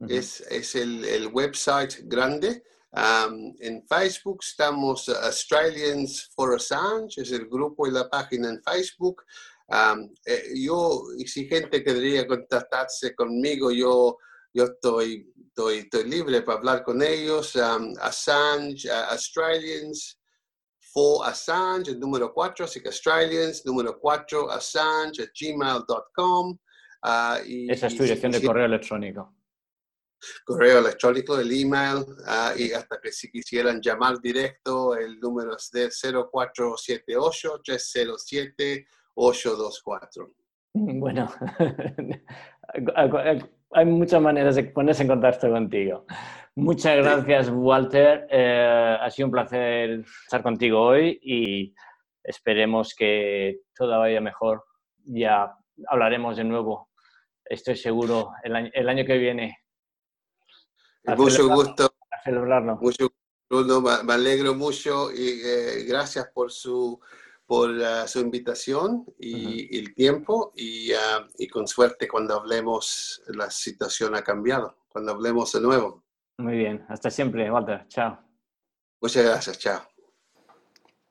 Ujú. 0.00 0.12
es, 0.12 0.40
es 0.50 0.74
el, 0.74 1.04
el 1.04 1.26
website 1.28 2.00
grande. 2.04 2.62
Am, 2.94 3.54
en 3.60 3.82
Facebook 3.86 4.40
estamos 4.42 5.08
uh, 5.08 5.14
Australians 5.22 6.30
for 6.34 6.54
Assange, 6.54 7.22
es 7.22 7.32
el 7.32 7.46
grupo 7.48 7.86
y 7.86 7.90
la 7.90 8.08
página 8.10 8.50
en 8.50 8.62
Facebook. 8.62 9.22
Eh, 10.26 10.52
yo, 10.56 11.02
y 11.16 11.26
si 11.26 11.46
gente 11.48 11.82
querría 11.82 12.26
contactarse 12.26 13.14
conmigo, 13.14 13.70
yo, 13.70 14.18
yo 14.54 14.64
estoy, 14.64 15.32
estoy, 15.48 15.78
estoy 15.78 16.04
libre 16.08 16.42
para 16.42 16.58
hablar 16.58 16.82
con 16.82 17.02
ellos. 17.02 17.56
Am, 17.56 17.92
Assange, 18.00 18.88
uh, 18.88 19.10
Australians 19.12 20.18
for 20.92 21.26
Assange, 21.26 21.90
el 21.92 21.98
número 22.00 22.32
4, 22.34 22.64
así 22.66 22.80
que 22.80 22.88
Australians, 22.88 23.64
número 23.64 23.98
4, 23.98 24.50
Assange, 24.50 25.22
at 25.22 25.30
gmail.com. 25.38 26.58
ah, 27.02 27.38
y- 27.46 27.70
Esa 27.70 27.86
es 27.86 27.96
tu 27.96 28.02
dirección 28.02 28.32
de 28.32 28.42
correo 28.42 28.66
electrónico. 28.66 29.34
correo 30.44 30.78
electrónico, 30.78 31.36
el 31.40 31.50
email, 31.50 32.04
ah, 32.26 32.52
y 32.56 32.72
hasta 32.72 33.00
que 33.00 33.10
si 33.10 33.28
quisieran 33.30 33.80
llamar 33.80 34.20
directo, 34.20 34.94
el 34.94 35.18
número 35.18 35.56
es 35.56 35.70
de 35.72 35.90
0478-307-824. 39.16 40.32
Bueno, 40.74 41.30
hay 43.72 43.86
muchas 43.86 44.20
maneras 44.20 44.56
de 44.56 44.64
ponerse 44.64 45.02
en 45.02 45.08
contacto 45.08 45.50
contigo. 45.50 46.06
Muchas 46.54 46.96
gracias, 46.96 47.50
Walter. 47.50 48.26
Eh, 48.30 48.98
ha 49.00 49.10
sido 49.10 49.26
un 49.26 49.32
placer 49.32 50.04
estar 50.24 50.42
contigo 50.42 50.80
hoy 50.80 51.18
y 51.22 51.74
esperemos 52.22 52.94
que 52.94 53.60
todo 53.74 53.98
vaya 53.98 54.20
mejor. 54.20 54.64
Ya 55.04 55.54
hablaremos 55.88 56.36
de 56.36 56.44
nuevo, 56.44 56.90
estoy 57.44 57.76
seguro, 57.76 58.32
el 58.42 58.56
año, 58.56 58.70
el 58.74 58.88
año 58.88 59.04
que 59.04 59.18
viene. 59.18 59.58
Mucho 61.16 61.48
gusto, 61.48 61.94
a 62.10 62.22
celebrarlo. 62.22 62.76
mucho 62.76 63.08
me 63.50 64.04
me 64.04 64.12
alegro 64.14 64.54
mucho 64.54 65.12
y 65.12 65.40
eh, 65.44 65.84
gracias 65.86 66.30
por 66.32 66.50
su 66.50 67.00
por 67.52 67.70
ah, 67.84 68.08
su 68.08 68.18
invitación 68.18 69.04
y, 69.18 69.76
y 69.76 69.78
el 69.78 69.94
tiempo 69.94 70.54
y, 70.56 70.90
ah, 70.94 71.28
y 71.36 71.48
con 71.48 71.66
suerte 71.66 72.08
cuando 72.08 72.34
hablemos 72.34 73.22
la 73.26 73.50
situación 73.50 74.14
ha 74.14 74.22
cambiado, 74.22 74.78
cuando 74.88 75.12
hablemos 75.12 75.52
de 75.52 75.60
nuevo. 75.60 76.02
Muy 76.38 76.56
bien, 76.56 76.82
hasta 76.88 77.10
siempre, 77.10 77.50
Walter. 77.50 77.86
Chao. 77.88 78.18
Muchas 79.02 79.26
gracias, 79.26 79.58
chao. 79.58 79.82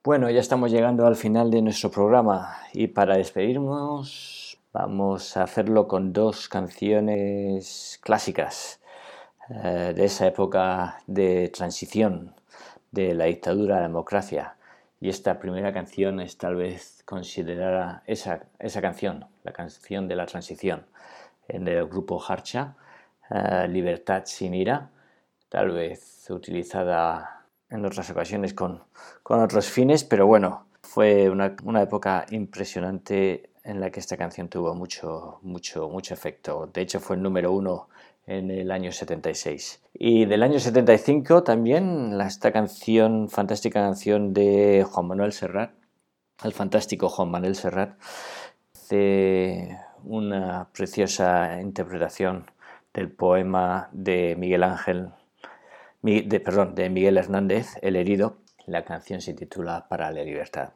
Bueno, 0.02 0.28
ya 0.30 0.40
estamos 0.40 0.72
llegando 0.72 1.06
al 1.06 1.14
final 1.14 1.48
de 1.48 1.62
nuestro 1.62 1.92
programa 1.92 2.56
y 2.72 2.88
para 2.88 3.16
despedirnos 3.16 4.58
vamos 4.72 5.36
a 5.36 5.44
hacerlo 5.44 5.86
con 5.86 6.12
dos 6.12 6.48
canciones 6.48 8.00
clásicas 8.02 8.80
eh, 9.48 9.92
de 9.94 10.04
esa 10.04 10.26
época 10.26 11.04
de 11.06 11.50
transición 11.50 12.34
de 12.90 13.14
la 13.14 13.26
dictadura 13.26 13.76
a 13.76 13.80
la 13.82 13.86
democracia. 13.86 14.56
Y 15.02 15.08
esta 15.08 15.40
primera 15.40 15.72
canción 15.72 16.20
es 16.20 16.38
tal 16.38 16.54
vez 16.54 17.02
considerada 17.04 18.04
esa, 18.06 18.46
esa 18.60 18.80
canción, 18.80 19.26
la 19.42 19.52
canción 19.52 20.06
de 20.06 20.14
la 20.14 20.26
transición, 20.26 20.86
en 21.48 21.66
el 21.66 21.88
grupo 21.88 22.22
Harcha, 22.24 22.76
eh, 23.28 23.66
Libertad 23.68 24.22
sin 24.26 24.54
ira, 24.54 24.90
tal 25.48 25.72
vez 25.72 26.30
utilizada 26.30 27.46
en 27.68 27.84
otras 27.84 28.10
ocasiones 28.10 28.54
con, 28.54 28.84
con 29.24 29.40
otros 29.40 29.68
fines, 29.68 30.04
pero 30.04 30.28
bueno, 30.28 30.66
fue 30.82 31.28
una, 31.28 31.56
una 31.64 31.82
época 31.82 32.24
impresionante 32.30 33.50
en 33.64 33.80
la 33.80 33.90
que 33.90 33.98
esta 33.98 34.16
canción 34.16 34.48
tuvo 34.48 34.72
mucho, 34.76 35.40
mucho, 35.42 35.88
mucho 35.88 36.14
efecto. 36.14 36.70
De 36.72 36.80
hecho, 36.80 37.00
fue 37.00 37.16
el 37.16 37.22
número 37.22 37.50
uno 37.50 37.88
en 38.26 38.50
el 38.50 38.70
año 38.70 38.92
76. 38.92 39.82
Y 39.94 40.24
del 40.26 40.42
año 40.42 40.58
75 40.58 41.42
también 41.42 42.18
esta 42.20 42.52
canción, 42.52 43.28
fantástica 43.28 43.80
canción 43.80 44.32
de 44.32 44.84
Juan 44.88 45.06
Manuel 45.06 45.32
Serrat, 45.32 45.72
el 46.44 46.52
fantástico 46.52 47.08
Juan 47.08 47.30
Manuel 47.30 47.54
Serrat, 47.54 47.98
hace 48.74 49.78
una 50.04 50.68
preciosa 50.72 51.60
interpretación 51.60 52.50
del 52.92 53.10
poema 53.10 53.88
de 53.92 54.36
Miguel 54.38 54.64
Ángel, 54.64 55.10
de, 56.02 56.40
perdón, 56.40 56.74
de 56.74 56.90
Miguel 56.90 57.16
Hernández, 57.16 57.78
El 57.80 57.96
herido. 57.96 58.38
La 58.66 58.84
canción 58.84 59.20
se 59.20 59.34
titula 59.34 59.86
Para 59.88 60.10
la 60.10 60.22
libertad. 60.22 60.70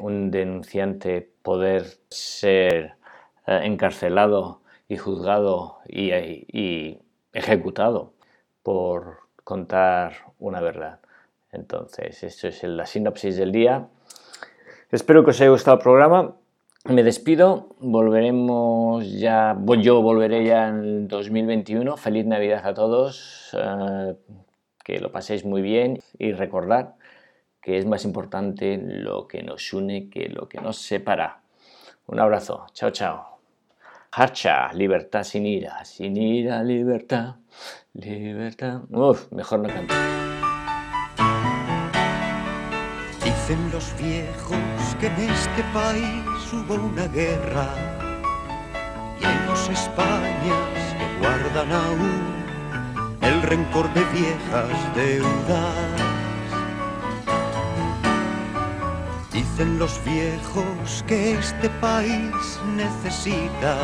un 0.00 0.30
denunciante 0.30 1.28
poder 1.42 1.84
ser 2.08 2.94
eh, 3.46 3.60
encarcelado 3.64 4.62
y 4.88 4.96
juzgado 4.96 5.78
y, 5.86 6.98
ejecutado 7.32 8.12
por 8.62 9.18
contar 9.44 10.12
una 10.38 10.60
verdad. 10.60 11.00
Entonces, 11.50 12.22
esto 12.22 12.48
es 12.48 12.62
la 12.62 12.86
sinopsis 12.86 13.36
del 13.36 13.52
día. 13.52 13.88
Espero 14.90 15.24
que 15.24 15.30
os 15.30 15.40
haya 15.40 15.50
gustado 15.50 15.78
el 15.78 15.82
programa. 15.82 16.36
Me 16.84 17.04
despido, 17.04 17.76
volveremos 17.78 19.08
ya, 19.12 19.56
yo 19.80 20.02
volveré 20.02 20.44
ya 20.44 20.66
en 20.66 21.06
2021. 21.06 21.96
Feliz 21.96 22.26
Navidad 22.26 22.66
a 22.66 22.74
todos, 22.74 23.56
eh, 23.56 24.16
que 24.82 24.98
lo 24.98 25.12
paséis 25.12 25.44
muy 25.44 25.62
bien 25.62 26.00
y 26.18 26.32
recordad 26.32 26.96
que 27.60 27.78
es 27.78 27.86
más 27.86 28.04
importante 28.04 28.80
lo 28.82 29.28
que 29.28 29.44
nos 29.44 29.72
une 29.72 30.10
que 30.10 30.28
lo 30.28 30.48
que 30.48 30.60
nos 30.60 30.78
separa. 30.78 31.42
Un 32.08 32.18
abrazo, 32.18 32.66
chao, 32.72 32.90
chao. 32.90 33.38
Harcha, 34.10 34.72
libertad 34.72 35.22
sin 35.22 35.46
ira, 35.46 35.84
sin 35.84 36.16
ira, 36.16 36.64
libertad, 36.64 37.36
libertad. 37.92 38.80
Uf, 38.90 39.30
mejor 39.30 39.60
no 39.60 39.68
canto. 39.68 39.94
Dicen 43.22 43.70
los 43.72 43.96
viejos 43.96 44.96
que 44.98 45.06
en 45.06 45.30
este 45.30 45.62
país 45.72 46.31
hubo 46.52 46.74
una 46.74 47.06
guerra 47.08 47.66
y 49.20 49.24
hay 49.24 49.38
dos 49.46 49.68
Españas 49.68 50.94
que 50.98 51.18
guardan 51.20 51.72
aún 51.72 52.20
el 53.22 53.42
rencor 53.42 53.92
de 53.94 54.04
viejas 54.06 54.94
deudas. 54.94 56.02
Dicen 59.32 59.78
los 59.78 60.00
viejos 60.04 61.04
que 61.06 61.34
este 61.34 61.68
país 61.80 62.60
necesita 62.76 63.76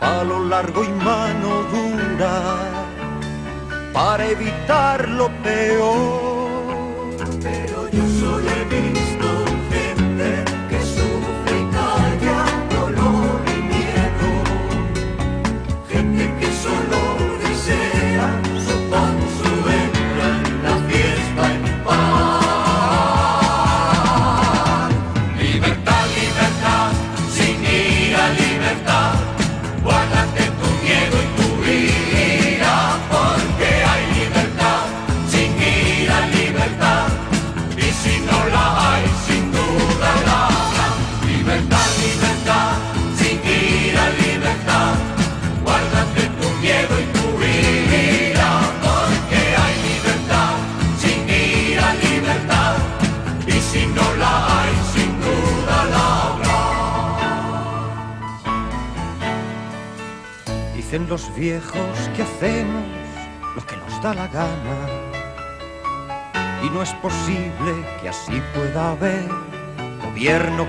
palo 0.00 0.44
largo 0.44 0.84
y 0.84 0.88
mano 0.88 1.62
dura 1.72 2.56
para 3.92 4.26
evitar 4.26 5.08
lo 5.08 5.28
peor. 5.42 6.26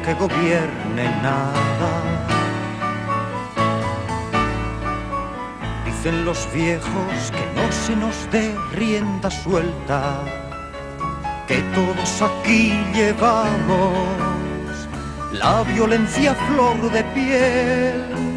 Que 0.07 0.13
gobierne 0.13 1.05
nada. 1.21 1.91
Dicen 5.85 6.23
los 6.23 6.47
viejos 6.53 7.31
que 7.35 7.45
no 7.59 7.69
se 7.69 7.93
nos 7.93 8.15
dé 8.31 8.55
rienda 8.71 9.29
suelta, 9.29 10.23
que 11.45 11.57
todos 11.75 12.21
aquí 12.21 12.71
llevamos 12.93 14.87
la 15.33 15.63
violencia 15.63 16.33
flor 16.47 16.89
de 16.89 17.03
piel. 17.15 18.36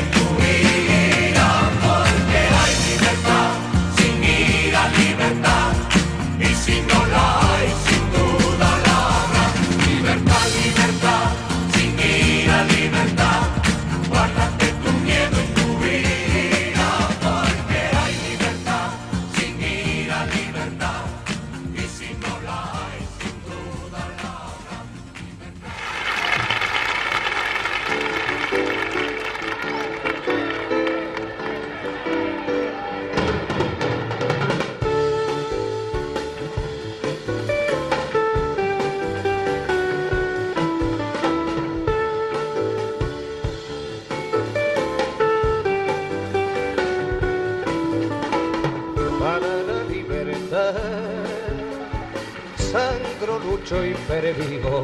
lucho 53.61 53.85
y 53.85 53.93
pervivo 54.07 54.83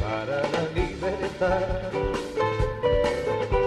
para 0.00 0.42
la 0.42 0.68
libertad. 0.74 1.62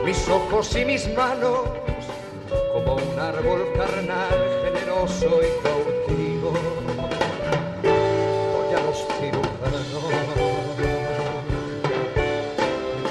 Mis 0.05 0.27
ojos 0.29 0.75
y 0.75 0.85
mis 0.85 1.07
manos, 1.15 1.61
como 2.73 2.95
un 2.95 3.19
árbol 3.19 3.71
carnal, 3.75 4.61
generoso 4.63 5.41
y 5.41 5.63
cautivo, 5.63 6.53
doy 7.83 8.73
a 8.73 8.81
los 8.85 8.97
cirujanos 9.19 9.87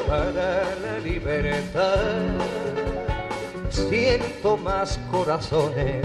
para 0.08 0.64
la 0.82 0.98
libertad. 1.04 1.98
Siento 3.70 4.56
más 4.56 4.98
corazones 5.10 6.04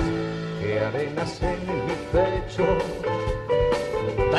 que 0.62 0.80
arenas 0.80 1.42
en 1.42 1.60
mi 1.66 1.96
pecho, 2.12 2.66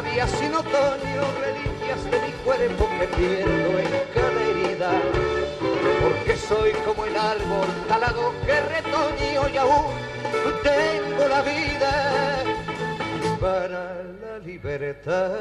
savia 0.00 0.26
sin 0.26 0.54
otoño, 0.54 1.22
reliquias 1.40 2.02
de 2.10 2.20
mi 2.20 2.32
cuerpo 2.44 2.88
que 2.98 3.06
pierdo 3.08 3.78
en 3.78 3.92
cada 4.14 4.40
herida. 4.48 4.90
Porque 6.02 6.36
soy 6.36 6.72
como 6.86 7.04
el 7.04 7.16
árbol 7.16 7.68
talado 7.88 8.32
que 8.46 8.60
retoño 8.60 9.48
y 9.52 9.56
aún 9.58 9.92
tengo 10.62 11.28
la 11.28 11.42
vida 11.42 12.44
para 13.40 14.02
la 14.22 14.38
libertad. 14.44 15.32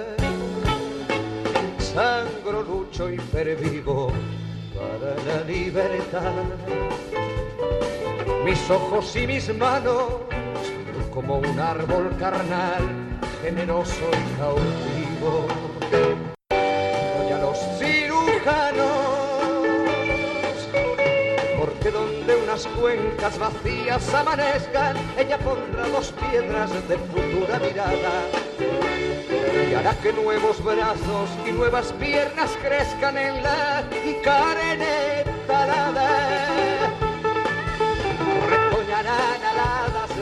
Sangro, 1.78 2.62
lucho 2.64 3.10
y 3.10 3.18
pervivo 3.18 4.12
para 4.76 5.16
la 5.28 5.44
libertad 5.46 6.34
mis 8.46 8.70
ojos 8.70 9.16
y 9.16 9.28
mis 9.28 9.54
manos, 9.58 10.06
como 11.14 11.40
un 11.40 11.60
árbol 11.60 12.16
carnal, 12.18 12.99
generoso 13.42 14.10
y 14.12 14.38
cautivo. 14.38 15.48
Doy 16.50 17.32
a 17.32 17.38
los 17.40 17.58
cirujanos, 17.78 18.88
porque 21.58 21.92
donde 21.92 22.36
unas 22.36 22.68
cuencas 22.68 23.38
vacías 23.38 24.14
amanezcan, 24.14 24.98
ella 25.18 25.38
pondrá 25.40 25.88
dos 25.88 26.14
piedras 26.30 26.72
de 26.88 26.98
futura 26.98 27.60
mirada. 27.60 28.12
Y 29.70 29.74
hará 29.74 29.94
que 29.96 30.14
nuevos 30.14 30.64
brazos 30.64 31.30
y 31.48 31.52
nuevas 31.52 31.94
piernas 31.94 32.52
crezcan 32.62 33.18
en 33.18 33.44
la 33.44 33.84
carne 34.24 35.24
talada 35.48 36.49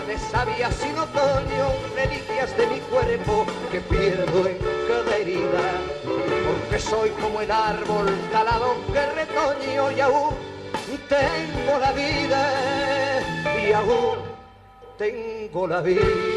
de 0.07 0.17
savia 0.17 0.71
sin 0.71 0.97
otoño, 0.97 1.67
reliquias 1.95 2.55
de 2.57 2.67
mi 2.67 2.79
cuerpo 2.79 3.45
que 3.71 3.81
pierdo 3.81 4.47
en 4.47 4.57
cada 4.87 5.17
herida, 5.17 5.81
porque 6.47 6.79
soy 6.79 7.09
como 7.21 7.41
el 7.41 7.51
árbol 7.51 8.07
talado 8.31 8.75
que 8.93 9.05
retoño 9.05 9.91
y 9.91 9.99
aún 9.99 10.33
tengo 11.09 11.79
la 11.79 11.91
vida, 11.91 12.51
y 13.61 13.71
aún 13.73 14.19
tengo 14.97 15.67
la 15.67 15.81
vida. 15.81 16.36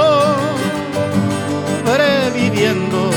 sobreviviendo, 2.01 3.11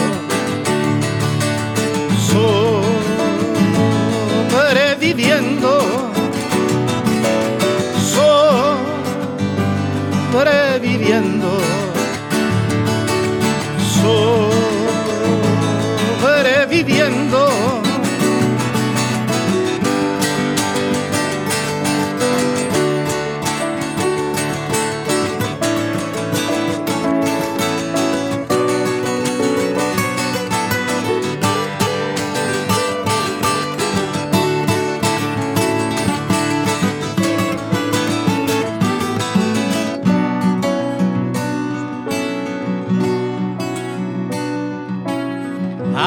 sobreviviendo, 10.33 11.61
sobreviviendo. 16.21 17.54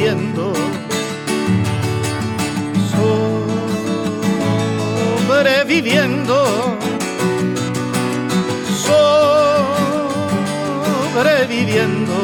sobreviviendo, 0.00 0.54
sobreviviendo. 5.26 6.80
sobreviviendo, 11.12 12.16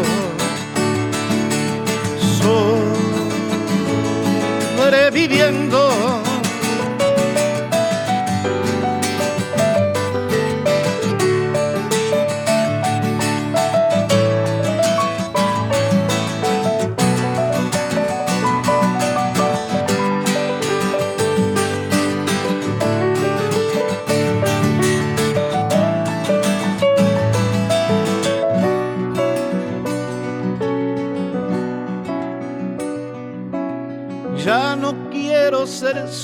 sobreviviendo. 4.77 6.26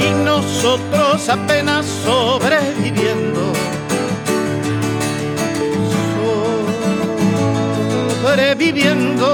y 0.00 0.10
nosotros 0.24 1.28
apenas 1.28 1.84
sobreviviendo. 2.04 3.52
Sobreviviendo. 8.22 9.28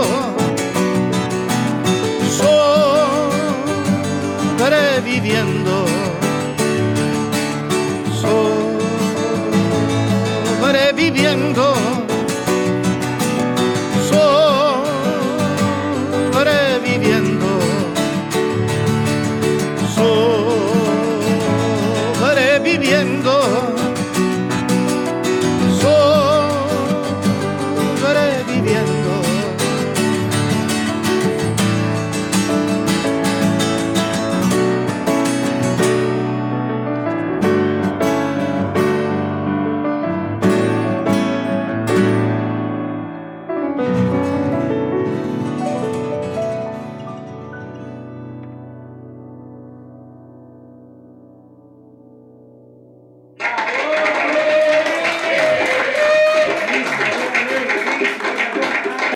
Sobreviviendo. 4.59 5.87
Sobreviviendo. 10.61 11.96